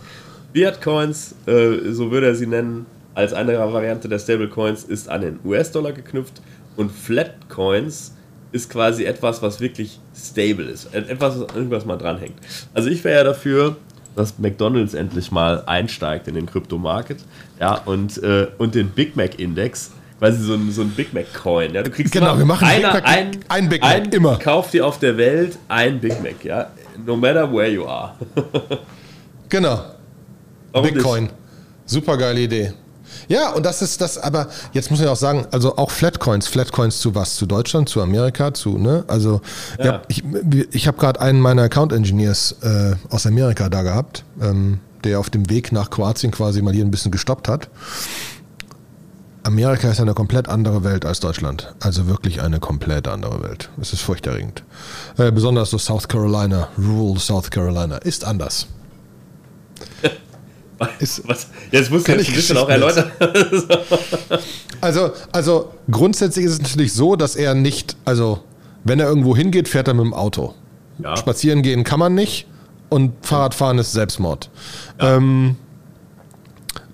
Fiat 0.51 0.81
Coins, 0.81 1.35
äh, 1.45 1.91
so 1.91 2.09
würde 2.09 2.25
er 2.25 2.33
sie 2.33 2.47
nennen, 2.47 2.87
als 3.13 3.33
eine 3.33 3.55
Variante 3.59 4.09
der 4.09 4.17
Stablecoins 4.17 4.83
ist 4.83 5.09
an 5.09 5.21
den 5.21 5.39
US-Dollar 5.45 5.91
geknüpft 5.91 6.41
und 6.75 6.91
Flatcoins 6.91 8.15
ist 8.51 8.67
quasi 8.71 9.03
etwas, 9.03 9.43
was 9.43 9.61
wirklich 9.61 9.99
stable 10.15 10.65
ist. 10.65 10.91
Etwas, 10.91 11.39
was 11.39 11.55
irgendwas 11.55 11.85
mal 11.85 11.97
dranhängt. 11.97 12.39
Also 12.73 12.89
ich 12.89 13.03
wäre 13.03 13.19
ja 13.19 13.23
dafür, 13.23 13.77
dass 14.15 14.39
McDonalds 14.39 14.95
endlich 14.95 15.31
mal 15.31 15.61
einsteigt 15.67 16.27
in 16.27 16.33
den 16.33 16.47
Kryptomarkt 16.47 17.23
ja, 17.59 17.75
und, 17.75 18.17
äh, 18.23 18.47
und 18.57 18.73
den 18.73 18.89
Big 18.89 19.15
Mac 19.15 19.39
Index 20.19 20.37
quasi 20.37 20.43
so 20.43 20.53
ein, 20.53 20.71
so 20.71 20.81
ein 20.81 20.89
Big 20.91 21.13
Mac 21.13 21.33
Coin. 21.33 21.73
Ja, 21.73 21.83
du 21.83 21.89
kriegst 21.89 22.11
genau, 22.11 22.37
wir 22.37 22.45
machen 22.45 22.67
einer, 22.67 22.93
Big 22.93 23.03
Mac, 23.03 23.07
ein, 23.07 23.31
ein 23.47 23.69
Big 23.69 23.81
Mac 23.81 23.91
ein, 23.91 24.09
immer. 24.09 24.37
Kauf 24.39 24.71
dir 24.71 24.85
auf 24.85 24.99
der 24.99 25.17
Welt 25.17 25.57
ein 25.67 25.99
Big 25.99 26.21
Mac, 26.21 26.43
ja, 26.43 26.67
no 27.05 27.15
matter 27.15 27.51
where 27.51 27.69
you 27.69 27.85
are. 27.85 28.13
genau. 29.49 29.81
Warum 30.71 30.93
Bitcoin. 30.93 31.23
Nicht? 31.23 31.35
Super 31.85 32.17
geile 32.17 32.41
Idee. 32.41 32.73
Ja, 33.27 33.49
und 33.53 33.65
das 33.65 33.81
ist 33.81 34.01
das, 34.01 34.19
aber 34.19 34.49
jetzt 34.73 34.91
muss 34.91 34.99
ich 34.99 35.07
auch 35.07 35.15
sagen, 35.15 35.47
also 35.51 35.77
auch 35.77 35.89
Flatcoins, 35.89 36.47
Flatcoins 36.47 36.99
zu 36.99 37.15
was? 37.15 37.35
Zu 37.35 37.47
Deutschland, 37.47 37.89
zu 37.89 38.01
Amerika, 38.01 38.53
zu, 38.53 38.77
ne? 38.77 39.03
Also 39.07 39.41
ja. 39.83 40.03
Ich, 40.07 40.23
ich 40.71 40.87
habe 40.87 40.97
gerade 40.97 41.19
einen 41.19 41.39
meiner 41.39 41.63
Account 41.63 41.91
Engineers 41.91 42.55
äh, 42.61 42.95
aus 43.09 43.25
Amerika 43.25 43.69
da 43.69 43.81
gehabt, 43.81 44.23
ähm, 44.41 44.79
der 45.03 45.19
auf 45.19 45.31
dem 45.31 45.49
Weg 45.49 45.71
nach 45.71 45.89
Kroatien 45.89 46.31
quasi 46.31 46.61
mal 46.61 46.73
hier 46.73 46.85
ein 46.85 46.91
bisschen 46.91 47.11
gestoppt 47.11 47.47
hat. 47.47 47.69
Amerika 49.43 49.89
ist 49.89 49.99
eine 49.99 50.13
komplett 50.13 50.49
andere 50.49 50.83
Welt 50.83 51.05
als 51.05 51.19
Deutschland. 51.19 51.73
Also 51.79 52.07
wirklich 52.07 52.41
eine 52.41 52.59
komplett 52.59 53.07
andere 53.07 53.41
Welt. 53.41 53.69
Es 53.79 53.93
ist 53.93 54.01
furchterregend. 54.01 54.63
Äh, 55.17 55.31
besonders 55.31 55.69
so 55.69 55.77
South 55.77 56.07
Carolina, 56.07 56.67
Rural 56.77 57.19
South 57.19 57.49
Carolina, 57.49 57.97
ist 57.97 58.25
anders. 58.25 58.67
Ist, 60.99 61.27
Was? 61.27 61.47
Jetzt 61.71 61.89
du 61.89 61.97
jetzt 61.97 62.09
ein 62.09 62.15
bisschen 62.35 62.55
auch 62.55 62.69
erläutern. 62.69 63.11
also, 64.81 65.11
also 65.33 65.73
grundsätzlich 65.91 66.45
ist 66.45 66.53
es 66.53 66.61
natürlich 66.61 66.93
so, 66.93 67.17
dass 67.17 67.35
er 67.35 67.53
nicht, 67.53 67.97
also 68.05 68.39
wenn 68.85 69.01
er 69.01 69.07
irgendwo 69.07 69.35
hingeht, 69.35 69.67
fährt 69.67 69.89
er 69.89 69.93
mit 69.93 70.05
dem 70.05 70.13
Auto. 70.13 70.53
Ja. 70.99 71.17
Spazieren 71.17 71.63
gehen 71.63 71.83
kann 71.83 71.99
man 71.99 72.15
nicht 72.15 72.47
und 72.87 73.13
Fahrradfahren 73.25 73.77
ist 73.77 73.91
Selbstmord. 73.91 74.49
Ja. 75.01 75.17
Ähm, 75.17 75.57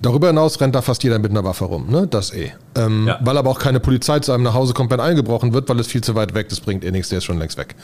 Darüber 0.01 0.27
hinaus 0.27 0.61
rennt 0.61 0.75
da 0.75 0.81
fast 0.81 1.03
jeder 1.03 1.17
mit 1.17 1.31
einer 1.31 1.43
Waffe 1.43 1.65
rum, 1.65 1.89
ne? 1.89 2.05
Das 2.05 2.31
eh. 2.31 2.51
Ähm, 2.75 3.07
ja. 3.07 3.19
Weil 3.23 3.37
aber 3.37 3.49
auch 3.49 3.57
keine 3.57 3.79
Polizei 3.79 4.19
zu 4.19 4.33
einem 4.33 4.43
nach 4.43 4.53
Hause 4.53 4.73
kommt, 4.73 4.91
wenn 4.91 4.99
eingebrochen 4.99 5.53
wird, 5.53 5.67
weil 5.67 5.79
es 5.79 5.87
viel 5.87 6.01
zu 6.01 6.13
weit 6.13 6.35
weg, 6.35 6.49
das 6.49 6.59
bringt 6.59 6.83
eh 6.83 6.91
nichts, 6.91 7.09
der 7.09 7.19
ist 7.19 7.23
schon 7.23 7.39
längst 7.39 7.57
weg. 7.57 7.75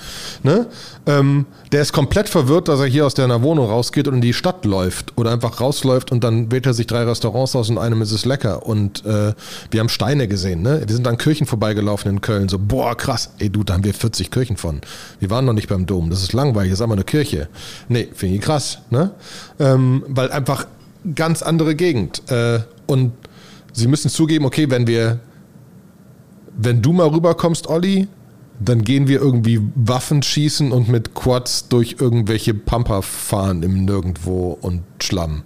Ne? 0.43 0.67
Ähm, 1.07 1.45
der 1.71 1.81
ist 1.81 1.93
komplett 1.93 2.29
verwirrt, 2.29 2.67
dass 2.67 2.79
er 2.79 2.85
hier 2.85 3.05
aus 3.05 3.13
deiner 3.13 3.41
Wohnung 3.41 3.67
rausgeht 3.67 4.07
und 4.07 4.15
in 4.15 4.21
die 4.21 4.33
Stadt 4.33 4.65
läuft 4.65 5.17
oder 5.17 5.31
einfach 5.31 5.61
rausläuft 5.61 6.11
und 6.11 6.23
dann 6.23 6.51
wählt 6.51 6.65
er 6.65 6.73
sich 6.73 6.85
drei 6.85 7.03
Restaurants 7.05 7.55
aus 7.55 7.69
und 7.69 7.77
einem 7.77 8.01
ist 8.01 8.11
es 8.11 8.25
lecker. 8.25 8.65
Und 8.65 9.03
äh, 9.05 9.33
wir 9.71 9.79
haben 9.79 9.89
Steine 9.89 10.27
gesehen, 10.27 10.61
ne? 10.61 10.83
Wir 10.85 10.95
sind 10.95 11.07
an 11.07 11.17
Kirchen 11.17 11.47
vorbeigelaufen 11.47 12.11
in 12.11 12.21
Köln, 12.21 12.49
so, 12.49 12.59
boah, 12.59 12.95
krass, 12.95 13.31
ey 13.39 13.49
du, 13.49 13.63
da 13.63 13.73
haben 13.73 13.83
wir 13.83 13.93
40 13.93 14.29
Kirchen 14.29 14.57
von. 14.57 14.81
Wir 15.19 15.29
waren 15.29 15.45
noch 15.45 15.53
nicht 15.53 15.69
beim 15.69 15.85
Dom, 15.85 16.09
das 16.09 16.21
ist 16.21 16.33
langweilig, 16.33 16.71
das 16.71 16.79
ist 16.79 16.83
einfach 16.83 16.97
eine 16.97 17.05
Kirche. 17.05 17.47
Nee, 17.87 18.09
finde 18.13 18.35
ich 18.35 18.41
krass, 18.41 18.79
ne? 18.89 19.11
Ähm, 19.59 20.03
weil 20.07 20.31
einfach 20.31 20.67
ganz 21.15 21.41
andere 21.41 21.75
Gegend. 21.75 22.21
Äh, 22.29 22.59
und 22.87 23.13
sie 23.73 23.87
müssen 23.87 24.09
zugeben, 24.09 24.45
okay, 24.45 24.69
wenn 24.69 24.87
wir, 24.87 25.19
wenn 26.57 26.81
du 26.81 26.93
mal 26.93 27.07
rüberkommst, 27.07 27.67
Olli, 27.67 28.07
dann 28.59 28.83
gehen 28.83 29.07
wir 29.07 29.19
irgendwie 29.19 29.59
Waffen 29.75 30.21
schießen 30.21 30.71
und 30.71 30.87
mit 30.87 31.15
Quads 31.15 31.69
durch 31.69 31.95
irgendwelche 31.99 32.53
Pampa 32.53 33.01
fahren 33.01 33.63
im 33.63 33.85
Nirgendwo 33.85 34.57
und 34.61 34.83
Schlamm. 35.01 35.43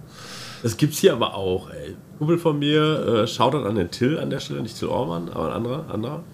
Das 0.62 0.76
gibt's 0.76 0.98
hier 0.98 1.12
aber 1.12 1.34
auch, 1.34 1.70
ey. 1.70 1.96
Kumpel 2.18 2.38
von 2.38 2.58
mir, 2.58 3.22
äh, 3.22 3.26
Shoutout 3.26 3.66
an 3.66 3.74
den 3.74 3.90
Till 3.90 4.18
an 4.18 4.30
der 4.30 4.40
Stelle, 4.40 4.62
nicht 4.62 4.78
Till 4.78 4.88
Ormann, 4.88 5.28
aber 5.28 5.48
ein 5.48 5.52
anderer, 5.52 5.90
anderer. 5.90 6.24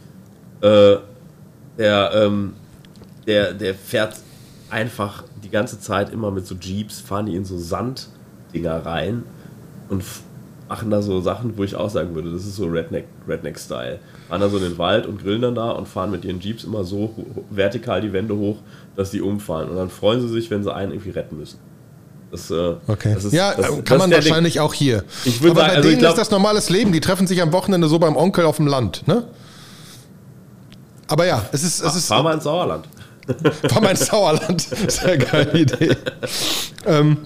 Äh, 0.60 0.98
der, 1.78 2.10
ähm, 2.14 2.52
der, 3.26 3.52
der 3.52 3.74
fährt 3.74 4.16
einfach 4.70 5.24
die 5.42 5.50
ganze 5.50 5.80
Zeit 5.80 6.12
immer 6.12 6.30
mit 6.30 6.46
so 6.46 6.54
Jeeps, 6.54 7.00
fahren 7.00 7.26
die 7.26 7.34
in 7.34 7.44
so 7.44 7.58
Sand 7.58 8.08
Dinger 8.52 8.84
rein 8.84 9.24
und 9.88 10.04
machen 10.68 10.90
da 10.90 11.02
so 11.02 11.20
Sachen, 11.20 11.56
wo 11.58 11.64
ich 11.64 11.76
auch 11.76 11.90
sagen 11.90 12.14
würde, 12.14 12.32
das 12.32 12.44
ist 12.44 12.56
so 12.56 12.66
Redneck, 12.66 13.04
Redneck-Style. 13.28 13.98
Fahren 14.28 14.40
da 14.40 14.48
so 14.48 14.56
in 14.56 14.62
den 14.62 14.78
Wald 14.78 15.06
und 15.06 15.22
grillen 15.22 15.42
dann 15.42 15.54
da 15.54 15.70
und 15.70 15.86
fahren 15.86 16.10
mit 16.10 16.24
ihren 16.24 16.40
Jeeps 16.40 16.64
immer 16.64 16.84
so 16.84 17.14
vertikal 17.50 18.00
die 18.00 18.12
Wände 18.12 18.34
hoch, 18.36 18.56
dass 18.96 19.10
die 19.10 19.20
umfallen. 19.20 19.68
Und 19.68 19.76
dann 19.76 19.90
freuen 19.90 20.22
sie 20.22 20.28
sich, 20.28 20.50
wenn 20.50 20.62
sie 20.62 20.72
einen 20.72 20.92
irgendwie 20.92 21.10
retten 21.10 21.38
müssen. 21.38 21.58
Das, 22.30 22.50
äh, 22.50 22.76
okay. 22.86 23.12
Das 23.14 23.24
ist, 23.24 23.34
ja, 23.34 23.54
das, 23.54 23.66
kann 23.66 23.84
das 23.84 23.98
man 23.98 24.10
wahrscheinlich 24.10 24.54
Ding. 24.54 24.62
auch 24.62 24.72
hier. 24.72 25.04
Ich 25.26 25.40
Aber 25.40 25.48
sagen, 25.48 25.56
bei 25.56 25.76
also 25.76 25.88
denen 25.88 25.98
glaub, 25.98 26.12
ist 26.12 26.18
das 26.18 26.30
normales 26.30 26.70
Leben. 26.70 26.90
Die 26.92 27.00
treffen 27.00 27.26
sich 27.26 27.42
am 27.42 27.52
Wochenende 27.52 27.88
so 27.88 27.98
beim 27.98 28.16
Onkel 28.16 28.46
auf 28.46 28.56
dem 28.56 28.66
Land. 28.66 29.06
Ne? 29.06 29.24
Aber 31.08 31.26
ja, 31.26 31.44
es 31.52 31.62
ist. 31.62 31.82
Es 31.82 31.94
ist 31.94 32.06
fahr 32.06 32.22
mal 32.22 32.32
ins 32.32 32.44
Sauerland. 32.44 32.88
fahr 33.68 33.82
mal 33.82 33.90
ins 33.90 34.06
Sauerland. 34.06 34.62
Sehr 34.62 35.18
geile 35.18 35.52
Idee. 35.58 35.94
ähm, 36.86 37.18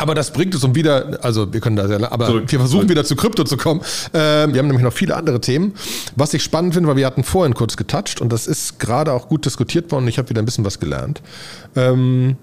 aber 0.00 0.14
das 0.14 0.32
bringt 0.32 0.54
es 0.54 0.64
um 0.64 0.74
wieder, 0.74 1.18
also 1.22 1.52
wir 1.52 1.60
können 1.60 1.76
da 1.76 1.86
sehr, 1.86 2.10
aber 2.10 2.24
zurück, 2.24 2.44
wir 2.50 2.58
versuchen 2.58 2.80
zurück. 2.80 2.90
wieder 2.90 3.04
zu 3.04 3.16
Krypto 3.16 3.44
zu 3.44 3.58
kommen. 3.58 3.82
Äh, 4.14 4.18
wir 4.18 4.58
haben 4.58 4.66
nämlich 4.66 4.82
noch 4.82 4.94
viele 4.94 5.14
andere 5.14 5.42
Themen. 5.42 5.74
Was 6.16 6.32
ich 6.32 6.42
spannend 6.42 6.72
finde, 6.72 6.88
weil 6.88 6.96
wir 6.96 7.06
hatten 7.06 7.22
vorhin 7.22 7.52
kurz 7.52 7.76
getoucht 7.76 8.22
und 8.22 8.32
das 8.32 8.46
ist 8.46 8.80
gerade 8.80 9.12
auch 9.12 9.28
gut 9.28 9.44
diskutiert 9.44 9.92
worden. 9.92 10.08
Ich 10.08 10.16
habe 10.16 10.30
wieder 10.30 10.40
ein 10.40 10.46
bisschen 10.46 10.64
was 10.64 10.80
gelernt. 10.80 11.20
Ähm, 11.76 12.38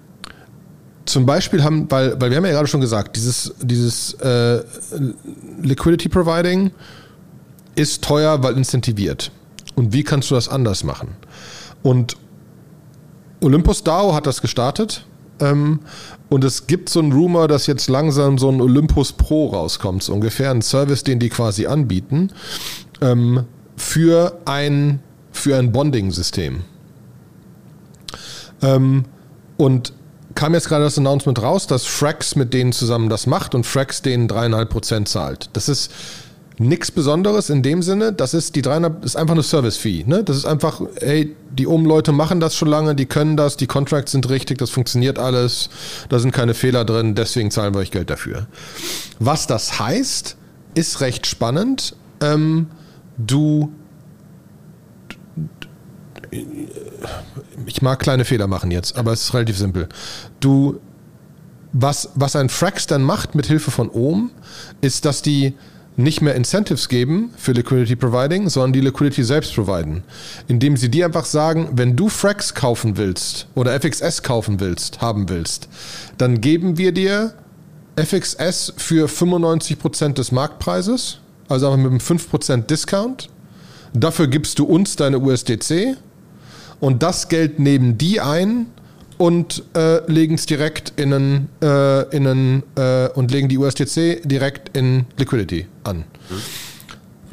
zum 1.04 1.26
Beispiel 1.26 1.64
haben, 1.64 1.90
weil, 1.90 2.20
weil 2.20 2.30
wir 2.30 2.36
haben 2.36 2.44
ja 2.44 2.52
gerade 2.52 2.68
schon 2.68 2.80
gesagt, 2.80 3.16
dieses, 3.16 3.52
dieses 3.60 4.14
äh, 4.14 4.62
Liquidity 5.60 6.08
Providing 6.08 6.70
ist 7.74 8.04
teuer, 8.04 8.40
weil 8.40 8.56
incentiviert. 8.56 9.32
Und 9.74 9.92
wie 9.92 10.04
kannst 10.04 10.30
du 10.30 10.36
das 10.36 10.48
anders 10.48 10.84
machen? 10.84 11.08
Und 11.82 12.16
Olympus 13.40 13.82
DAO 13.82 14.14
hat 14.14 14.28
das 14.28 14.40
gestartet 14.40 15.04
ähm, 15.40 15.80
und 16.28 16.44
es 16.44 16.66
gibt 16.66 16.88
so 16.88 17.00
einen 17.00 17.12
Rumor, 17.12 17.48
dass 17.48 17.66
jetzt 17.66 17.88
langsam 17.88 18.38
so 18.38 18.50
ein 18.50 18.60
Olympus 18.60 19.12
Pro 19.12 19.46
rauskommt, 19.48 20.02
so 20.02 20.12
ungefähr 20.12 20.50
ein 20.50 20.62
Service, 20.62 21.04
den 21.04 21.18
die 21.18 21.28
quasi 21.28 21.66
anbieten, 21.66 22.30
ähm, 23.00 23.44
für 23.76 24.40
ein, 24.44 25.00
für 25.32 25.56
ein 25.56 25.72
Bonding-System. 25.72 26.62
Ähm, 28.62 29.04
und 29.56 29.92
kam 30.34 30.54
jetzt 30.54 30.68
gerade 30.68 30.84
das 30.84 30.98
Announcement 30.98 31.40
raus, 31.42 31.66
dass 31.66 31.84
Frax 31.84 32.36
mit 32.36 32.54
denen 32.54 32.72
zusammen 32.72 33.08
das 33.08 33.26
macht 33.26 33.54
und 33.54 33.66
Frax 33.66 34.02
denen 34.02 34.28
dreieinhalb 34.28 34.70
Prozent 34.70 35.08
zahlt. 35.08 35.50
Das 35.54 35.68
ist 35.68 35.90
nichts 36.60 36.90
Besonderes 36.90 37.50
in 37.50 37.62
dem 37.62 37.82
Sinne. 37.82 38.12
Das 38.12 38.34
ist 38.34 38.56
die 38.56 38.62
300, 38.62 39.04
ist 39.04 39.16
einfach 39.16 39.34
eine 39.34 39.42
Service-Fee. 39.42 40.04
Ne? 40.06 40.24
Das 40.24 40.36
ist 40.36 40.44
einfach, 40.44 40.80
hey, 41.00 41.36
die 41.50 41.66
Oben-Leute 41.66 42.12
machen 42.12 42.40
das 42.40 42.56
schon 42.56 42.68
lange, 42.68 42.94
die 42.94 43.06
können 43.06 43.36
das, 43.36 43.56
die 43.56 43.66
Contracts 43.66 44.12
sind 44.12 44.28
richtig, 44.28 44.58
das 44.58 44.70
funktioniert 44.70 45.18
alles, 45.18 45.70
da 46.08 46.18
sind 46.18 46.32
keine 46.32 46.54
Fehler 46.54 46.84
drin, 46.84 47.14
deswegen 47.14 47.50
zahlen 47.50 47.74
wir 47.74 47.80
euch 47.80 47.90
Geld 47.90 48.10
dafür. 48.10 48.46
Was 49.18 49.46
das 49.46 49.78
heißt, 49.78 50.36
ist 50.74 51.00
recht 51.00 51.26
spannend. 51.26 51.96
Ähm, 52.20 52.68
du 53.16 53.72
ich 57.66 57.82
mag 57.82 57.98
kleine 58.00 58.24
Fehler 58.24 58.46
machen 58.46 58.70
jetzt, 58.70 58.96
aber 58.96 59.12
es 59.12 59.22
ist 59.24 59.34
relativ 59.34 59.56
simpel. 59.56 59.88
Du, 60.40 60.80
was, 61.72 62.10
was 62.14 62.36
ein 62.36 62.48
Frax 62.48 62.86
dann 62.86 63.02
macht 63.02 63.34
mit 63.34 63.46
Hilfe 63.46 63.70
von 63.70 63.90
Ohm, 63.90 64.30
ist, 64.80 65.04
dass 65.04 65.22
die 65.22 65.54
nicht 65.98 66.22
mehr 66.22 66.36
Incentives 66.36 66.88
geben 66.88 67.30
für 67.36 67.52
Liquidity 67.52 67.96
Providing, 67.96 68.48
sondern 68.48 68.72
die 68.72 68.80
Liquidity 68.80 69.24
selbst 69.24 69.54
providen. 69.54 70.04
Indem 70.46 70.76
sie 70.76 70.88
dir 70.88 71.06
einfach 71.06 71.24
sagen, 71.24 71.70
wenn 71.72 71.96
du 71.96 72.08
Frax 72.08 72.54
kaufen 72.54 72.96
willst 72.96 73.48
oder 73.56 73.78
FXS 73.78 74.22
kaufen 74.22 74.60
willst, 74.60 75.00
haben 75.00 75.28
willst, 75.28 75.68
dann 76.16 76.40
geben 76.40 76.78
wir 76.78 76.92
dir 76.92 77.34
FXS 77.96 78.74
für 78.76 79.08
95% 79.08 80.14
des 80.14 80.30
Marktpreises, 80.30 81.18
also 81.48 81.66
einfach 81.66 81.78
mit 81.78 81.90
einem 81.90 81.98
5% 81.98 82.66
Discount. 82.66 83.28
Dafür 83.92 84.28
gibst 84.28 84.60
du 84.60 84.66
uns 84.66 84.94
deine 84.94 85.18
USDC 85.18 85.96
und 86.78 87.02
das 87.02 87.28
Geld 87.28 87.58
nehmen 87.58 87.98
die 87.98 88.20
ein 88.20 88.66
und 89.18 89.64
äh, 89.74 90.00
legen 90.10 90.36
es 90.36 90.46
direkt 90.46 90.92
in 90.96 91.12
einen, 91.12 91.48
äh, 91.60 92.16
in 92.16 92.26
einen 92.26 92.62
äh, 92.76 93.08
und 93.14 93.30
legen 93.30 93.48
die 93.48 93.58
USDC 93.58 94.22
direkt 94.24 94.76
in 94.76 95.06
Liquidity 95.16 95.66
an. 95.84 95.98
Mhm. 95.98 96.36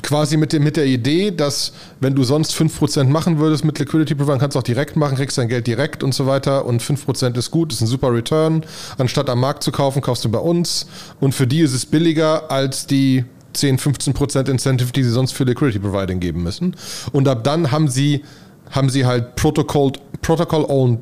quasi 0.01 0.37
mit, 0.37 0.53
dem, 0.53 0.63
mit 0.63 0.77
der 0.77 0.85
Idee, 0.85 1.31
dass 1.31 1.73
wenn 1.99 2.13
du 2.13 2.23
sonst 2.23 2.53
5% 2.53 3.05
machen 3.05 3.39
würdest 3.39 3.65
mit 3.65 3.79
Liquidity 3.79 4.15
Provider, 4.15 4.37
kannst 4.39 4.55
du 4.55 4.59
auch 4.59 4.63
direkt 4.63 4.95
machen, 4.95 5.15
kriegst 5.15 5.37
dein 5.37 5.47
Geld 5.47 5.65
direkt 5.67 6.03
und 6.03 6.13
so 6.13 6.27
weiter 6.27 6.65
und 6.65 6.81
5% 6.81 7.37
ist 7.37 7.51
gut, 7.51 7.71
ist 7.71 7.81
ein 7.81 7.87
super 7.87 8.13
Return. 8.13 8.63
Anstatt 8.97 9.29
am 9.29 9.39
Markt 9.39 9.63
zu 9.63 9.71
kaufen, 9.71 10.01
kaufst 10.01 10.25
du 10.25 10.29
bei 10.29 10.39
uns 10.39 10.87
und 11.19 11.33
für 11.33 11.47
die 11.47 11.61
ist 11.61 11.73
es 11.73 11.85
billiger 11.85 12.51
als 12.51 12.87
die 12.87 13.25
10, 13.53 13.79
15% 13.79 14.49
Incentive, 14.49 14.91
die 14.91 15.03
sie 15.03 15.11
sonst 15.11 15.31
für 15.31 15.43
Liquidity 15.43 15.79
Providing 15.79 16.19
geben 16.19 16.43
müssen. 16.43 16.75
Und 17.11 17.27
ab 17.27 17.43
dann 17.43 17.71
haben 17.71 17.87
sie, 17.87 18.23
haben 18.71 18.89
sie 18.89 19.05
halt 19.05 19.35
Protocol-Owned 19.35 20.99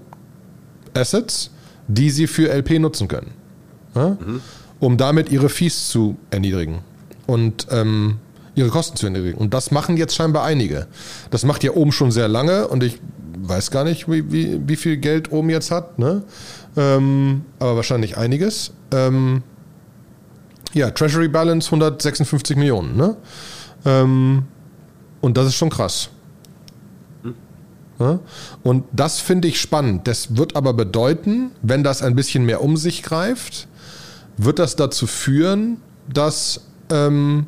Assets, 0.94 1.52
die 1.88 2.10
sie 2.10 2.28
für 2.28 2.50
LP 2.50 2.80
nutzen 2.80 3.08
können. 3.08 3.32
Ja? 3.96 4.10
Mhm. 4.10 4.42
Um 4.80 4.98
damit 4.98 5.30
ihre 5.30 5.50
Fees 5.50 5.90
zu 5.90 6.18
erniedrigen. 6.30 6.80
Und 7.26 7.68
ähm, 7.72 8.18
ihre 8.56 8.70
Kosten 8.70 8.98
zu 8.98 9.06
erniedrigen. 9.06 9.38
Und 9.38 9.54
das 9.54 9.72
machen 9.72 9.98
jetzt 9.98 10.16
scheinbar 10.16 10.44
einige. 10.44 10.88
Das 11.32 11.44
macht 11.44 11.64
ja 11.64 11.72
oben 11.72 11.92
schon 11.92 12.12
sehr 12.12 12.28
lange 12.28 12.68
und 12.68 12.84
ich 12.84 13.00
weiß 13.38 13.72
gar 13.72 13.84
nicht, 13.84 14.10
wie, 14.10 14.32
wie, 14.32 14.60
wie 14.68 14.76
viel 14.76 14.98
Geld 14.98 15.32
oben 15.32 15.50
jetzt 15.50 15.72
hat, 15.72 16.00
ne? 16.00 16.24
Ähm, 16.78 17.44
aber 17.60 17.76
wahrscheinlich 17.76 18.18
einiges. 18.18 18.72
Ähm, 18.92 19.44
ja, 20.74 20.92
Treasury 20.92 21.28
Balance 21.28 21.68
156 21.68 22.58
Millionen, 22.58 22.96
ne? 22.96 23.16
Ähm, 23.86 24.44
und 25.22 25.38
das 25.38 25.48
ist 25.48 25.56
schon 25.56 25.70
krass. 25.70 26.10
Und 28.64 28.86
das 28.92 29.20
finde 29.20 29.48
ich 29.48 29.62
spannend. 29.62 30.08
Das 30.08 30.36
wird 30.36 30.56
aber 30.56 30.74
bedeuten, 30.74 31.52
wenn 31.62 31.84
das 31.84 32.02
ein 32.02 32.16
bisschen 32.16 32.46
mehr 32.46 32.62
um 32.62 32.76
sich 32.76 33.04
greift, 33.04 33.68
wird 34.38 34.60
das 34.60 34.76
dazu 34.76 35.08
führen, 35.08 35.78
dass 36.12 36.62
ähm, 36.90 37.48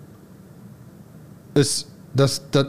ist, 1.55 1.87
dass, 2.13 2.49
dass, 2.51 2.67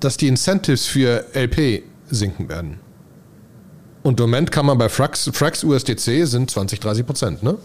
dass 0.00 0.16
die 0.16 0.28
Incentives 0.28 0.86
für 0.86 1.24
LP 1.34 1.84
sinken 2.08 2.48
werden. 2.48 2.80
Und 4.02 4.20
im 4.20 4.26
Moment 4.26 4.52
kann 4.52 4.66
man 4.66 4.78
bei 4.78 4.88
Frax, 4.88 5.30
Frax 5.32 5.64
USDC 5.64 6.26
sind 6.26 6.50
20, 6.50 6.80
30 6.80 7.06
Prozent, 7.06 7.42
ne? 7.42 7.58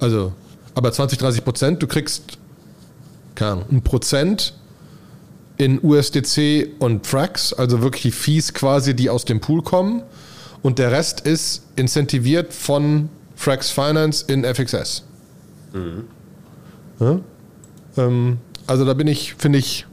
Also, 0.00 0.32
aber 0.74 0.92
20, 0.92 1.18
30 1.18 1.44
Prozent, 1.44 1.82
du 1.82 1.86
kriegst, 1.86 2.38
keine 3.34 3.52
Ahnung, 3.52 3.64
ein 3.70 3.82
Prozent 3.82 4.54
in 5.62 5.78
USDC 5.80 6.70
und 6.80 7.06
Frax, 7.06 7.52
also 7.52 7.82
wirklich 7.82 8.02
die 8.02 8.10
Fees 8.10 8.52
quasi, 8.52 8.94
die 8.94 9.08
aus 9.08 9.24
dem 9.24 9.40
Pool 9.40 9.62
kommen. 9.62 10.02
Und 10.60 10.80
der 10.80 10.90
Rest 10.90 11.20
ist 11.20 11.62
incentiviert 11.76 12.52
von 12.52 13.08
Frax 13.36 13.70
Finance 13.70 14.24
in 14.26 14.44
FXS. 14.44 15.04
Mhm. 15.72 16.04
Ja? 16.98 17.20
Ähm, 17.96 18.38
also 18.66 18.84
da 18.84 18.94
bin 18.94 19.06
ich, 19.06 19.34
finde 19.34 19.60
ich, 19.60 19.86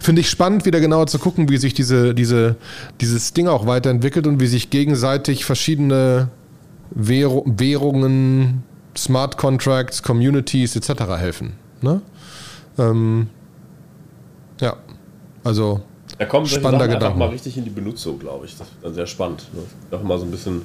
finde 0.00 0.22
ich 0.22 0.30
spannend, 0.30 0.64
wieder 0.64 0.80
genauer 0.80 1.06
zu 1.06 1.18
gucken, 1.18 1.50
wie 1.50 1.58
sich 1.58 1.74
diese, 1.74 2.14
diese, 2.14 2.56
dieses 3.02 3.34
Ding 3.34 3.46
auch 3.46 3.66
weiterentwickelt 3.66 4.26
und 4.26 4.40
wie 4.40 4.46
sich 4.46 4.70
gegenseitig 4.70 5.44
verschiedene 5.44 6.28
Währungen, 6.90 8.62
Smart 8.96 9.36
Contracts, 9.36 10.02
Communities 10.02 10.76
etc. 10.76 11.02
helfen. 11.18 11.54
Ne? 11.82 12.00
Ähm, 12.78 13.28
ja, 14.60 14.76
also 15.44 15.80
da 16.18 16.26
kommen 16.26 16.46
spannender 16.46 16.86
Gedanke. 16.86 17.06
einfach 17.06 17.18
mal 17.18 17.28
richtig 17.28 17.56
in 17.56 17.64
die 17.64 17.70
Benutzung, 17.70 18.18
glaube 18.18 18.46
ich. 18.46 18.56
Das 18.56 18.68
ist 18.68 18.76
dann 18.82 18.94
sehr 18.94 19.06
spannend. 19.06 19.48
Ne? 19.52 19.96
Auch 19.96 20.02
mal 20.02 20.18
so 20.18 20.24
ein 20.24 20.30
bisschen 20.30 20.62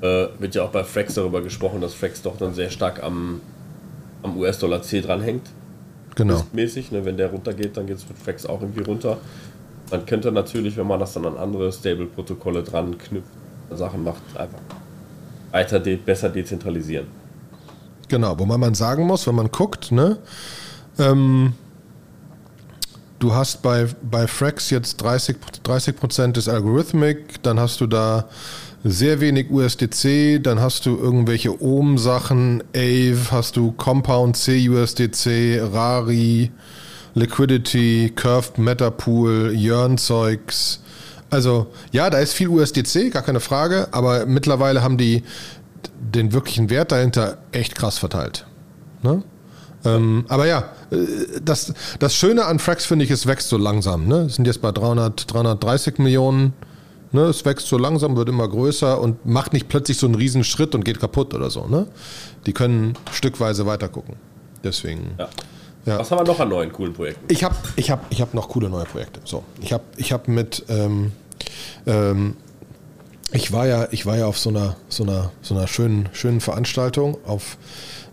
äh, 0.00 0.26
wird 0.38 0.54
ja 0.54 0.64
auch 0.64 0.70
bei 0.70 0.84
Frax 0.84 1.14
darüber 1.14 1.40
gesprochen, 1.42 1.80
dass 1.80 1.94
Frax 1.94 2.22
doch 2.22 2.36
dann 2.36 2.54
sehr 2.54 2.70
stark 2.70 3.02
am, 3.02 3.40
am 4.22 4.36
US-Dollar 4.36 4.82
C 4.82 5.00
dranhängt 5.00 5.48
genau. 6.14 6.44
mäßig. 6.52 6.92
Ne? 6.92 7.04
Wenn 7.04 7.16
der 7.16 7.30
runtergeht, 7.30 7.76
dann 7.76 7.86
geht 7.86 7.98
es 7.98 8.08
mit 8.08 8.18
Frax 8.18 8.46
auch 8.46 8.60
irgendwie 8.60 8.82
runter. 8.82 9.18
Man 9.90 10.06
könnte 10.06 10.32
natürlich, 10.32 10.76
wenn 10.76 10.86
man 10.86 11.00
das 11.00 11.12
dann 11.12 11.26
an 11.26 11.36
andere 11.36 11.72
Stable-Protokolle 11.72 12.62
dran 12.62 12.96
knüpft, 12.96 13.28
Sachen 13.70 14.04
macht, 14.04 14.22
einfach 14.36 14.58
weiter 15.50 15.80
de 15.80 15.96
besser 15.96 16.28
dezentralisieren. 16.28 17.06
Genau, 18.08 18.38
wo 18.38 18.44
man 18.44 18.74
sagen 18.74 19.06
muss, 19.06 19.26
wenn 19.26 19.34
man 19.34 19.50
guckt, 19.50 19.92
ne, 19.92 20.18
ähm, 20.98 21.54
du 23.24 23.34
hast 23.34 23.62
bei, 23.62 23.86
bei 24.02 24.26
Frax 24.26 24.68
jetzt 24.68 24.98
30, 24.98 25.36
30 25.62 26.32
des 26.32 26.48
Algorithmic, 26.48 27.42
dann 27.42 27.58
hast 27.58 27.80
du 27.80 27.86
da 27.86 28.28
sehr 28.84 29.20
wenig 29.20 29.50
USDC, 29.50 30.42
dann 30.42 30.60
hast 30.60 30.84
du 30.84 30.98
irgendwelche 30.98 31.60
Ohm-Sachen, 31.62 32.62
AVE, 32.76 33.30
hast 33.30 33.56
du 33.56 33.72
Compound 33.72 34.36
C 34.36 34.68
USDC, 34.68 35.62
Rari, 35.72 36.50
Liquidity, 37.14 38.12
Curved 38.14 38.58
Metapool, 38.58 39.54
Yearn-Zeugs. 39.54 40.82
Also 41.30 41.68
ja, 41.92 42.10
da 42.10 42.18
ist 42.18 42.34
viel 42.34 42.48
USDC, 42.48 43.10
gar 43.10 43.22
keine 43.22 43.40
Frage, 43.40 43.88
aber 43.92 44.26
mittlerweile 44.26 44.82
haben 44.82 44.98
die 44.98 45.22
den 45.98 46.34
wirklichen 46.34 46.68
Wert 46.68 46.92
dahinter 46.92 47.38
echt 47.52 47.74
krass 47.74 47.96
verteilt. 47.96 48.46
Ne? 49.02 49.22
Ähm, 49.84 50.24
aber 50.28 50.46
ja, 50.46 50.70
äh, 50.90 51.40
das, 51.42 51.74
das 51.98 52.14
Schöne 52.14 52.46
an 52.46 52.58
Frax 52.58 52.86
finde 52.86 53.04
ich, 53.04 53.10
es 53.10 53.26
wächst 53.26 53.48
so 53.48 53.58
langsam. 53.58 54.06
Ne? 54.06 54.22
Es 54.22 54.36
sind 54.36 54.46
jetzt 54.46 54.62
bei 54.62 54.72
300, 54.72 55.32
330 55.32 55.98
Millionen. 55.98 56.52
Ne, 57.12 57.22
es 57.26 57.44
wächst 57.44 57.68
so 57.68 57.78
langsam, 57.78 58.16
wird 58.16 58.28
immer 58.28 58.48
größer 58.48 59.00
und 59.00 59.24
macht 59.24 59.52
nicht 59.52 59.68
plötzlich 59.68 59.98
so 59.98 60.06
einen 60.06 60.16
riesen 60.16 60.42
Schritt 60.42 60.74
und 60.74 60.84
geht 60.84 60.98
kaputt 60.98 61.32
oder 61.32 61.48
so. 61.48 61.66
Ne? 61.68 61.86
Die 62.46 62.52
können 62.52 62.94
stückweise 63.12 63.66
weiter 63.66 63.88
gucken. 63.88 64.16
Deswegen. 64.64 65.14
Ja. 65.16 65.28
Ja. 65.86 65.98
Was 65.98 66.10
haben 66.10 66.18
wir 66.18 66.24
noch 66.24 66.40
an 66.40 66.48
neuen 66.48 66.72
coolen 66.72 66.92
Projekten? 66.92 67.26
Ich 67.28 67.44
habe 67.44 67.54
ich 67.76 67.90
hab, 67.90 68.06
ich 68.10 68.20
hab 68.20 68.34
noch 68.34 68.48
coole 68.48 68.70
neue 68.70 68.84
Projekte. 68.84 69.20
So, 69.24 69.44
ich 69.60 69.72
habe 69.72 69.84
ich 69.96 70.12
hab 70.12 70.28
mit 70.28 70.64
ähm, 70.68 71.12
ähm, 71.86 72.36
ich 73.32 73.52
war 73.52 73.66
ja 73.66 73.88
ich 73.90 74.06
war 74.06 74.16
ja 74.16 74.26
auf 74.26 74.38
so 74.38 74.50
einer 74.50 74.76
so 74.88 75.02
einer 75.02 75.30
so 75.42 75.54
einer 75.54 75.66
schönen 75.66 76.08
schönen 76.12 76.40
Veranstaltung, 76.40 77.18
auf 77.26 77.58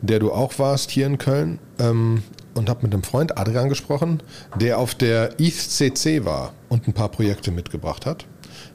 der 0.02 0.20
du 0.20 0.32
auch 0.32 0.58
warst 0.60 0.92
hier 0.92 1.06
in 1.06 1.18
Köln 1.18 1.60
ähm, 1.80 2.24
und 2.54 2.70
habe 2.70 2.84
mit 2.84 2.94
einem 2.94 3.04
Freund 3.04 3.38
Adrian 3.38 3.70
gesprochen, 3.70 4.22
der 4.60 4.78
auf 4.78 4.96
der 4.96 5.40
ETHCC 5.40 6.26
war 6.26 6.54
und 6.70 6.88
ein 6.88 6.94
paar 6.94 7.10
Projekte 7.10 7.52
mitgebracht 7.52 8.06
hat. 8.06 8.26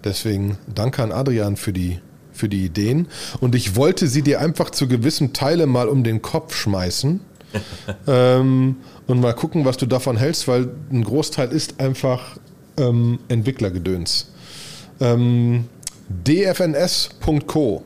Deswegen 0.05 0.59
danke 0.73 1.03
an 1.03 1.13
Adrian 1.13 1.57
für 1.57 1.73
die, 1.73 1.99
für 2.33 2.49
die 2.49 2.65
Ideen. 2.65 3.09
Und 3.41 3.55
ich 3.55 3.77
wollte 3.77 4.07
sie 4.07 4.23
dir 4.23 4.41
einfach 4.41 4.71
zu 4.71 4.89
gewissen 4.89 5.33
Teile 5.33 5.67
mal 5.67 5.89
um 5.89 6.05
den 6.05 6.23
Kopf 6.23 6.55
schmeißen. 6.55 7.21
ähm, 8.07 8.77
und 9.07 9.21
mal 9.21 9.35
gucken, 9.35 9.65
was 9.65 9.77
du 9.77 9.87
davon 9.87 10.17
hältst, 10.17 10.49
weil 10.49 10.69
ein 10.91 11.05
Großteil 11.05 11.51
ist 11.53 11.81
einfach 11.81 12.37
ähm, 12.77 13.19
Entwicklergedöns. 13.29 14.33
Ähm, 15.01 15.67
DFNS.co 16.09 17.83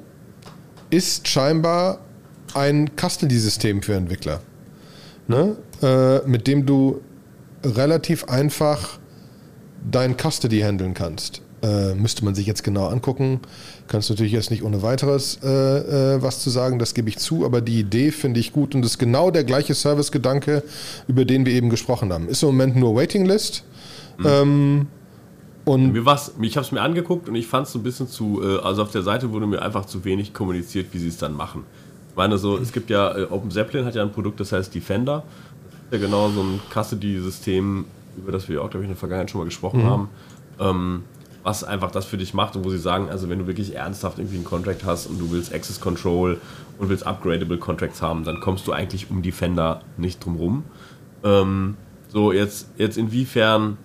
ist 0.90 1.28
scheinbar 1.28 2.00
ein 2.56 2.90
Custody-System 2.96 3.82
für 3.82 3.94
Entwickler, 3.94 4.40
ne? 5.28 5.56
äh, 5.82 6.26
mit 6.26 6.46
dem 6.46 6.66
du 6.66 7.00
relativ 7.64 8.24
einfach 8.24 8.98
dein 9.90 10.16
Custody 10.16 10.60
handeln 10.60 10.94
kannst. 10.94 11.42
Äh, 11.62 11.94
müsste 11.94 12.24
man 12.24 12.34
sich 12.34 12.46
jetzt 12.46 12.64
genau 12.64 12.86
angucken. 12.86 13.40
Kannst 13.86 14.08
natürlich 14.08 14.32
jetzt 14.32 14.50
nicht 14.50 14.62
ohne 14.62 14.82
weiteres 14.82 15.38
äh, 15.42 15.48
äh, 16.14 16.22
was 16.22 16.40
zu 16.40 16.48
sagen, 16.48 16.78
das 16.78 16.94
gebe 16.94 17.10
ich 17.10 17.18
zu, 17.18 17.44
aber 17.44 17.60
die 17.60 17.78
Idee 17.78 18.12
finde 18.12 18.40
ich 18.40 18.52
gut 18.52 18.74
und 18.74 18.84
ist 18.84 18.98
genau 18.98 19.30
der 19.30 19.44
gleiche 19.44 19.74
Service-Gedanke, 19.74 20.62
über 21.06 21.26
den 21.26 21.44
wir 21.44 21.52
eben 21.52 21.68
gesprochen 21.68 22.12
haben. 22.12 22.28
Ist 22.28 22.42
im 22.42 22.48
Moment 22.50 22.76
nur 22.76 22.94
Waiting 22.94 23.26
List. 23.26 23.64
Mhm. 24.16 24.26
Ähm, 24.26 24.86
und 25.66 25.92
mir 25.92 26.06
war's, 26.06 26.32
ich 26.40 26.56
habe 26.56 26.64
es 26.64 26.72
mir 26.72 26.80
angeguckt 26.80 27.28
und 27.28 27.34
ich 27.34 27.46
fand 27.46 27.66
es 27.66 27.74
so 27.74 27.78
ein 27.78 27.82
bisschen 27.82 28.08
zu, 28.08 28.40
äh, 28.42 28.60
also 28.60 28.82
auf 28.82 28.90
der 28.90 29.02
Seite 29.02 29.30
wurde 29.30 29.46
mir 29.46 29.60
einfach 29.60 29.84
zu 29.84 30.04
wenig 30.04 30.32
kommuniziert, 30.32 30.86
wie 30.92 30.98
sie 30.98 31.08
es 31.08 31.18
dann 31.18 31.34
machen. 31.34 31.64
Ich 32.20 32.22
meine 32.22 32.36
so, 32.36 32.58
es 32.58 32.70
gibt 32.70 32.90
ja, 32.90 33.16
äh, 33.16 33.22
Open 33.30 33.50
Zeppelin 33.50 33.86
hat 33.86 33.94
ja 33.94 34.02
ein 34.02 34.12
Produkt, 34.12 34.40
das 34.40 34.52
heißt 34.52 34.74
Defender. 34.74 35.22
Das 35.72 35.98
ist 35.98 36.02
ja 36.02 36.06
genau 36.06 36.28
so 36.28 36.42
ein 36.42 36.60
Custody-System, 36.70 37.86
über 38.18 38.30
das 38.30 38.46
wir 38.46 38.62
auch, 38.62 38.68
glaube 38.68 38.84
ich, 38.84 38.90
in 38.90 38.94
der 38.94 38.98
Vergangenheit 38.98 39.30
schon 39.30 39.38
mal 39.38 39.46
gesprochen 39.46 39.84
mhm. 39.84 39.86
haben. 39.86 40.08
Ähm, 40.58 41.02
was 41.42 41.64
einfach 41.64 41.90
das 41.90 42.04
für 42.04 42.18
dich 42.18 42.34
macht 42.34 42.56
und 42.56 42.64
wo 42.66 42.68
sie 42.68 42.76
sagen, 42.76 43.08
also 43.08 43.30
wenn 43.30 43.38
du 43.38 43.46
wirklich 43.46 43.74
ernsthaft 43.74 44.18
irgendwie 44.18 44.36
einen 44.36 44.44
Contract 44.44 44.84
hast 44.84 45.06
und 45.06 45.18
du 45.18 45.30
willst 45.30 45.54
Access 45.54 45.80
Control 45.80 46.38
und 46.78 46.90
willst 46.90 47.06
upgradable 47.06 47.56
Contracts 47.56 48.02
haben, 48.02 48.22
dann 48.24 48.38
kommst 48.40 48.66
du 48.66 48.72
eigentlich 48.72 49.10
um 49.10 49.22
Defender 49.22 49.80
nicht 49.96 50.22
drum 50.22 50.36
rum. 50.36 50.64
Ähm, 51.24 51.78
so, 52.08 52.32
jetzt, 52.32 52.68
jetzt 52.76 52.98
inwiefern 52.98 53.78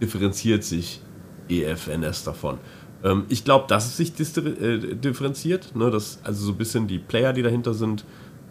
differenziert 0.00 0.64
sich 0.64 1.02
EFNS 1.50 2.24
davon? 2.24 2.56
Ähm, 3.02 3.24
ich 3.28 3.44
glaube, 3.44 3.66
dass 3.68 3.86
es 3.86 3.96
sich 3.96 4.12
äh, 4.18 4.78
differenziert, 4.94 5.74
ne? 5.74 5.90
dass 5.90 6.20
also 6.24 6.46
so 6.46 6.52
ein 6.52 6.58
bisschen 6.58 6.86
die 6.86 6.98
Player, 6.98 7.32
die 7.32 7.42
dahinter 7.42 7.74
sind 7.74 8.04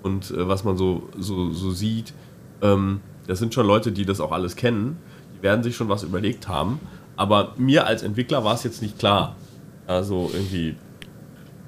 und 0.03 0.31
äh, 0.31 0.47
was 0.47 0.63
man 0.63 0.77
so, 0.77 1.09
so, 1.17 1.51
so 1.51 1.71
sieht, 1.71 2.13
ähm, 2.61 3.01
das 3.27 3.39
sind 3.39 3.53
schon 3.53 3.67
Leute, 3.67 3.91
die 3.91 4.05
das 4.05 4.19
auch 4.19 4.31
alles 4.31 4.55
kennen, 4.55 4.97
die 5.37 5.43
werden 5.43 5.63
sich 5.63 5.75
schon 5.75 5.89
was 5.89 6.03
überlegt 6.03 6.47
haben 6.47 6.79
aber 7.19 7.53
mir 7.57 7.85
als 7.85 8.01
Entwickler 8.01 8.45
war 8.45 8.53
es 8.53 8.63
jetzt 8.63 8.81
nicht 8.81 8.97
klar. 8.97 9.35
Also 9.85 10.31
irgendwie, 10.31 10.77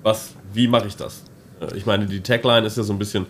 was, 0.02 0.34
wie 0.54 0.70
mache 0.70 0.88
ich 0.88 0.96
das? 0.96 1.26
Äh, 1.60 1.76
ich 1.76 1.86
meine, 1.86 2.06
die 2.06 2.22
Tagline 2.22 2.66
ist 2.66 2.78
ja 2.78 2.84
so 2.84 2.94
ein 2.94 3.00
bisschen 3.00 3.26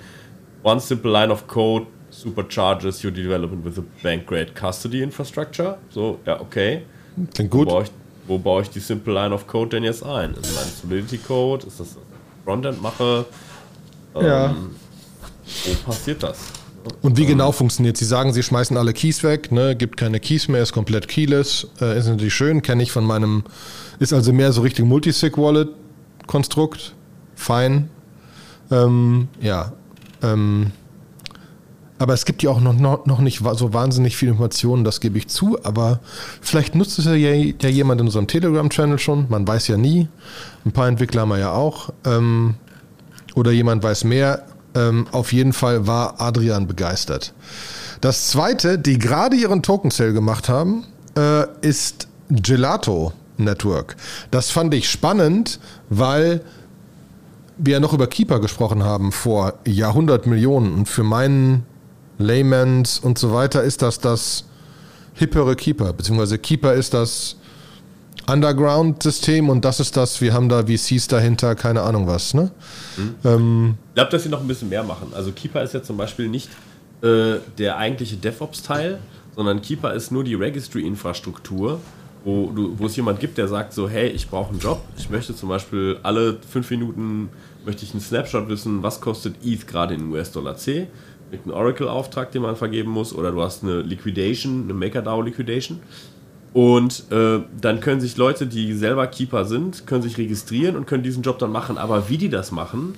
One 0.61 0.79
simple 0.79 1.11
line 1.11 1.33
of 1.33 1.47
code 1.47 1.87
supercharges 2.11 3.03
your 3.03 3.09
development 3.09 3.65
with 3.65 3.79
a 3.79 3.83
bank-grade 4.03 4.53
custody 4.53 5.01
infrastructure. 5.01 5.79
So, 5.89 6.19
ja, 6.27 6.39
okay. 6.39 6.83
Klingt 7.33 7.49
gut. 7.49 7.67
Baue, 7.67 7.83
ich, 7.85 7.91
wo 8.27 8.37
baue 8.37 8.63
ich 8.63 8.69
die 8.69 8.79
Simple 8.79 9.13
Line 9.13 9.33
of 9.33 9.47
Code 9.47 9.71
denn 9.71 9.83
jetzt 9.83 10.03
ein? 10.03 10.31
Ist 10.31 10.55
das 10.55 10.63
ein 10.63 10.71
Solidity 10.81 11.17
Code? 11.17 11.67
Ist 11.67 11.79
das, 11.79 11.95
Frontend 12.43 12.81
mache? 12.81 13.25
Ja. 14.15 14.47
Ähm, 14.47 14.71
wo 15.65 15.91
passiert 15.91 16.23
das? 16.23 16.39
Und 17.01 17.17
wie 17.17 17.27
genau 17.27 17.51
funktioniert? 17.51 17.97
Sie 17.97 18.05
sagen, 18.05 18.33
Sie 18.33 18.41
schmeißen 18.41 18.75
alle 18.75 18.93
Keys 18.93 19.21
weg, 19.23 19.51
ne? 19.51 19.75
gibt 19.75 19.97
keine 19.97 20.19
Keys 20.19 20.47
mehr, 20.47 20.63
ist 20.63 20.73
komplett 20.73 21.07
keyless. 21.07 21.67
Äh, 21.79 21.99
ist 21.99 22.07
natürlich 22.07 22.33
schön, 22.33 22.63
kenne 22.63 22.81
ich 22.81 22.91
von 22.91 23.05
meinem, 23.05 23.43
ist 23.99 24.13
also 24.13 24.33
mehr 24.33 24.51
so 24.51 24.61
richtig 24.61 24.85
Multisig-Wallet-Konstrukt. 24.85 26.95
Fein. 27.35 27.91
Ähm, 28.71 29.27
ja. 29.39 29.73
Ähm, 30.23 30.71
aber 32.01 32.15
es 32.15 32.25
gibt 32.25 32.41
ja 32.41 32.49
auch 32.49 32.59
noch, 32.59 32.73
noch, 32.73 33.05
noch 33.05 33.19
nicht 33.19 33.43
so 33.53 33.73
wahnsinnig 33.73 34.17
viele 34.17 34.31
Informationen, 34.31 34.83
das 34.83 35.01
gebe 35.01 35.19
ich 35.19 35.27
zu. 35.27 35.63
Aber 35.63 35.99
vielleicht 36.41 36.73
nutzt 36.73 36.97
es 36.97 37.05
ja, 37.05 37.13
ja 37.13 37.69
jemand 37.69 38.01
in 38.01 38.07
unserem 38.07 38.25
Telegram-Channel 38.25 38.97
schon. 38.97 39.27
Man 39.29 39.47
weiß 39.47 39.67
ja 39.67 39.77
nie. 39.77 40.07
Ein 40.65 40.71
paar 40.71 40.87
Entwickler 40.87 41.21
haben 41.21 41.29
wir 41.29 41.37
ja 41.37 41.51
auch. 41.51 41.91
Ähm, 42.03 42.55
oder 43.35 43.51
jemand 43.51 43.83
weiß 43.83 44.03
mehr. 44.05 44.47
Ähm, 44.73 45.05
auf 45.11 45.31
jeden 45.31 45.53
Fall 45.53 45.85
war 45.85 46.19
Adrian 46.19 46.65
begeistert. 46.65 47.35
Das 48.01 48.29
zweite, 48.29 48.79
die 48.79 48.97
gerade 48.97 49.35
ihren 49.35 49.61
Token 49.61 49.91
Sale 49.91 50.13
gemacht 50.13 50.49
haben, 50.49 50.85
äh, 51.15 51.45
ist 51.61 52.07
Gelato 52.31 53.13
Network. 53.37 53.95
Das 54.31 54.49
fand 54.49 54.73
ich 54.73 54.89
spannend, 54.89 55.59
weil 55.91 56.41
wir 57.59 57.73
ja 57.73 57.79
noch 57.79 57.93
über 57.93 58.07
Keeper 58.07 58.39
gesprochen 58.39 58.83
haben 58.83 59.11
vor 59.11 59.53
Jahrhundertmillionen. 59.65 60.73
Und 60.73 60.89
für 60.89 61.03
meinen 61.03 61.67
Laymans 62.21 62.99
und 62.99 63.17
so 63.17 63.33
weiter 63.33 63.63
ist 63.63 63.81
das 63.81 63.99
das 63.99 64.45
hippere 65.13 65.55
Keeper, 65.55 65.93
beziehungsweise 65.93 66.37
Keeper 66.37 66.73
ist 66.73 66.93
das 66.93 67.35
Underground-System 68.27 69.49
und 69.49 69.65
das 69.65 69.79
ist 69.79 69.97
das, 69.97 70.21
wir 70.21 70.33
haben 70.33 70.47
da 70.47 70.65
VCs 70.65 71.07
dahinter, 71.07 71.55
keine 71.55 71.81
Ahnung 71.81 72.07
was. 72.07 72.33
Ne? 72.33 72.51
Mhm. 72.97 73.15
Ähm, 73.25 73.77
ich 73.89 73.95
glaube, 73.95 74.11
dass 74.11 74.23
sie 74.23 74.29
noch 74.29 74.41
ein 74.41 74.47
bisschen 74.47 74.69
mehr 74.69 74.83
machen. 74.83 75.11
Also 75.13 75.31
Keeper 75.31 75.63
ist 75.63 75.73
ja 75.73 75.83
zum 75.83 75.97
Beispiel 75.97 76.27
nicht 76.27 76.49
äh, 77.01 77.37
der 77.57 77.77
eigentliche 77.77 78.15
DevOps-Teil, 78.17 78.99
sondern 79.35 79.61
Keeper 79.61 79.93
ist 79.93 80.11
nur 80.11 80.23
die 80.23 80.35
Registry-Infrastruktur, 80.35 81.79
wo, 82.23 82.51
wo 82.53 82.85
es 82.85 82.95
jemand 82.95 83.19
gibt, 83.19 83.37
der 83.37 83.47
sagt 83.47 83.73
so, 83.73 83.89
hey, 83.89 84.09
ich 84.09 84.29
brauche 84.29 84.51
einen 84.51 84.59
Job, 84.59 84.81
ich 84.97 85.09
möchte 85.09 85.35
zum 85.35 85.49
Beispiel 85.49 85.97
alle 86.03 86.37
fünf 86.47 86.69
Minuten 86.69 87.29
möchte 87.65 87.83
ich 87.83 87.91
einen 87.91 88.01
Snapshot 88.01 88.47
wissen, 88.49 88.83
was 88.83 89.01
kostet 89.01 89.35
ETH 89.43 89.67
gerade 89.67 89.95
in 89.95 90.11
US-Dollar 90.11 90.57
C, 90.57 90.87
einem 91.31 91.53
Oracle-Auftrag, 91.53 92.31
den 92.31 92.41
man 92.41 92.55
vergeben 92.55 92.91
muss, 92.91 93.13
oder 93.13 93.31
du 93.31 93.41
hast 93.41 93.63
eine 93.63 93.81
Liquidation, 93.81 94.63
eine 94.63 94.73
MakerDAO-Liquidation 94.73 95.79
und 96.53 97.09
äh, 97.11 97.39
dann 97.59 97.79
können 97.79 98.01
sich 98.01 98.17
Leute, 98.17 98.45
die 98.45 98.73
selber 98.73 99.07
Keeper 99.07 99.45
sind, 99.45 99.87
können 99.87 100.01
sich 100.01 100.17
registrieren 100.17 100.75
und 100.75 100.85
können 100.85 101.03
diesen 101.03 101.23
Job 101.23 101.39
dann 101.39 101.51
machen. 101.51 101.77
Aber 101.77 102.09
wie 102.09 102.17
die 102.17 102.29
das 102.29 102.51
machen, 102.51 102.95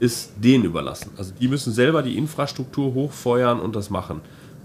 ist 0.00 0.32
denen 0.36 0.64
überlassen. 0.64 1.12
Also 1.16 1.32
die 1.38 1.48
müssen 1.48 1.72
selber 1.72 2.02
die 2.02 2.16
Infrastruktur 2.16 2.94
hochfeuern 2.94 3.60
und 3.60 3.76
das 3.76 3.90
machen. 3.90 4.20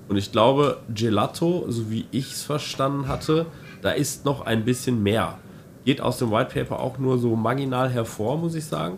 Und 0.10 0.18
ich 0.18 0.32
glaube, 0.32 0.80
Gelato, 0.94 1.66
so 1.70 1.92
wie 1.92 2.06
ich 2.12 2.32
es 2.32 2.44
verstanden 2.44 3.08
hatte, 3.08 3.46
da 3.82 3.92
ist 3.92 4.26
noch 4.26 4.42
ein 4.46 4.66
bisschen 4.66 5.04
mehr. 5.04 5.38
Geht 5.86 6.02
aus 6.02 6.18
dem 6.18 6.32
White 6.32 6.52
Paper 6.54 6.80
auch 6.80 6.98
nur 6.98 7.20
so 7.20 7.36
marginal 7.36 7.90
hervor, 7.90 8.38
muss 8.38 8.56
ich 8.56 8.66
sagen. 8.66 8.98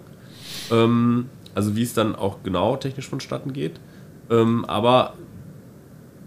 Ähm, 0.71 1.29
also 1.53 1.75
wie 1.75 1.83
es 1.83 1.93
dann 1.93 2.15
auch 2.15 2.37
genau 2.43 2.77
technisch 2.77 3.09
vonstatten 3.09 3.51
geht. 3.51 3.79
Ähm, 4.29 4.65
aber 4.65 5.13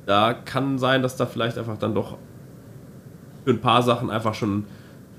da 0.06 0.32
kann 0.32 0.78
sein, 0.78 1.02
dass 1.02 1.16
da 1.16 1.26
vielleicht 1.26 1.58
einfach 1.58 1.78
dann 1.78 1.94
doch 1.94 2.16
für 3.44 3.50
ein 3.50 3.60
paar 3.60 3.82
Sachen 3.82 4.10
einfach 4.10 4.34
schon, 4.34 4.64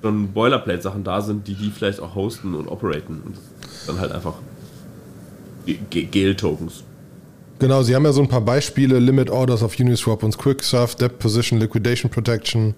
schon 0.02 0.34
Boilerplate-Sachen 0.34 1.04
da 1.04 1.22
sind, 1.22 1.48
die 1.48 1.56
die 1.56 1.72
vielleicht 1.72 2.00
auch 2.00 2.16
hosten 2.16 2.56
und 2.56 2.68
operaten. 2.68 3.22
Und 3.26 3.38
dann 3.88 4.00
halt 4.00 4.12
einfach 4.12 4.36
Gel-Tokens. 5.66 6.84
Genau, 7.60 7.84
Sie 7.84 7.94
haben 7.94 8.06
ja 8.06 8.14
so 8.14 8.22
ein 8.22 8.30
paar 8.30 8.42
Beispiele, 8.42 9.00
Limit 9.00 9.30
Orders 9.30 9.64
auf 9.64 9.78
Uniswap 9.78 10.24
und 10.24 10.38
Quicksurf, 10.38 10.96
Depth 10.96 11.20
Position, 11.20 11.60
Liquidation 11.60 12.10
Protection. 12.10 12.74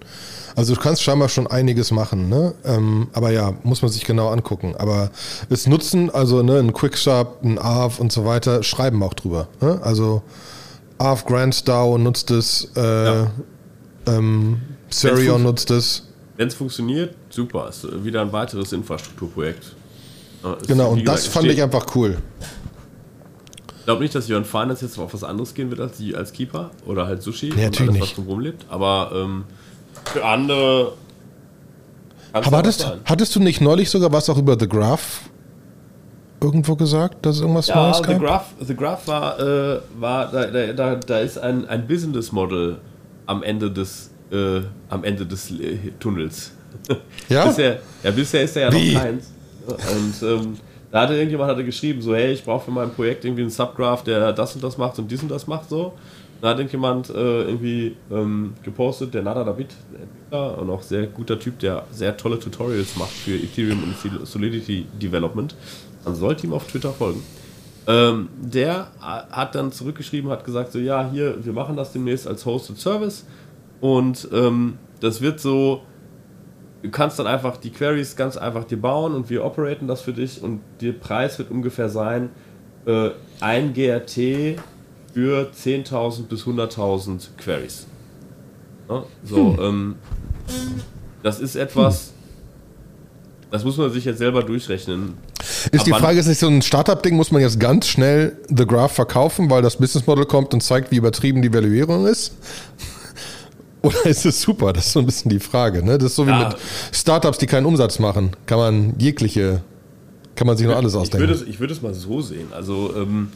Also 0.56 0.74
du 0.74 0.80
kannst 0.80 1.02
scheinbar 1.02 1.28
schon 1.28 1.46
einiges 1.46 1.92
machen, 1.92 2.28
ne? 2.28 2.52
Ähm, 2.64 3.06
aber 3.12 3.30
ja, 3.30 3.54
muss 3.62 3.80
man 3.80 3.92
sich 3.92 4.04
genau 4.04 4.28
angucken. 4.30 4.74
Aber 4.76 5.10
es 5.48 5.68
nutzen, 5.68 6.10
also 6.10 6.42
ne, 6.42 6.58
ein 6.58 6.72
Quicksurf, 6.72 7.28
ein 7.44 7.58
ARF 7.58 8.00
und 8.00 8.10
so 8.10 8.24
weiter, 8.24 8.64
schreiben 8.64 9.02
auch 9.04 9.14
drüber. 9.14 9.46
Ne? 9.60 9.80
Also 9.82 10.22
Grand 10.98 11.68
DAO 11.68 11.96
nutzt 11.98 12.30
es, 12.32 12.68
äh, 12.76 12.80
ja. 12.80 13.30
ähm, 14.06 14.60
Serion 14.90 15.44
nutzt 15.44 15.70
es. 15.70 16.08
Wenn 16.36 16.48
es 16.48 16.54
funktioniert, 16.54 17.14
super. 17.30 17.68
Ist 17.68 17.86
wieder 18.04 18.20
ein 18.20 18.32
weiteres 18.32 18.72
Infrastrukturprojekt. 18.72 19.76
Ist 20.60 20.66
genau, 20.66 20.90
und 20.90 21.06
das 21.06 21.26
fand 21.26 21.46
ich 21.46 21.62
einfach 21.62 21.86
cool. 21.94 22.18
Ich 23.82 23.86
glaube 23.86 24.00
nicht, 24.00 24.14
dass 24.14 24.28
Jörn 24.28 24.44
Finance 24.44 24.84
jetzt 24.84 24.96
auf 24.96 25.12
was 25.12 25.24
anderes 25.24 25.54
gehen 25.54 25.68
wird 25.70 25.80
als, 25.80 25.96
die, 25.96 26.14
als 26.14 26.32
Keeper 26.32 26.70
oder 26.86 27.04
halt 27.04 27.20
Sushi. 27.20 27.52
Nee, 27.52 27.64
natürlich 27.64 27.90
alles, 27.90 28.02
was 28.02 28.14
drum 28.14 28.28
rumlebt. 28.28 28.64
Aber 28.68 29.10
ähm, 29.12 29.42
für 30.04 30.24
andere. 30.24 30.92
Aber 32.32 32.58
hattest, 32.58 32.88
hattest 33.04 33.34
du 33.34 33.40
nicht 33.40 33.60
neulich 33.60 33.90
sogar 33.90 34.12
was 34.12 34.30
auch 34.30 34.38
über 34.38 34.56
The 34.56 34.68
Graph 34.68 35.22
irgendwo 36.40 36.76
gesagt, 36.76 37.26
dass 37.26 37.40
irgendwas 37.40 37.66
ja, 37.66 37.74
Neues 37.74 38.02
gab? 38.04 38.14
The 38.14 38.20
Graph, 38.20 38.46
The 38.60 38.76
Graph 38.76 39.08
war, 39.08 39.40
äh, 39.40 39.80
war 39.98 40.30
da, 40.30 40.72
da, 40.72 40.94
da 40.94 41.18
ist 41.18 41.38
ein, 41.38 41.66
ein 41.66 41.84
Business 41.88 42.30
Model 42.30 42.78
am 43.26 43.42
Ende 43.42 43.68
des 43.68 44.12
äh, 44.30 44.60
am 44.90 45.02
Ende 45.02 45.26
des 45.26 45.50
äh, 45.50 45.90
Tunnels. 45.98 46.52
Ja? 47.28 47.46
bisher, 47.48 47.80
ja, 48.04 48.12
bisher 48.12 48.42
ist 48.42 48.56
er 48.56 48.70
ja 48.70 48.72
Wie? 48.72 48.94
noch 48.94 49.02
keins. 49.02 49.32
Und 49.66 50.22
ähm, 50.22 50.56
da 50.92 51.00
hatte 51.00 51.14
irgendjemand 51.14 51.50
hatte 51.50 51.64
geschrieben, 51.64 52.02
so, 52.02 52.14
hey, 52.14 52.32
ich 52.32 52.44
brauche 52.44 52.66
für 52.66 52.70
mein 52.70 52.90
Projekt 52.90 53.24
irgendwie 53.24 53.42
einen 53.42 53.50
Subgraph, 53.50 54.04
der 54.04 54.32
das 54.32 54.54
und 54.54 54.62
das 54.62 54.78
macht 54.78 54.98
und 54.98 55.10
dies 55.10 55.22
und 55.22 55.30
das 55.30 55.46
macht 55.46 55.68
so. 55.68 55.94
Da 56.42 56.50
hat 56.50 56.58
irgendjemand 56.58 57.08
äh, 57.08 57.44
irgendwie 57.44 57.96
ähm, 58.10 58.54
gepostet, 58.62 59.14
der 59.14 59.22
Nada 59.22 59.42
David, 59.42 59.68
Entwickler 59.94 60.58
und 60.58 60.70
auch 60.70 60.82
sehr 60.82 61.06
guter 61.06 61.38
Typ, 61.38 61.58
der 61.60 61.84
sehr 61.92 62.16
tolle 62.16 62.38
Tutorials 62.38 62.96
macht 62.96 63.10
für 63.10 63.34
Ethereum 63.34 63.82
und 63.82 64.26
Solidity 64.26 64.86
Development. 65.00 65.54
Man 66.04 66.14
sollte 66.14 66.46
ihm 66.46 66.52
auf 66.52 66.66
Twitter 66.66 66.92
folgen. 66.92 67.22
Ähm, 67.86 68.28
der 68.40 68.88
hat 69.00 69.54
dann 69.54 69.72
zurückgeschrieben, 69.72 70.30
hat 70.30 70.44
gesagt, 70.44 70.72
so 70.72 70.78
ja, 70.78 71.08
hier, 71.10 71.44
wir 71.44 71.52
machen 71.52 71.76
das 71.76 71.92
demnächst 71.92 72.28
als 72.28 72.44
Hosted 72.44 72.78
Service 72.78 73.24
und 73.80 74.28
ähm, 74.32 74.78
das 75.00 75.20
wird 75.20 75.40
so, 75.40 75.82
du 76.82 76.90
kannst 76.90 77.18
dann 77.18 77.26
einfach 77.26 77.56
die 77.56 77.70
Queries 77.70 78.16
ganz 78.16 78.36
einfach 78.36 78.64
dir 78.64 78.80
bauen 78.80 79.14
und 79.14 79.30
wir 79.30 79.44
operaten 79.44 79.86
das 79.86 80.00
für 80.00 80.12
dich 80.12 80.42
und 80.42 80.60
der 80.80 80.92
Preis 80.92 81.38
wird 81.38 81.50
ungefähr 81.50 81.88
sein, 81.88 82.30
äh, 82.86 83.10
ein 83.40 83.72
GRT 83.72 84.58
für 85.14 85.50
10.000 85.52 86.26
bis 86.26 86.42
100.000 86.42 87.28
Queries. 87.38 87.86
Ja, 88.88 89.04
so, 89.24 89.56
hm. 89.56 89.62
ähm, 89.62 89.94
das 91.22 91.38
ist 91.38 91.54
etwas, 91.54 92.12
das 93.50 93.64
muss 93.64 93.76
man 93.76 93.90
sich 93.90 94.04
jetzt 94.04 94.18
selber 94.18 94.42
durchrechnen. 94.42 95.14
Ist 95.70 95.86
die 95.86 95.92
Frage, 95.92 96.18
ist 96.18 96.26
nicht 96.26 96.38
so 96.38 96.48
ein 96.48 96.62
Startup-Ding, 96.62 97.14
muss 97.14 97.30
man 97.30 97.42
jetzt 97.42 97.60
ganz 97.60 97.86
schnell 97.86 98.36
The 98.48 98.66
Graph 98.66 98.92
verkaufen, 98.92 99.50
weil 99.50 99.62
das 99.62 99.76
Business 99.76 100.06
Model 100.06 100.24
kommt 100.24 100.52
und 100.54 100.62
zeigt, 100.62 100.90
wie 100.90 100.96
übertrieben 100.96 101.42
die 101.42 101.52
Valuierung 101.52 102.06
ist? 102.06 102.32
Oder 103.82 104.04
ist 104.06 104.24
es 104.24 104.40
super? 104.40 104.72
Das 104.72 104.86
ist 104.86 104.92
so 104.92 105.00
ein 105.00 105.06
bisschen 105.06 105.30
die 105.30 105.40
Frage. 105.40 105.84
Ne? 105.84 105.98
Das 105.98 106.10
ist 106.10 106.16
so 106.16 106.26
wie 106.26 106.30
ja. 106.30 106.48
mit 106.48 106.56
Startups, 106.92 107.38
die 107.38 107.46
keinen 107.46 107.66
Umsatz 107.66 107.98
machen. 107.98 108.30
Kann 108.46 108.58
man 108.58 108.94
jegliche, 108.98 109.62
kann 110.34 110.46
man 110.46 110.56
sich 110.56 110.66
noch 110.66 110.76
alles 110.76 110.94
ausdenken. 110.94 111.24
Ich 111.24 111.30
würde 111.30 111.42
es, 111.42 111.48
ich 111.48 111.60
würde 111.60 111.74
es 111.74 111.82
mal 111.82 111.94
so 111.94 112.20
sehen. 112.20 112.48
Also, 112.52 112.94
ähm, 112.96 113.30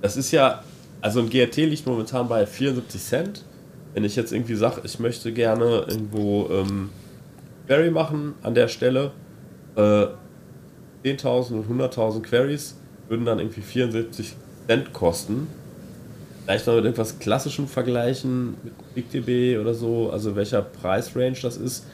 das 0.00 0.16
ist 0.16 0.32
ja, 0.32 0.62
also 1.00 1.20
ein 1.20 1.30
GRT 1.30 1.56
liegt 1.58 1.86
momentan 1.86 2.28
bei 2.28 2.46
74 2.46 3.00
Cent. 3.00 3.44
Wenn 3.94 4.04
ich 4.04 4.16
jetzt 4.16 4.32
irgendwie 4.32 4.54
sage, 4.54 4.80
ich 4.84 4.98
möchte 4.98 5.32
gerne 5.32 5.84
irgendwo 5.86 6.48
ähm, 6.50 6.88
Query 7.66 7.90
machen 7.90 8.34
an 8.42 8.54
der 8.54 8.68
Stelle, 8.68 9.12
äh, 9.76 10.06
10.000 11.04 11.52
und 11.52 11.80
100.000 11.80 12.22
Queries 12.22 12.76
würden 13.08 13.26
dann 13.26 13.38
irgendwie 13.38 13.60
74 13.60 14.34
Cent 14.66 14.92
kosten 14.92 15.48
Vielleicht 16.44 16.66
mal 16.66 16.76
mit 16.76 16.86
etwas 16.86 17.18
Klassischem 17.18 17.68
vergleichen, 17.68 18.56
mit 18.62 18.94
BigDB 18.94 19.58
oder 19.60 19.74
so, 19.74 20.10
also 20.10 20.34
welcher 20.34 20.62
Preisrange 20.62 21.36
das 21.40 21.56
ist, 21.56 21.86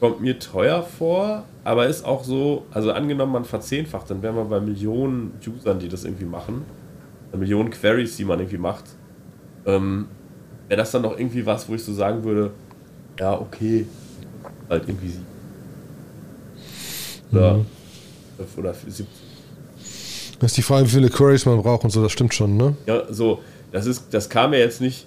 kommt 0.00 0.20
mir 0.20 0.38
teuer 0.38 0.82
vor, 0.82 1.44
aber 1.64 1.86
ist 1.86 2.04
auch 2.04 2.24
so, 2.24 2.66
also 2.72 2.92
angenommen 2.92 3.32
man 3.32 3.44
verzehnfacht, 3.44 4.10
dann 4.10 4.22
wären 4.22 4.36
wir 4.36 4.44
bei 4.44 4.60
Millionen 4.60 5.32
Usern, 5.46 5.78
die 5.78 5.88
das 5.88 6.04
irgendwie 6.04 6.24
machen, 6.24 6.64
Millionen 7.36 7.70
Queries, 7.70 8.16
die 8.16 8.24
man 8.24 8.38
irgendwie 8.38 8.58
macht, 8.58 8.84
ähm, 9.66 10.08
wäre 10.68 10.78
das 10.78 10.90
dann 10.90 11.02
noch 11.02 11.18
irgendwie 11.18 11.44
was, 11.46 11.68
wo 11.68 11.74
ich 11.74 11.84
so 11.84 11.92
sagen 11.92 12.24
würde, 12.24 12.50
ja, 13.18 13.38
okay, 13.38 13.86
halt 14.68 14.88
irgendwie 14.88 15.08
sie. 15.08 15.20
Oder, 17.32 17.54
mhm. 17.54 17.66
oder 18.56 18.74
70. 18.74 19.06
Das 20.40 20.52
ist 20.52 20.56
die 20.56 20.62
Frage, 20.62 20.86
wie 20.86 20.90
viele 20.90 21.10
Queries 21.10 21.44
man 21.44 21.60
braucht 21.60 21.84
und 21.84 21.90
so, 21.90 22.02
das 22.02 22.12
stimmt 22.12 22.32
schon, 22.34 22.56
ne? 22.56 22.74
Ja, 22.86 23.12
so, 23.12 23.40
das, 23.72 23.86
ist, 23.86 24.12
das 24.12 24.28
kam 24.28 24.50
mir 24.50 24.58
jetzt 24.58 24.80
nicht 24.80 25.06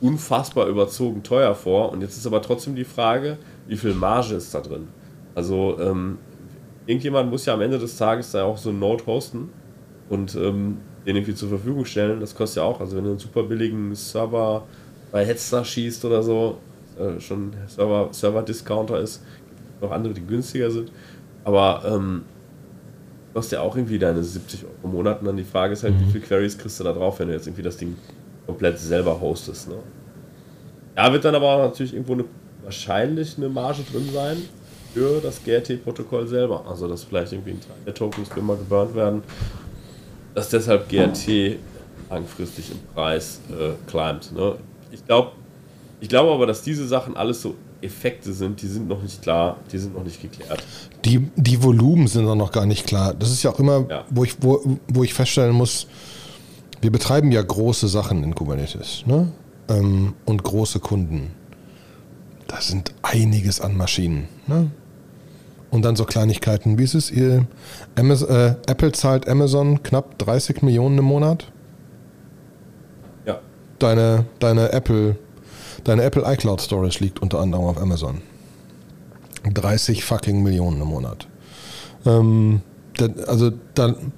unfassbar 0.00 0.66
überzogen 0.66 1.22
teuer 1.22 1.54
vor. 1.54 1.90
Und 1.92 2.02
jetzt 2.02 2.16
ist 2.16 2.26
aber 2.26 2.42
trotzdem 2.42 2.74
die 2.74 2.84
Frage, 2.84 3.38
wie 3.66 3.76
viel 3.76 3.94
Marge 3.94 4.34
ist 4.34 4.54
da 4.54 4.60
drin? 4.60 4.88
Also, 5.34 5.78
ähm, 5.80 6.18
irgendjemand 6.86 7.30
muss 7.30 7.46
ja 7.46 7.54
am 7.54 7.60
Ende 7.60 7.78
des 7.78 7.96
Tages 7.96 8.32
da 8.32 8.44
auch 8.44 8.56
so 8.56 8.70
einen 8.70 8.78
Node 8.78 9.04
hosten 9.06 9.50
und 10.08 10.34
ähm, 10.34 10.78
den 11.04 11.16
irgendwie 11.16 11.34
zur 11.34 11.48
Verfügung 11.48 11.84
stellen. 11.84 12.20
Das 12.20 12.34
kostet 12.34 12.58
ja 12.58 12.62
auch, 12.62 12.80
also 12.80 12.96
wenn 12.96 13.04
du 13.04 13.10
einen 13.10 13.18
super 13.18 13.42
billigen 13.42 13.94
Server 13.94 14.64
bei 15.12 15.24
Headstar 15.24 15.64
schießt 15.64 16.04
oder 16.04 16.22
so, 16.22 16.58
äh, 16.98 17.20
schon 17.20 17.52
Server, 17.66 18.08
Server-Discounter 18.12 19.00
ist, 19.00 19.22
noch 19.80 19.90
andere, 19.90 20.14
die 20.14 20.24
günstiger 20.24 20.70
sind. 20.70 20.90
Aber 21.44 21.82
ähm, 21.86 22.22
kostet 23.36 23.58
ja 23.58 23.60
auch 23.60 23.76
irgendwie 23.76 23.98
deine 23.98 24.24
70 24.24 24.64
Euro 24.64 24.72
im 24.82 24.90
Monat. 24.92 25.20
Und 25.20 25.26
dann 25.26 25.36
die 25.36 25.44
Frage 25.44 25.74
ist 25.74 25.82
halt, 25.82 25.92
mhm. 25.92 26.06
wie 26.06 26.12
viele 26.12 26.24
Queries 26.24 26.56
kriegst 26.56 26.80
du 26.80 26.84
da 26.84 26.94
drauf, 26.94 27.18
wenn 27.18 27.28
du 27.28 27.34
jetzt 27.34 27.46
irgendwie 27.46 27.62
das 27.62 27.76
Ding 27.76 27.94
komplett 28.46 28.78
selber 28.78 29.20
hostest. 29.20 29.68
Ne? 29.68 29.74
Da 30.94 31.12
wird 31.12 31.22
dann 31.26 31.34
aber 31.34 31.58
natürlich 31.58 31.92
irgendwo 31.92 32.14
eine, 32.14 32.24
wahrscheinlich 32.64 33.36
eine 33.36 33.50
Marge 33.50 33.82
drin 33.92 34.08
sein 34.10 34.38
für 34.94 35.20
das 35.20 35.44
GRT-Protokoll 35.44 36.26
selber. 36.26 36.64
Also, 36.66 36.88
dass 36.88 37.04
vielleicht 37.04 37.34
irgendwie 37.34 37.50
ein 37.50 37.60
Teil 37.60 37.76
der 37.84 37.92
Tokens 37.92 38.30
immer 38.34 38.56
geburnt 38.56 38.94
werden, 38.94 39.22
dass 40.34 40.48
deshalb 40.48 40.88
GRT 40.88 41.58
langfristig 42.08 42.70
im 42.70 42.78
Preis 42.94 43.42
äh, 43.50 43.72
climbt. 43.86 44.32
Ne? 44.32 44.54
Ich 44.90 45.04
glaube 45.04 45.32
ich 46.00 46.08
glaube 46.08 46.32
aber, 46.32 46.46
dass 46.46 46.62
diese 46.62 46.86
Sachen 46.88 47.18
alles 47.18 47.42
so 47.42 47.54
Effekte 47.82 48.32
sind, 48.32 48.62
die 48.62 48.66
sind 48.66 48.88
noch 48.88 49.02
nicht 49.02 49.22
klar, 49.22 49.58
die 49.70 49.78
sind 49.78 49.94
noch 49.94 50.04
nicht 50.04 50.20
geklärt. 50.20 50.62
Die, 51.04 51.30
die 51.36 51.62
Volumen 51.62 52.06
sind 52.08 52.24
noch 52.24 52.52
gar 52.52 52.66
nicht 52.66 52.86
klar. 52.86 53.14
Das 53.14 53.30
ist 53.30 53.42
ja 53.42 53.50
auch 53.50 53.58
immer, 53.58 53.86
ja. 53.88 54.04
Wo, 54.10 54.24
ich, 54.24 54.36
wo, 54.40 54.78
wo 54.88 55.04
ich 55.04 55.14
feststellen 55.14 55.54
muss, 55.54 55.86
wir 56.80 56.90
betreiben 56.90 57.32
ja 57.32 57.42
große 57.42 57.88
Sachen 57.88 58.22
in 58.22 58.34
Kubernetes 58.34 59.04
ne? 59.06 59.32
Ähm, 59.68 60.14
und 60.24 60.42
große 60.42 60.80
Kunden. 60.80 61.32
Da 62.46 62.60
sind 62.60 62.94
einiges 63.02 63.60
an 63.60 63.76
Maschinen. 63.76 64.28
Ne? 64.46 64.70
Und 65.70 65.84
dann 65.84 65.96
so 65.96 66.04
Kleinigkeiten. 66.04 66.78
Wie 66.78 66.84
ist 66.84 66.94
es? 66.94 67.10
Ihr, 67.10 67.46
Amazon, 67.96 68.28
äh, 68.28 68.54
Apple 68.68 68.92
zahlt 68.92 69.28
Amazon 69.28 69.82
knapp 69.82 70.18
30 70.18 70.62
Millionen 70.62 70.98
im 70.98 71.04
Monat. 71.04 71.50
Ja. 73.24 73.40
Deine, 73.78 74.26
deine 74.38 74.72
Apple, 74.72 75.16
deine 75.86 76.02
Apple 76.02 76.22
iCloud 76.26 76.60
Storage 76.60 76.98
liegt 77.00 77.20
unter 77.20 77.40
anderem 77.40 77.64
auf 77.64 77.78
Amazon. 77.78 78.20
30 79.44 80.04
fucking 80.04 80.42
Millionen 80.42 80.80
im 80.82 80.88
Monat. 80.88 81.28
Ähm, 82.04 82.62
also 83.26 83.52
dann 83.74 84.12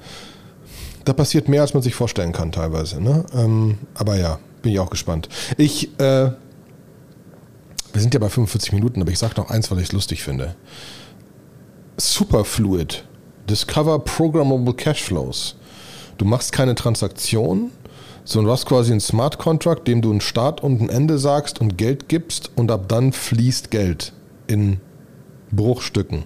da 1.05 1.13
passiert 1.15 1.49
mehr, 1.49 1.63
als 1.63 1.73
man 1.73 1.83
sich 1.83 1.95
vorstellen 1.95 2.33
kann 2.33 2.53
teilweise. 2.53 3.01
Ne? 3.01 3.25
Ähm, 3.35 3.79
aber 3.95 4.17
ja, 4.17 4.39
bin 4.61 4.73
ich 4.73 4.79
auch 4.79 4.91
gespannt. 4.91 5.29
Ich, 5.57 5.99
äh, 5.99 6.31
wir 7.93 8.01
sind 8.03 8.13
ja 8.13 8.21
bei 8.21 8.29
45 8.29 8.73
Minuten, 8.73 9.01
aber 9.01 9.11
ich 9.11 9.19
sage 9.19 9.35
noch 9.37 9.51
eins, 9.51 9.71
weil 9.71 9.79
ich 9.79 9.87
es 9.87 9.93
lustig 9.93 10.23
finde. 10.23 10.55
Superfluid. 11.97 13.05
Discover 13.49 14.01
Programmable 14.01 14.75
Cashflows. 14.75 15.57
Du 16.19 16.27
machst 16.27 16.53
keine 16.53 16.75
Transaktion, 16.75 17.71
sondern 18.29 18.49
du 18.49 18.53
hast 18.53 18.67
quasi 18.67 18.91
einen 18.91 19.01
Smart 19.01 19.39
Contract, 19.39 19.89
dem 19.89 20.03
du 20.03 20.11
einen 20.11 20.21
Start 20.21 20.63
und 20.63 20.83
ein 20.83 20.91
Ende 20.91 21.19
sagst 21.19 21.61
und 21.61 21.79
Geld 21.79 22.09
gibst 22.09 22.51
und 22.57 22.71
ab 22.71 22.85
dann 22.89 23.13
fließt 23.13 23.71
Geld 23.71 24.13
in 24.47 24.81
Bruchstücken 25.51 26.25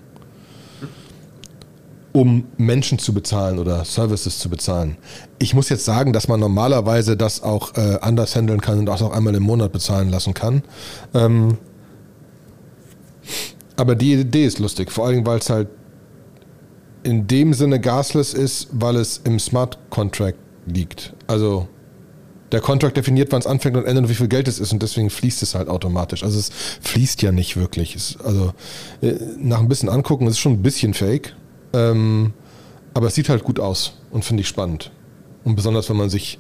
um 2.13 2.45
Menschen 2.59 2.99
zu 2.99 3.15
bezahlen 3.15 3.59
oder 3.59 3.85
Services 3.85 4.39
zu 4.39 4.51
bezahlen. 4.51 4.99
Ich 5.39 5.55
muss 5.55 5.71
jetzt 5.71 5.87
sagen, 5.87 6.13
dass 6.13 6.29
man 6.29 6.41
normalerweise 6.41 7.17
das 7.17 7.43
auch 7.43 7.75
äh, 7.77 7.99
anders 8.03 8.37
handeln 8.37 8.61
kann 8.61 8.79
und 8.79 8.91
auch 8.91 9.13
einmal 9.13 9.35
im 9.35 9.43
Monat 9.43 9.73
bezahlen 9.73 10.11
lassen 10.11 10.35
kann. 10.35 10.63
Ähm, 11.15 11.57
aber 13.77 13.95
die 13.95 14.13
Idee 14.13 14.45
ist 14.45 14.59
lustig, 14.59 14.93
vor 14.93 15.07
allem 15.07 15.25
weil 15.25 15.39
es 15.39 15.49
halt 15.49 15.69
in 17.03 17.27
dem 17.27 17.55
Sinne 17.55 17.81
gasless 17.81 18.35
ist, 18.35 18.69
weil 18.73 18.97
es 18.97 19.23
im 19.25 19.39
Smart 19.39 19.79
Contract 19.89 20.39
liegt. 20.67 21.15
Also 21.27 21.67
der 22.53 22.61
Contract 22.61 22.97
definiert, 22.97 23.33
wann 23.33 23.41
es 23.41 23.47
anfängt 23.47 23.77
und 23.77 23.85
endet 23.85 24.05
und 24.05 24.11
wie 24.11 24.15
viel 24.15 24.29
Geld 24.29 24.47
es 24.47 24.59
ist 24.59 24.73
und 24.73 24.83
deswegen 24.83 25.11
fließt 25.11 25.43
es 25.43 25.55
halt 25.55 25.69
automatisch. 25.69 26.23
Also 26.23 26.39
es 26.39 26.51
fließt 26.83 27.23
ja 27.23 27.33
nicht 27.33 27.57
wirklich. 27.57 27.97
Es, 27.97 28.19
also 28.23 28.53
äh, 29.01 29.15
nach 29.39 29.61
ein 29.61 29.69
bisschen 29.69 29.89
angucken, 29.89 30.27
ist 30.27 30.39
schon 30.39 30.53
ein 30.53 30.63
bisschen 30.63 30.95
fake, 30.95 31.35
ähm, 31.73 32.33
aber 32.95 33.09
es 33.09 33.15
sieht 33.15 33.29
halt 33.29 33.43
gut 33.43 33.59
aus 33.59 33.95
und 34.11 34.25
finde 34.25 34.43
ich 34.43 34.49
spannend. 34.49 34.91
Und 35.45 35.57
besonders, 35.57 35.89
wenn 35.91 35.97
man 35.97 36.11
sich. 36.11 36.39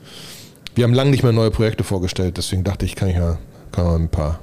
Wir 0.74 0.84
haben 0.84 0.94
lange 0.94 1.10
nicht 1.10 1.22
mehr 1.22 1.32
neue 1.32 1.50
Projekte 1.50 1.84
vorgestellt, 1.84 2.38
deswegen 2.38 2.64
dachte 2.64 2.86
ich, 2.86 2.94
kann 2.94 3.08
ich 3.08 3.16
ja 3.16 3.36
kann 3.72 3.86
man 3.86 4.02
ein 4.02 4.08
paar, 4.08 4.38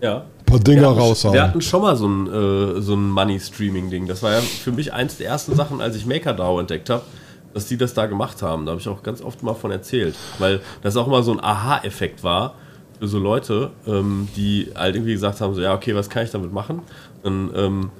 ja. 0.00 0.24
paar 0.46 0.60
Dinger 0.60 0.94
wir 0.94 1.00
raushauen. 1.00 1.34
Wir 1.34 1.42
hatten 1.42 1.60
schon 1.62 1.82
mal 1.82 1.96
so 1.96 2.06
ein, 2.06 2.26
äh, 2.26 2.80
so 2.80 2.94
ein 2.94 3.08
Money-Streaming-Ding. 3.08 4.06
Das 4.06 4.22
war 4.22 4.32
ja 4.32 4.40
für 4.40 4.70
mich 4.70 4.92
eins 4.92 5.16
der 5.16 5.28
ersten 5.28 5.56
Sachen, 5.56 5.80
als 5.80 5.96
ich 5.96 6.06
MakerDAO 6.06 6.60
entdeckt 6.60 6.90
habe, 6.90 7.02
dass 7.54 7.66
die 7.66 7.76
das 7.76 7.94
da 7.94 8.06
gemacht 8.06 8.42
haben. 8.42 8.66
Da 8.66 8.72
habe 8.72 8.80
ich 8.80 8.88
auch 8.88 9.02
ganz 9.02 9.22
oft 9.22 9.42
mal 9.42 9.54
von 9.54 9.70
erzählt. 9.70 10.14
Weil 10.38 10.60
das 10.82 10.96
auch 10.96 11.06
mal 11.06 11.22
so 11.22 11.32
ein 11.32 11.40
Aha-Effekt 11.42 12.22
war 12.22 12.54
für 12.98 13.08
so 13.08 13.18
Leute, 13.18 13.70
ähm, 13.86 14.28
die 14.36 14.70
halt 14.74 14.94
irgendwie 14.94 15.12
gesagt 15.12 15.40
haben: 15.40 15.54
so, 15.54 15.60
ja, 15.60 15.74
okay, 15.74 15.94
was 15.94 16.08
kann 16.08 16.24
ich 16.24 16.30
damit 16.30 16.52
machen? 16.52 16.82
Dann 17.22 17.50
ähm, 17.54 17.90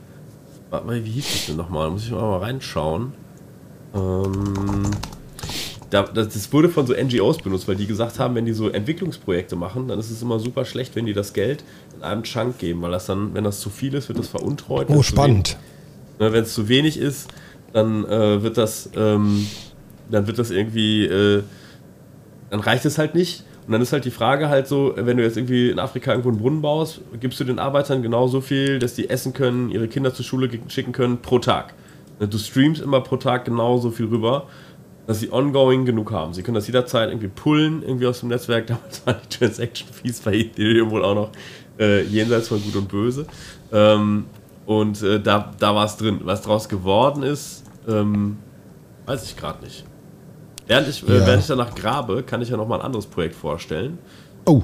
wie 0.88 1.10
hieß 1.10 1.32
das 1.32 1.46
denn 1.46 1.56
nochmal? 1.56 1.86
Da 1.86 1.90
muss 1.90 2.04
ich 2.04 2.10
mal 2.10 2.38
reinschauen. 2.38 3.12
Ähm, 3.94 4.90
da, 5.90 6.04
das 6.04 6.52
wurde 6.52 6.68
von 6.68 6.86
so 6.86 6.94
NGOs 6.94 7.38
benutzt, 7.38 7.66
weil 7.66 7.74
die 7.74 7.86
gesagt 7.86 8.20
haben, 8.20 8.36
wenn 8.36 8.44
die 8.44 8.52
so 8.52 8.68
Entwicklungsprojekte 8.68 9.56
machen, 9.56 9.88
dann 9.88 9.98
ist 9.98 10.10
es 10.10 10.22
immer 10.22 10.38
super 10.38 10.64
schlecht, 10.64 10.94
wenn 10.94 11.04
die 11.04 11.12
das 11.12 11.32
Geld 11.32 11.64
in 11.96 12.04
einem 12.04 12.22
Chunk 12.22 12.58
geben, 12.58 12.80
weil 12.82 12.92
das 12.92 13.06
dann, 13.06 13.34
wenn 13.34 13.42
das 13.42 13.58
zu 13.58 13.70
viel 13.70 13.94
ist, 13.94 14.08
wird 14.08 14.18
das 14.18 14.28
veruntreut. 14.28 14.86
Oh, 14.88 15.02
spannend. 15.02 15.56
Ne, 16.20 16.32
wenn 16.32 16.44
es 16.44 16.54
zu 16.54 16.68
wenig 16.68 16.96
ist, 16.98 17.28
dann 17.72 18.04
äh, 18.04 18.42
wird 18.42 18.56
das, 18.56 18.90
ähm, 18.96 19.46
dann 20.10 20.26
wird 20.26 20.38
das 20.38 20.50
irgendwie, 20.50 21.06
äh, 21.06 21.42
dann 22.50 22.60
reicht 22.60 22.84
es 22.84 22.98
halt 22.98 23.14
nicht. 23.14 23.44
Und 23.66 23.72
dann 23.72 23.82
ist 23.82 23.92
halt 23.92 24.04
die 24.04 24.10
Frage 24.10 24.48
halt 24.48 24.66
so, 24.66 24.94
wenn 24.96 25.16
du 25.16 25.22
jetzt 25.22 25.36
irgendwie 25.36 25.70
in 25.70 25.78
Afrika 25.78 26.10
irgendwo 26.10 26.30
einen 26.30 26.38
Brunnen 26.38 26.62
baust, 26.62 27.02
gibst 27.20 27.38
du 27.38 27.44
den 27.44 27.58
Arbeitern 27.58 28.02
genauso 28.02 28.40
viel, 28.40 28.78
dass 28.80 28.94
die 28.94 29.08
essen 29.08 29.32
können, 29.32 29.70
ihre 29.70 29.86
Kinder 29.86 30.12
zur 30.12 30.24
Schule 30.24 30.48
schicken 30.68 30.92
können 30.92 31.18
pro 31.18 31.38
Tag. 31.38 31.74
Du 32.18 32.36
streamst 32.36 32.82
immer 32.82 33.00
pro 33.00 33.16
Tag 33.16 33.44
genauso 33.44 33.90
viel 33.90 34.06
rüber, 34.06 34.48
dass 35.06 35.20
sie 35.20 35.32
ongoing 35.32 35.84
genug 35.84 36.12
haben. 36.12 36.34
Sie 36.34 36.42
können 36.42 36.54
das 36.54 36.66
jederzeit 36.66 37.10
irgendwie 37.10 37.28
pullen, 37.28 37.82
irgendwie 37.82 38.06
aus 38.06 38.20
dem 38.20 38.28
Netzwerk. 38.28 38.66
Damals 38.68 39.06
waren 39.06 39.16
die 39.24 39.36
Transaction 39.38 39.88
Fees 39.92 40.20
bei 40.20 40.34
Ethereum 40.34 40.90
wohl 40.90 41.04
auch 41.04 41.14
noch 41.14 41.30
äh, 41.78 42.02
jenseits 42.02 42.48
von 42.48 42.62
Gut 42.62 42.76
und 42.76 42.88
Böse. 42.88 43.26
Ähm, 43.72 44.26
und 44.70 45.02
äh, 45.02 45.18
da, 45.18 45.52
da 45.58 45.74
war 45.74 45.84
es 45.84 45.96
drin. 45.96 46.20
Was 46.22 46.42
daraus 46.42 46.68
geworden 46.68 47.24
ist, 47.24 47.64
ähm, 47.88 48.36
weiß 49.04 49.24
ich 49.24 49.36
gerade 49.36 49.64
nicht. 49.64 49.84
Während 50.68 50.86
ich, 50.86 51.02
äh, 51.02 51.12
ja. 51.12 51.24
äh, 51.24 51.26
während 51.26 51.40
ich 51.42 51.48
danach 51.48 51.74
grabe, 51.74 52.22
kann 52.22 52.40
ich 52.40 52.50
ja 52.50 52.56
noch 52.56 52.68
mal 52.68 52.76
ein 52.76 52.86
anderes 52.86 53.06
Projekt 53.06 53.34
vorstellen. 53.34 53.98
Oh. 54.46 54.62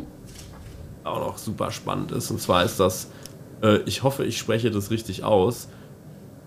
Auch 1.02 1.18
noch 1.18 1.38
super 1.38 1.72
spannend 1.72 2.12
ist. 2.12 2.30
Und 2.30 2.40
zwar 2.40 2.64
ist 2.64 2.78
das, 2.78 3.08
äh, 3.64 3.78
ich 3.78 4.04
hoffe, 4.04 4.24
ich 4.24 4.38
spreche 4.38 4.70
das 4.70 4.92
richtig 4.92 5.24
aus, 5.24 5.66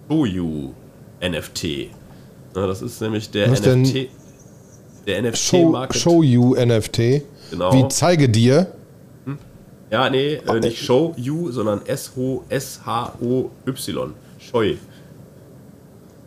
Shoyu 0.08 0.72
NFT. 1.22 1.64
Ja, 2.56 2.66
das 2.66 2.82
ist 2.82 3.02
nämlich 3.02 3.30
der 3.30 3.52
Was 3.52 3.60
NFT. 3.60 3.66
Denn? 3.66 4.08
Der 5.06 5.22
NFT-Market. 5.22 6.00
Show, 6.00 6.24
you 6.24 6.56
NFT. 6.56 7.24
Genau. 7.52 7.74
Wie 7.74 7.86
zeige 7.90 8.30
dir. 8.30 8.72
Ja, 9.92 10.10
nee, 10.10 10.36
äh, 10.36 10.60
nicht 10.60 10.84
Show 10.84 11.14
You, 11.18 11.52
sondern 11.52 11.82
S-H-O-Y. 11.86 12.50
Shoy. 14.40 14.78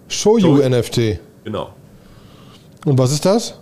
Show 0.08 0.38
You 0.38 0.68
NFT. 0.68 1.20
Genau. 1.44 1.72
Und 2.84 2.98
was 2.98 3.12
ist 3.12 3.24
das? 3.24 3.58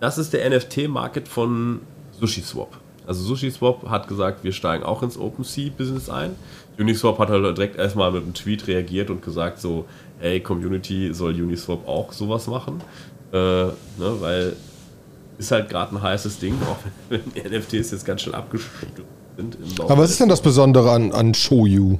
Das 0.00 0.18
ist 0.18 0.32
der 0.32 0.48
NFT-Market 0.48 1.26
von 1.26 1.80
SushiSwap. 2.20 2.78
Also 3.06 3.22
SushiSwap 3.24 3.88
hat 3.88 4.08
gesagt, 4.08 4.44
wir 4.44 4.52
steigen 4.52 4.84
auch 4.84 5.02
ins 5.02 5.18
OpenSea-Business 5.18 6.08
ein. 6.08 6.36
Uniswap 6.78 7.18
hat 7.18 7.28
halt 7.28 7.56
direkt 7.56 7.76
erstmal 7.76 8.10
mit 8.12 8.22
einem 8.22 8.34
Tweet 8.34 8.66
reagiert 8.66 9.10
und 9.10 9.22
gesagt 9.22 9.60
so, 9.60 9.84
hey, 10.18 10.40
Community 10.40 11.12
soll 11.12 11.32
Uniswap 11.32 11.86
auch 11.86 12.12
sowas 12.12 12.46
machen. 12.46 12.80
Äh, 13.32 13.36
ne, 13.36 13.74
weil 13.98 14.56
ist 15.38 15.50
halt 15.50 15.68
gerade 15.68 15.94
ein 15.94 16.02
heißes 16.02 16.38
Ding, 16.38 16.54
auch 16.62 16.76
wenn, 17.08 17.20
wenn 17.34 17.52
NFTs 17.52 17.90
jetzt 17.90 18.04
ganz 18.04 18.22
schön 18.22 18.34
abgestürzt 18.34 19.02
sind. 19.36 19.56
Aber 19.80 20.02
was 20.02 20.10
ist 20.10 20.20
denn 20.20 20.28
das 20.28 20.42
Besondere 20.42 20.90
an, 20.90 21.12
an 21.12 21.34
Shoyu? 21.34 21.98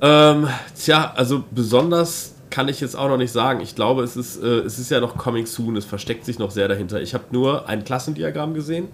Ähm, 0.00 0.48
tja, 0.74 1.12
also 1.14 1.44
besonders 1.50 2.34
kann 2.48 2.68
ich 2.68 2.80
jetzt 2.80 2.96
auch 2.96 3.08
noch 3.08 3.16
nicht 3.16 3.32
sagen. 3.32 3.60
Ich 3.60 3.74
glaube, 3.74 4.02
es 4.02 4.16
ist, 4.16 4.42
äh, 4.42 4.60
es 4.60 4.78
ist 4.78 4.90
ja 4.90 5.00
noch 5.00 5.16
Coming 5.16 5.46
Soon, 5.46 5.76
es 5.76 5.84
versteckt 5.84 6.24
sich 6.24 6.38
noch 6.38 6.50
sehr 6.50 6.68
dahinter. 6.68 7.00
Ich 7.00 7.14
habe 7.14 7.24
nur 7.30 7.68
ein 7.68 7.84
Klassendiagramm 7.84 8.54
gesehen, 8.54 8.88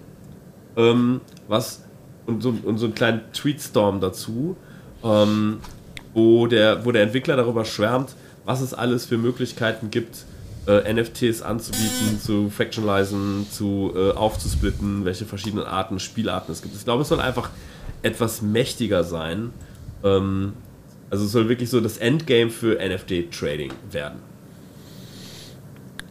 ähm, 0.76 1.20
was 1.49 1.82
und 2.26 2.43
so, 2.43 2.55
und 2.64 2.78
so 2.78 2.87
einen 2.87 2.95
kleinen 2.95 3.20
Tweetstorm 3.32 4.01
dazu, 4.01 4.57
ähm, 5.05 5.59
wo, 6.12 6.47
der, 6.47 6.84
wo 6.84 6.93
der 6.93 7.03
Entwickler 7.03 7.37
darüber 7.37 7.64
schwärmt, 7.64 8.14
was 8.45 8.61
es 8.61 8.74
alles 8.74 9.07
für 9.07 9.16
Möglichkeiten 9.16 9.91
gibt, 9.91 10.24
äh, 10.66 10.92
NFTs 10.92 11.42
anzubieten, 11.42 12.20
zu 12.20 12.50
fractionalisen, 12.50 13.46
zu 13.50 13.92
äh, 13.94 14.12
aufzusplitten, 14.12 15.04
welche 15.04 15.24
verschiedenen 15.24 15.64
Arten, 15.64 16.00
Spielarten 16.00 16.52
es 16.52 16.62
gibt. 16.62 16.74
Ich 16.74 16.84
glaube, 16.84 17.02
es 17.02 17.08
soll 17.08 17.20
einfach 17.20 17.50
etwas 18.02 18.42
mächtiger 18.42 19.04
sein. 19.04 19.52
Ähm, 20.04 20.54
also 21.10 21.24
es 21.24 21.32
soll 21.32 21.48
wirklich 21.48 21.70
so 21.70 21.80
das 21.80 21.98
Endgame 21.98 22.50
für 22.50 22.78
NFT-Trading 22.80 23.72
werden. 23.90 24.18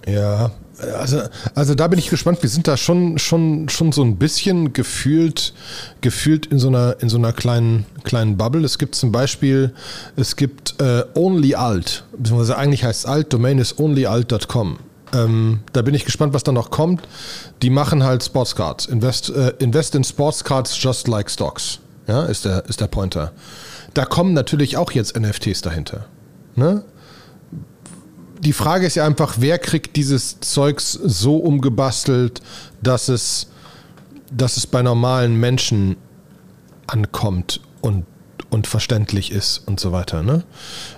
Ja, 0.07 0.51
also, 0.79 1.21
also 1.53 1.75
da 1.75 1.87
bin 1.87 1.99
ich 1.99 2.09
gespannt. 2.09 2.41
Wir 2.41 2.49
sind 2.49 2.67
da 2.67 2.77
schon, 2.77 3.17
schon, 3.17 3.69
schon 3.69 3.91
so 3.91 4.03
ein 4.03 4.17
bisschen 4.17 4.73
gefühlt, 4.73 5.53
gefühlt 6.01 6.45
in 6.47 6.59
so 6.59 6.67
einer, 6.67 6.97
in 6.99 7.09
so 7.09 7.17
einer 7.17 7.33
kleinen, 7.33 7.85
kleinen 8.03 8.37
Bubble. 8.37 8.63
Es 8.63 8.77
gibt 8.77 8.95
zum 8.95 9.11
Beispiel, 9.11 9.73
es 10.15 10.35
gibt 10.35 10.81
äh, 10.81 11.03
Only 11.13 11.55
Alt, 11.55 12.03
beziehungsweise 12.17 12.57
eigentlich 12.57 12.83
heißt 12.83 13.01
es 13.01 13.05
Alt, 13.05 13.33
Domain 13.33 13.57
ist 13.57 13.79
onlyalt.com. 13.79 14.79
Ähm, 15.13 15.61
da 15.73 15.81
bin 15.81 15.93
ich 15.93 16.03
gespannt, 16.03 16.33
was 16.33 16.43
da 16.43 16.51
noch 16.51 16.71
kommt. 16.71 17.07
Die 17.61 17.69
machen 17.69 18.03
halt 18.03 18.23
Sportscards. 18.23 18.85
Invest, 18.85 19.29
äh, 19.29 19.53
invest 19.59 19.95
in 19.95 20.03
Sportscards 20.03 20.81
just 20.81 21.07
like 21.07 21.29
stocks. 21.29 21.79
Ja, 22.07 22.23
ist 22.25 22.45
der, 22.45 22.65
ist 22.65 22.81
der 22.81 22.87
Pointer. 22.87 23.31
Da 23.93 24.05
kommen 24.05 24.33
natürlich 24.33 24.77
auch 24.77 24.91
jetzt 24.91 25.17
NFTs 25.17 25.61
dahinter. 25.61 26.05
Ne? 26.55 26.83
Die 28.45 28.53
Frage 28.53 28.85
ist 28.85 28.95
ja 28.95 29.05
einfach, 29.05 29.37
wer 29.39 29.57
kriegt 29.57 29.95
dieses 29.95 30.39
Zeugs 30.39 30.91
so 30.93 31.37
umgebastelt, 31.37 32.41
dass 32.81 33.09
es, 33.09 33.47
dass 34.31 34.57
es 34.57 34.67
bei 34.67 34.83
normalen 34.83 35.35
Menschen 35.35 35.97
ankommt 36.85 37.59
und, 37.81 38.05
und 38.51 38.67
verständlich 38.67 39.31
ist 39.31 39.67
und 39.67 39.79
so 39.79 39.91
weiter. 39.91 40.21
Ne? 40.21 40.43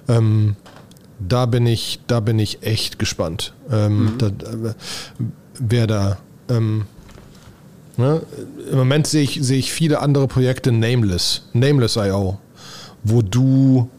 Ähm, 0.10 0.58
da 1.20 1.46
bin 1.46 1.66
ich, 1.66 2.02
da 2.08 2.20
bin 2.20 2.38
ich 2.38 2.64
echt 2.64 3.00
gespannt, 3.00 3.54
ähm, 3.72 4.04
mhm. 4.04 4.18
da, 4.18 4.32
wer 5.58 5.88
da. 5.88 6.18
Ähm, 6.50 6.86
ne? 7.96 8.22
Im 8.70 8.78
Moment 8.78 9.08
sehe 9.08 9.24
ich, 9.24 9.40
sehe 9.42 9.58
ich 9.58 9.72
viele 9.72 10.02
andere 10.02 10.28
Projekte, 10.28 10.74
Nameless, 10.74 11.48
Nameless.io, 11.54 12.40
wo 13.04 13.22
du 13.22 13.90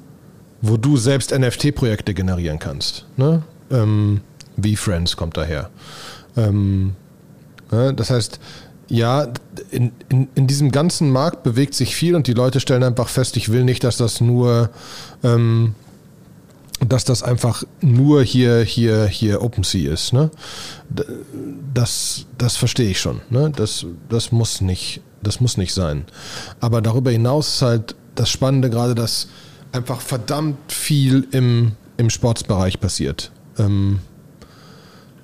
wo 0.61 0.77
du 0.77 0.97
selbst 0.97 1.37
NFT-Projekte 1.37 2.15
generieren 2.15 2.59
kannst. 2.59 3.05
Ne? 3.17 3.43
Ähm, 3.71 4.21
wie 4.57 4.77
Friends 4.77 5.17
kommt 5.17 5.37
daher. 5.37 5.71
Ähm, 6.37 6.95
ne? 7.71 7.95
Das 7.95 8.11
heißt, 8.11 8.41
ja, 8.89 9.29
in, 9.71 9.93
in, 10.09 10.29
in 10.35 10.47
diesem 10.47 10.73
ganzen 10.73 11.11
Markt 11.11 11.43
bewegt 11.43 11.75
sich 11.75 11.95
viel 11.95 12.15
und 12.15 12.27
die 12.27 12.33
Leute 12.33 12.61
stellen 12.61 12.83
einfach 12.83 13.09
fest, 13.09 13.37
ich 13.37 13.51
will 13.51 13.65
nicht, 13.65 13.85
dass 13.85 13.99
das 13.99 14.21
nur, 14.21 14.71
ähm, 15.23 15.75
dass 16.81 17.05
das 17.05 17.23
einfach 17.23 17.65
nur 17.81 18.23
hier, 18.23 18.63
hier, 18.63 19.07
hier 19.07 19.43
OpenSea 19.43 19.93
ist. 19.93 20.13
Ne? 20.13 20.31
Das, 21.75 22.25
das 22.39 22.57
verstehe 22.57 22.91
ich 22.91 23.01
schon. 23.01 23.21
Ne? 23.31 23.53
Das, 23.55 23.85
das, 24.09 24.33
muss 24.33 24.61
nicht, 24.61 25.03
das 25.23 25.41
muss 25.41 25.57
nicht 25.57 25.75
sein. 25.75 26.05
Aber 26.61 26.81
darüber 26.81 27.11
hinaus 27.11 27.57
ist 27.57 27.63
halt 27.63 27.95
das 28.15 28.31
Spannende 28.31 28.71
gerade, 28.71 28.95
dass 28.95 29.29
einfach 29.73 30.01
verdammt 30.01 30.73
viel 30.73 31.27
im, 31.33 31.73
im 31.97 32.11
Sportsbereich 32.11 32.81
passiert. 32.81 33.31
Ähm, 33.59 34.01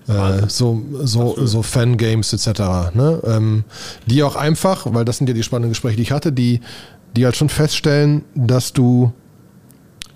äh, 0.06 0.48
so, 0.48 0.82
so, 1.02 1.34
so 1.46 1.62
Fangames 1.62 2.32
etc. 2.32 2.94
Ne? 2.94 3.20
Ähm, 3.24 3.64
die 4.06 4.22
auch 4.22 4.36
einfach, 4.36 4.86
weil 4.92 5.04
das 5.04 5.18
sind 5.18 5.28
ja 5.28 5.34
die 5.34 5.42
spannenden 5.42 5.70
Gespräche, 5.70 5.96
die 5.96 6.02
ich 6.02 6.12
hatte, 6.12 6.32
die, 6.32 6.60
die 7.16 7.24
halt 7.24 7.36
schon 7.36 7.48
feststellen, 7.48 8.24
dass 8.34 8.72
du 8.72 9.12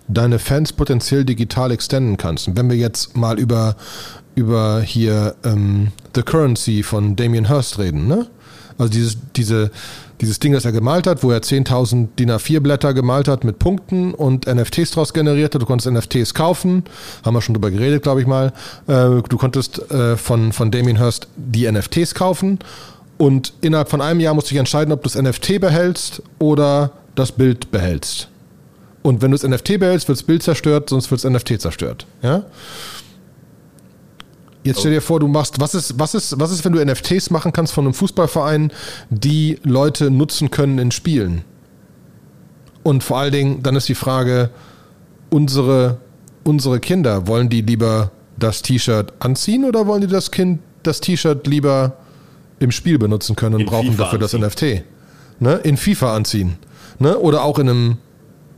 deine 0.09 0.39
Fans 0.39 0.72
potenziell 0.72 1.24
digital 1.24 1.70
extenden 1.70 2.16
kannst. 2.16 2.49
Und 2.49 2.57
wenn 2.57 2.68
wir 2.68 2.76
jetzt 2.76 3.16
mal 3.16 3.39
über, 3.39 3.76
über 4.39 4.80
hier 4.80 5.34
ähm, 5.45 5.89
The 6.14 6.22
Currency 6.22 6.84
von 6.84 7.16
Damien 7.16 7.49
Hirst 7.49 7.78
reden, 7.78 8.07
ne? 8.07 8.28
Also 8.78 8.93
dieses, 8.93 9.16
diese, 9.34 9.72
dieses 10.20 10.39
Ding, 10.39 10.53
das 10.53 10.64
er 10.64 10.70
gemalt 10.70 11.09
hat, 11.09 11.24
wo 11.24 11.32
er 11.32 11.41
10.000 11.41 12.11
DIN 12.16 12.30
A4-Blätter 12.30 12.95
gemalt 12.95 13.26
hat 13.26 13.43
mit 13.43 13.59
Punkten 13.59 14.14
und 14.14 14.47
NFTs 14.47 14.93
draus 14.93 15.12
generiert 15.12 15.57
hat. 15.57 15.61
Du 15.61 15.66
konntest 15.66 15.93
NFTs 15.93 16.32
kaufen, 16.32 16.84
haben 17.24 17.34
wir 17.34 17.43
schon 17.43 17.57
drüber 17.57 17.72
geredet, 17.72 18.05
glaube 18.05 18.20
ich 18.20 18.28
mal. 18.28 18.53
Äh, 18.86 19.20
du 19.28 19.36
konntest 19.36 19.91
äh, 19.91 20.16
von, 20.16 20.53
von 20.53 20.70
Damien 20.70 20.99
Hirst 20.99 21.26
die 21.36 21.68
NFTs 21.68 22.14
kaufen 22.14 22.61
und 23.16 23.53
innerhalb 23.61 23.91
von 23.91 24.01
einem 24.01 24.20
Jahr 24.20 24.34
musst 24.34 24.47
du 24.47 24.51
dich 24.51 24.61
entscheiden, 24.61 24.93
ob 24.93 25.03
du 25.03 25.11
das 25.11 25.20
NFT 25.20 25.61
behältst 25.61 26.22
oder 26.39 26.93
das 27.16 27.32
Bild 27.32 27.72
behältst. 27.72 28.28
Und 29.03 29.22
wenn 29.22 29.32
du 29.32 29.36
das 29.36 29.49
NFT 29.49 29.80
behältst, 29.80 30.07
wird 30.07 30.18
das 30.18 30.22
Bild 30.22 30.45
zerstört, 30.45 30.91
sonst 30.91 31.11
wird 31.11 31.24
das 31.24 31.30
NFT 31.30 31.61
zerstört. 31.61 32.07
Ja? 32.22 32.45
Jetzt 34.68 34.80
stell 34.80 34.92
dir 34.92 35.00
vor, 35.00 35.18
du 35.18 35.28
machst, 35.28 35.60
was 35.60 35.74
ist, 35.74 35.98
was 35.98 36.14
ist, 36.14 36.38
was 36.38 36.50
ist, 36.50 36.64
wenn 36.64 36.72
du 36.72 36.84
NFTs 36.84 37.30
machen 37.30 37.52
kannst 37.52 37.72
von 37.72 37.84
einem 37.84 37.94
Fußballverein, 37.94 38.70
die 39.08 39.58
Leute 39.62 40.10
nutzen 40.10 40.50
können 40.50 40.78
in 40.78 40.90
Spielen? 40.90 41.42
Und 42.82 43.02
vor 43.02 43.18
allen 43.18 43.32
Dingen, 43.32 43.62
dann 43.62 43.76
ist 43.76 43.88
die 43.88 43.94
Frage, 43.94 44.50
unsere, 45.30 45.98
unsere 46.44 46.80
Kinder, 46.80 47.26
wollen 47.26 47.48
die 47.48 47.62
lieber 47.62 48.10
das 48.36 48.60
T-Shirt 48.60 49.14
anziehen 49.20 49.64
oder 49.64 49.86
wollen 49.86 50.02
die 50.02 50.06
das 50.06 50.30
Kind 50.30 50.60
das 50.82 51.00
T-Shirt 51.00 51.46
lieber 51.46 51.96
im 52.60 52.70
Spiel 52.70 52.98
benutzen 52.98 53.36
können 53.36 53.54
und 53.54 53.60
in 53.62 53.66
brauchen 53.66 53.92
FIFA 53.92 54.18
dafür 54.18 54.22
anziehen. 54.22 54.40
das 54.40 54.52
NFT? 54.52 55.40
Ne? 55.40 55.54
In 55.64 55.76
FIFA 55.76 56.14
anziehen. 56.14 56.56
Ne? 56.98 57.18
Oder 57.18 57.42
auch 57.42 57.58
in 57.58 57.68
einem, 57.68 57.96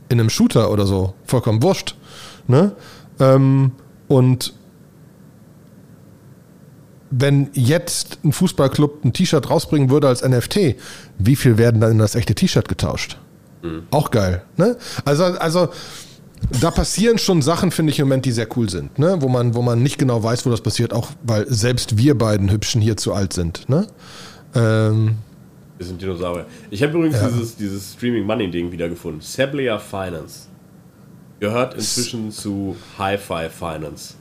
in 0.09 0.19
einem 0.19 0.29
Shooter 0.29 0.71
oder 0.71 0.85
so. 0.85 1.13
Vollkommen 1.23 1.63
wurscht. 1.63 1.95
Ne? 2.47 2.73
Ähm, 3.19 3.71
und 4.07 4.53
wenn 7.11 7.49
jetzt 7.53 8.19
ein 8.23 8.31
Fußballclub 8.31 9.05
ein 9.05 9.13
T-Shirt 9.13 9.49
rausbringen 9.49 9.89
würde 9.89 10.07
als 10.07 10.23
NFT, 10.23 10.75
wie 11.19 11.35
viel 11.35 11.57
werden 11.57 11.81
dann 11.81 11.91
in 11.91 11.97
das 11.99 12.15
echte 12.15 12.33
T-Shirt 12.33 12.67
getauscht? 12.67 13.17
Mhm. 13.61 13.83
Auch 13.91 14.11
geil. 14.11 14.43
Ne? 14.57 14.77
Also, 15.05 15.25
also 15.25 15.69
da 16.61 16.71
passieren 16.71 17.17
schon 17.17 17.41
Sachen, 17.41 17.71
finde 17.71 17.91
ich 17.91 17.99
im 17.99 18.07
Moment, 18.07 18.25
die 18.25 18.31
sehr 18.31 18.47
cool 18.57 18.69
sind, 18.69 18.97
ne? 18.97 19.17
wo, 19.19 19.27
man, 19.27 19.53
wo 19.53 19.61
man 19.61 19.83
nicht 19.83 19.97
genau 19.97 20.23
weiß, 20.23 20.45
wo 20.45 20.49
das 20.49 20.61
passiert, 20.61 20.93
auch 20.93 21.09
weil 21.23 21.45
selbst 21.47 21.97
wir 21.97 22.17
beiden 22.17 22.49
Hübschen 22.49 22.81
hier 22.81 22.97
zu 22.97 23.13
alt 23.13 23.33
sind. 23.33 23.69
Ne? 23.69 23.85
Ähm, 24.55 25.17
wir 25.77 25.85
sind 25.85 26.01
Dinosaurier. 26.01 26.45
Ich 26.69 26.81
habe 26.83 26.93
übrigens 26.93 27.19
ja. 27.19 27.27
dieses, 27.27 27.55
dieses 27.55 27.93
Streaming 27.93 28.25
Money 28.25 28.49
Ding 28.49 28.71
wiedergefunden. 28.71 29.21
Sablia 29.21 29.79
Finance. 29.79 30.47
Gehört 31.39 31.73
inzwischen 31.73 32.31
zu 32.31 32.75
Hi-Fi 32.99 33.49
Finance. 33.49 34.13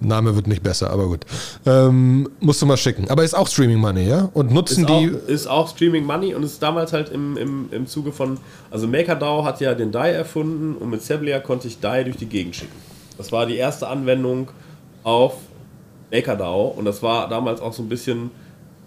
Name 0.00 0.34
wird 0.36 0.46
nicht 0.46 0.62
besser, 0.62 0.90
aber 0.90 1.06
gut. 1.06 1.24
Ähm, 1.64 2.28
musst 2.40 2.60
du 2.60 2.66
mal 2.66 2.76
schicken. 2.76 3.08
Aber 3.08 3.24
ist 3.24 3.34
auch 3.34 3.48
Streaming 3.48 3.78
Money, 3.78 4.06
ja? 4.06 4.28
Und 4.34 4.52
nutzen 4.52 4.82
ist 4.84 4.90
die. 4.90 4.92
Auch, 5.16 5.28
ist 5.28 5.46
auch 5.46 5.68
Streaming 5.68 6.04
Money 6.04 6.34
und 6.34 6.42
ist 6.42 6.62
damals 6.62 6.92
halt 6.92 7.10
im, 7.10 7.36
im, 7.36 7.68
im 7.70 7.86
Zuge 7.86 8.12
von. 8.12 8.38
Also 8.70 8.86
MakerDAO 8.86 9.44
hat 9.44 9.60
ja 9.60 9.74
den 9.74 9.92
DAI 9.92 10.10
erfunden 10.10 10.76
und 10.76 10.90
mit 10.90 11.02
Seblia 11.02 11.40
konnte 11.40 11.68
ich 11.68 11.80
DAI 11.80 12.04
durch 12.04 12.16
die 12.16 12.26
Gegend 12.26 12.56
schicken. 12.56 12.76
Das 13.16 13.32
war 13.32 13.46
die 13.46 13.56
erste 13.56 13.88
Anwendung 13.88 14.50
auf 15.02 15.34
MakerDAO 16.12 16.68
und 16.76 16.84
das 16.84 17.02
war 17.02 17.28
damals 17.28 17.60
auch 17.60 17.72
so 17.72 17.82
ein 17.82 17.88
bisschen 17.88 18.30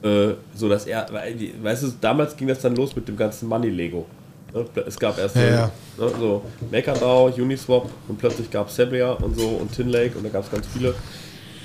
äh, 0.04 0.34
so, 0.54 0.70
dass 0.70 0.86
er. 0.86 1.08
Weißt 1.62 1.84
du, 1.84 1.94
damals 2.00 2.38
ging 2.38 2.48
das 2.48 2.62
dann 2.62 2.76
los 2.76 2.96
mit 2.96 3.08
dem 3.08 3.18
ganzen 3.18 3.50
Money-Lego. 3.50 4.00
Ne, 4.00 4.06
es 4.86 5.00
gab 5.00 5.18
erst 5.18 5.36
ja, 5.36 5.50
ja. 5.50 5.72
Ne, 5.98 6.12
so 6.20 6.44
MakerDAO, 6.72 7.28
Uniswap 7.38 7.90
und 8.08 8.18
plötzlich 8.18 8.50
gab 8.50 8.70
es 8.70 8.76
Sebria 8.76 9.12
und 9.12 9.38
so 9.38 9.48
und 9.48 9.72
Tinlake 9.72 10.18
und 10.18 10.24
da 10.24 10.30
gab 10.30 10.44
es 10.44 10.52
ganz 10.52 10.66
viele. 10.74 10.94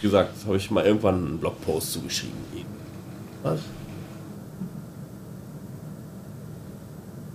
Wie 0.00 0.06
gesagt, 0.08 0.36
das 0.36 0.44
habe 0.46 0.56
ich 0.56 0.70
mal 0.70 0.84
irgendwann 0.84 1.26
einen 1.26 1.38
Blogpost 1.38 1.92
zugeschrieben. 1.92 2.36
Was? 3.42 3.60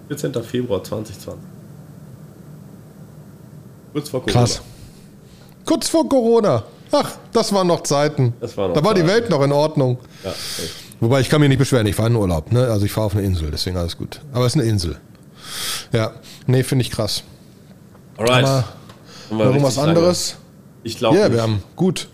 14. 0.10 0.44
Februar 0.44 0.84
2020. 0.84 1.40
Kurz 3.94 4.10
vor 4.10 4.22
Corona. 4.22 4.40
Krass. 4.40 4.62
Kurz 5.66 5.90
vor 5.90 6.08
Corona. 6.08 6.64
Ach, 6.92 7.12
das 7.32 7.54
waren 7.54 7.68
noch 7.68 7.82
Zeiten. 7.84 8.34
War 8.40 8.68
noch 8.68 8.76
da 8.76 8.84
war 8.84 8.94
Zeiten. 8.96 9.08
die 9.08 9.12
Welt 9.12 9.30
noch 9.30 9.42
in 9.44 9.52
Ordnung. 9.52 9.98
Ja, 10.24 10.34
Wobei 11.00 11.22
ich 11.22 11.30
kann 11.30 11.40
mich 11.40 11.50
nicht 11.50 11.60
beschweren, 11.60 11.88
ich 11.88 11.96
fahre 11.96 12.10
in 12.10 12.16
Urlaub. 12.16 12.52
Ne? 12.52 12.68
Also 12.68 12.86
ich 12.86 12.92
fahre 12.92 13.08
auf 13.08 13.16
eine 13.16 13.24
Insel, 13.26 13.50
deswegen 13.52 13.78
alles 13.78 13.98
gut. 13.98 14.22
Aber 14.34 14.46
es 14.46 14.56
ist 14.56 14.62
eine 14.62 14.70
Insel. 14.70 14.98
Ja, 15.92 16.12
nee, 16.48 16.64
finde 16.64 16.84
ich 16.84 16.92
krass. 16.92 17.24
Alright. 18.18 18.46
Aber 18.46 18.66
noch 19.32 19.40
irgendwas 19.46 19.78
anderes? 19.78 20.32
Lange. 20.32 20.44
Ich 20.84 20.98
glaube. 20.98 21.18
Ja, 21.18 21.32
wir 21.32 21.42
haben 21.42 21.64
gut. 21.76 22.08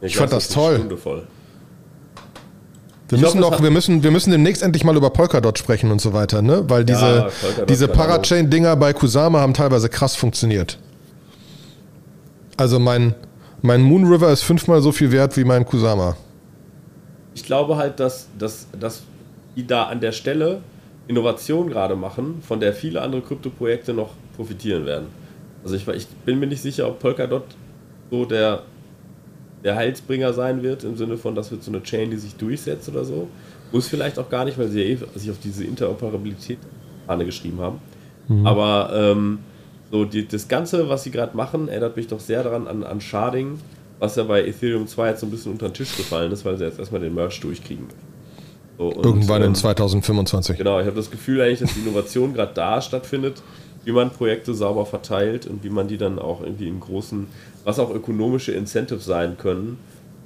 Ich, 0.00 0.12
ich 0.12 0.16
fand 0.16 0.32
das 0.32 0.48
toll. 0.48 0.88
Wir 3.08 3.18
müssen 3.18 3.38
glaub, 3.38 3.52
noch, 3.52 3.62
wir 3.62 3.70
müssen, 3.70 4.04
wir 4.04 4.12
müssen 4.12 4.30
demnächst 4.30 4.62
endlich 4.62 4.84
mal 4.84 4.96
über 4.96 5.10
Polkadot 5.10 5.58
sprechen 5.58 5.90
und 5.90 6.00
so 6.00 6.12
weiter, 6.12 6.42
ne? 6.42 6.70
Weil 6.70 6.84
diese, 6.84 7.30
ja, 7.58 7.64
diese 7.64 7.88
Parachain-Dinger 7.88 8.76
bei 8.76 8.92
Kusama 8.92 9.40
haben 9.40 9.52
teilweise 9.52 9.88
krass 9.88 10.14
funktioniert. 10.14 10.78
Also 12.56 12.78
mein, 12.78 13.14
mein 13.62 13.82
Moon 13.82 14.06
River 14.06 14.30
ist 14.30 14.42
fünfmal 14.42 14.80
so 14.80 14.92
viel 14.92 15.10
wert 15.10 15.36
wie 15.36 15.44
mein 15.44 15.64
Kusama. 15.66 16.16
Ich 17.34 17.44
glaube 17.44 17.76
halt, 17.76 17.98
dass, 17.98 18.28
dass, 18.38 18.66
dass 18.78 19.02
die 19.56 19.66
da 19.66 19.84
an 19.84 20.00
der 20.00 20.12
Stelle 20.12 20.60
Innovation 21.10 21.68
gerade 21.68 21.96
machen, 21.96 22.40
von 22.40 22.60
der 22.60 22.72
viele 22.72 23.02
andere 23.02 23.20
Krypto-Projekte 23.20 23.92
noch 23.92 24.10
profitieren 24.36 24.86
werden. 24.86 25.06
Also 25.64 25.74
ich, 25.74 25.86
ich, 25.88 26.06
bin 26.24 26.38
mir 26.38 26.46
nicht 26.46 26.62
sicher, 26.62 26.88
ob 26.88 27.00
Polkadot 27.00 27.42
so 28.10 28.24
der, 28.24 28.62
der 29.64 29.74
Heilsbringer 29.74 30.32
sein 30.32 30.62
wird, 30.62 30.84
im 30.84 30.96
Sinne 30.96 31.16
von, 31.16 31.34
das 31.34 31.50
wird 31.50 31.64
so 31.64 31.72
eine 31.72 31.82
Chain, 31.82 32.10
die 32.10 32.16
sich 32.16 32.36
durchsetzt 32.36 32.88
oder 32.88 33.04
so. 33.04 33.28
Muss 33.72 33.88
vielleicht 33.88 34.18
auch 34.20 34.30
gar 34.30 34.44
nicht, 34.44 34.56
weil 34.56 34.68
sie 34.68 34.82
ja 34.82 34.86
eh 34.86 34.98
sich 35.18 35.30
auf 35.30 35.38
diese 35.42 35.64
Interoperabilität 35.64 36.58
Fahne 37.06 37.24
geschrieben 37.24 37.60
haben. 37.60 37.80
Mhm. 38.28 38.46
Aber 38.46 38.90
ähm, 38.94 39.40
so 39.90 40.04
die, 40.04 40.28
das 40.28 40.46
Ganze, 40.46 40.88
was 40.88 41.02
sie 41.02 41.10
gerade 41.10 41.36
machen, 41.36 41.68
erinnert 41.68 41.96
mich 41.96 42.06
doch 42.06 42.20
sehr 42.20 42.44
daran 42.44 42.68
an, 42.68 42.84
an 42.84 43.00
Sharding, 43.00 43.58
was 43.98 44.14
ja 44.14 44.22
bei 44.22 44.46
Ethereum 44.46 44.86
2 44.86 45.08
jetzt 45.08 45.20
so 45.20 45.26
ein 45.26 45.30
bisschen 45.30 45.52
unter 45.52 45.68
den 45.68 45.74
Tisch 45.74 45.96
gefallen 45.96 46.30
ist, 46.30 46.44
weil 46.44 46.56
sie 46.56 46.64
jetzt 46.64 46.78
erstmal 46.78 47.00
den 47.00 47.14
Merch 47.14 47.40
durchkriegen. 47.40 47.86
So, 48.80 48.86
und, 48.86 49.04
Irgendwann 49.04 49.42
ähm, 49.42 49.48
in 49.48 49.54
2025. 49.54 50.56
Genau, 50.56 50.80
ich 50.80 50.86
habe 50.86 50.96
das 50.96 51.10
Gefühl 51.10 51.42
eigentlich, 51.42 51.60
dass 51.60 51.74
die 51.74 51.80
Innovation 51.80 52.32
gerade 52.32 52.54
da 52.54 52.80
stattfindet, 52.80 53.42
wie 53.84 53.92
man 53.92 54.08
Projekte 54.08 54.54
sauber 54.54 54.86
verteilt 54.86 55.46
und 55.46 55.62
wie 55.62 55.68
man 55.68 55.86
die 55.86 55.98
dann 55.98 56.18
auch 56.18 56.40
irgendwie 56.40 56.66
in 56.66 56.80
großen, 56.80 57.26
was 57.64 57.78
auch 57.78 57.90
ökonomische 57.90 58.52
Incentives 58.52 59.04
sein 59.04 59.36
können, 59.36 59.76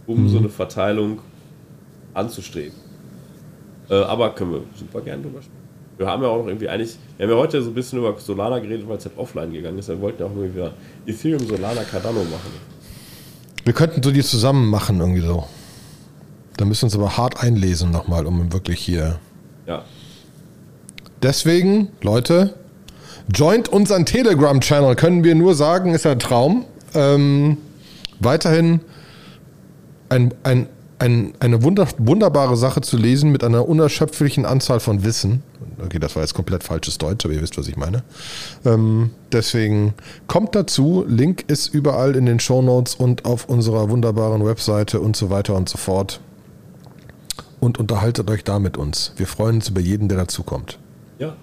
um 0.06 0.22
mhm. 0.22 0.28
so 0.28 0.38
eine 0.38 0.48
Verteilung 0.50 1.18
anzustreben. 2.14 2.78
Äh, 3.90 3.96
aber 3.96 4.30
können 4.36 4.52
wir 4.52 4.60
super 4.76 5.00
gerne 5.00 5.24
drüber 5.24 5.42
sprechen. 5.42 5.64
Wir 5.96 6.06
haben 6.06 6.22
ja 6.22 6.28
auch 6.28 6.38
noch 6.38 6.46
irgendwie 6.46 6.68
eigentlich, 6.68 6.96
wir 7.16 7.26
haben 7.26 7.32
ja 7.32 7.38
heute 7.38 7.60
so 7.60 7.70
ein 7.70 7.74
bisschen 7.74 7.98
über 7.98 8.16
Solana 8.18 8.60
geredet, 8.60 8.88
weil 8.88 8.98
es 8.98 9.04
halt 9.04 9.18
offline 9.18 9.52
gegangen 9.52 9.80
ist. 9.80 9.88
Wir 9.88 10.00
wollten 10.00 10.22
ja 10.22 10.28
auch 10.28 10.36
irgendwie 10.36 10.54
wieder 10.54 10.74
Ethereum, 11.06 11.44
Solana, 11.44 11.82
Cardano 11.82 12.20
machen. 12.20 12.52
Wir 13.64 13.72
könnten 13.72 14.00
so 14.00 14.12
die 14.12 14.22
zusammen 14.22 14.70
machen, 14.70 15.00
irgendwie 15.00 15.22
so. 15.22 15.44
Da 16.56 16.64
müssen 16.64 16.82
wir 16.82 16.86
uns 16.86 16.94
aber 16.94 17.16
hart 17.16 17.42
einlesen 17.42 17.90
nochmal, 17.90 18.26
um 18.26 18.52
wirklich 18.52 18.80
hier. 18.80 19.18
Ja. 19.66 19.84
Deswegen, 21.22 21.88
Leute, 22.02 22.54
joint 23.32 23.68
unseren 23.68 24.04
Telegram-Channel, 24.06 24.94
können 24.94 25.24
wir 25.24 25.34
nur 25.34 25.54
sagen, 25.54 25.94
ist 25.94 26.06
ein 26.06 26.18
Traum. 26.18 26.64
Ähm, 26.94 27.56
weiterhin 28.20 28.80
ein, 30.10 30.34
ein, 30.42 30.68
ein, 30.98 31.32
eine 31.40 31.62
wunder, 31.62 31.88
wunderbare 31.98 32.56
Sache 32.56 32.80
zu 32.82 32.96
lesen 32.96 33.32
mit 33.32 33.42
einer 33.42 33.68
unerschöpflichen 33.68 34.44
Anzahl 34.44 34.80
von 34.80 35.02
Wissen. 35.04 35.42
Okay, 35.84 35.98
das 35.98 36.14
war 36.14 36.22
jetzt 36.22 36.34
komplett 36.34 36.62
falsches 36.62 36.98
Deutsch, 36.98 37.24
aber 37.24 37.34
ihr 37.34 37.42
wisst, 37.42 37.58
was 37.58 37.66
ich 37.66 37.76
meine. 37.76 38.04
Ähm, 38.64 39.10
deswegen 39.32 39.94
kommt 40.28 40.54
dazu. 40.54 41.04
Link 41.08 41.44
ist 41.48 41.68
überall 41.68 42.14
in 42.14 42.26
den 42.26 42.38
Show 42.38 42.62
Notes 42.62 42.94
und 42.94 43.24
auf 43.24 43.48
unserer 43.48 43.90
wunderbaren 43.90 44.44
Webseite 44.44 45.00
und 45.00 45.16
so 45.16 45.30
weiter 45.30 45.54
und 45.56 45.68
so 45.68 45.78
fort. 45.78 46.20
Und 47.64 47.78
unterhaltet 47.78 48.28
euch 48.28 48.44
da 48.44 48.58
mit 48.58 48.76
uns. 48.76 49.14
Wir 49.16 49.26
freuen 49.26 49.54
uns 49.54 49.70
über 49.70 49.80
jeden, 49.80 50.10
der 50.10 50.18
dazukommt. 50.18 50.78
Ja, 51.18 51.34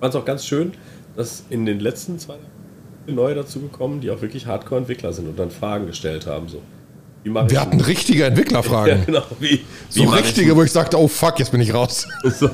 fand 0.00 0.14
es 0.14 0.18
auch 0.18 0.24
ganz 0.24 0.46
schön, 0.46 0.72
dass 1.16 1.44
in 1.50 1.66
den 1.66 1.80
letzten 1.80 2.18
zwei 2.18 2.32
Jahren 2.32 3.14
neue 3.14 3.34
dazugekommen, 3.34 4.00
die 4.00 4.10
auch 4.10 4.22
wirklich 4.22 4.46
Hardcore-Entwickler 4.46 5.12
sind 5.12 5.28
und 5.28 5.38
dann 5.38 5.50
Fragen 5.50 5.86
gestellt 5.86 6.26
haben. 6.26 6.48
So. 6.48 6.62
Wir 7.24 7.60
hatten 7.60 7.78
richtige 7.78 8.24
Entwicklerfragen. 8.24 8.98
Ja, 9.00 9.04
genau. 9.04 9.22
Wie, 9.38 9.60
wie 9.92 10.04
so 10.06 10.08
richtige, 10.08 10.56
wo 10.56 10.62
ich 10.62 10.72
sagte, 10.72 10.98
oh 10.98 11.08
fuck, 11.08 11.38
jetzt 11.38 11.52
bin 11.52 11.60
ich 11.60 11.74
raus. 11.74 12.08
So. 12.24 12.48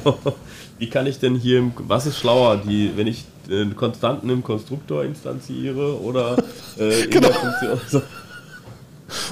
Wie 0.80 0.90
kann 0.90 1.06
ich 1.06 1.20
denn 1.20 1.36
hier, 1.36 1.70
was 1.86 2.06
ist 2.06 2.18
schlauer, 2.18 2.56
die, 2.56 2.90
wenn 2.96 3.06
ich 3.06 3.24
äh, 3.48 3.66
Konstanten 3.66 4.30
im 4.30 4.42
Konstruktor 4.42 5.04
instanziere 5.04 6.00
oder 6.00 6.38
äh, 6.76 7.04
in 7.04 7.10
genau. 7.10 7.28
der 7.28 7.36
Funktion? 7.36 7.80
So. 7.88 8.02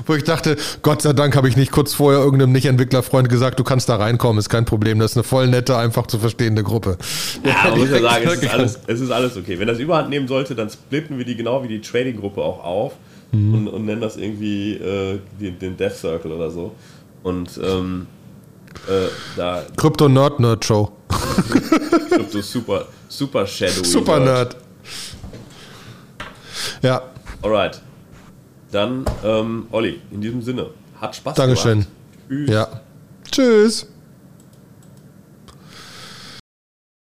Wo 0.07 0.15
ich 0.15 0.25
dachte, 0.25 0.57
Gott 0.83 1.03
sei 1.03 1.13
Dank 1.13 1.37
habe 1.37 1.49
ich 1.49 1.57
nicht 1.57 1.73
kurz 1.73 1.95
vorher 1.95 2.21
irgendeinem 2.23 2.53
Nicht-Entwicklerfreund 2.53 3.29
gesagt, 3.29 3.59
du 3.59 3.65
kannst 3.65 3.89
da 3.89 3.97
reinkommen, 3.97 4.39
ist 4.39 4.49
kein 4.49 4.65
Problem. 4.65 4.99
Das 4.99 5.13
ist 5.13 5.17
eine 5.17 5.25
voll 5.25 5.49
nette, 5.49 5.77
einfach 5.77 6.07
zu 6.07 6.19
verstehende 6.19 6.63
Gruppe. 6.63 6.97
Ja, 7.45 7.71
man 7.71 7.81
muss 7.81 7.91
ja 7.91 8.01
sagen, 8.01 8.27
es 8.27 8.43
ist, 8.43 8.51
alles, 8.51 8.81
es 8.87 9.01
ist 9.01 9.11
alles 9.11 9.37
okay. 9.37 9.59
Wenn 9.59 9.69
das 9.69 9.79
überhand 9.79 10.11
nehmen 10.11 10.29
sollte, 10.29 10.55
dann 10.55 10.71
splitten 10.71 11.19
wir 11.19 11.25
die 11.25 11.37
genau 11.37 11.63
wie 11.63 11.69
die 11.69 11.81
Trading-Gruppe 11.81 12.43
auch 12.43 12.65
auf 12.65 12.93
mhm. 13.33 13.55
und, 13.55 13.69
und, 13.69 13.85
nennen 13.85 14.01
das 14.01 14.17
irgendwie 14.17 14.75
äh, 14.75 15.19
den, 15.41 15.59
den 15.59 15.77
Death 15.77 15.97
Circle 15.97 16.33
oder 16.33 16.51
so. 16.51 16.73
Und 17.23 17.59
ähm, 17.63 18.07
äh, 18.87 19.09
da. 19.37 19.63
Krypto 19.77 20.09
Nerd 20.09 20.41
Nerd 20.41 20.65
Show. 20.65 20.93
Krypto 22.11 22.41
Super, 22.41 22.87
Super 23.09 23.47
Shadow. 23.47 23.85
Super 23.85 24.21
Nerd. 24.21 24.57
Ja. 26.83 27.03
Alright. 27.43 27.81
Dann, 28.75 29.05
ähm, 29.25 29.69
Olli, 29.71 30.01
in 30.11 30.21
diesem 30.21 30.43
Sinne, 30.43 30.67
hat 31.01 31.15
Spaß 31.15 31.37
Dankeschön. 31.37 31.81
gemacht. 31.81 31.89
Dankeschön. 32.29 32.53
Ja. 32.53 32.69
Tschüss. 33.31 33.87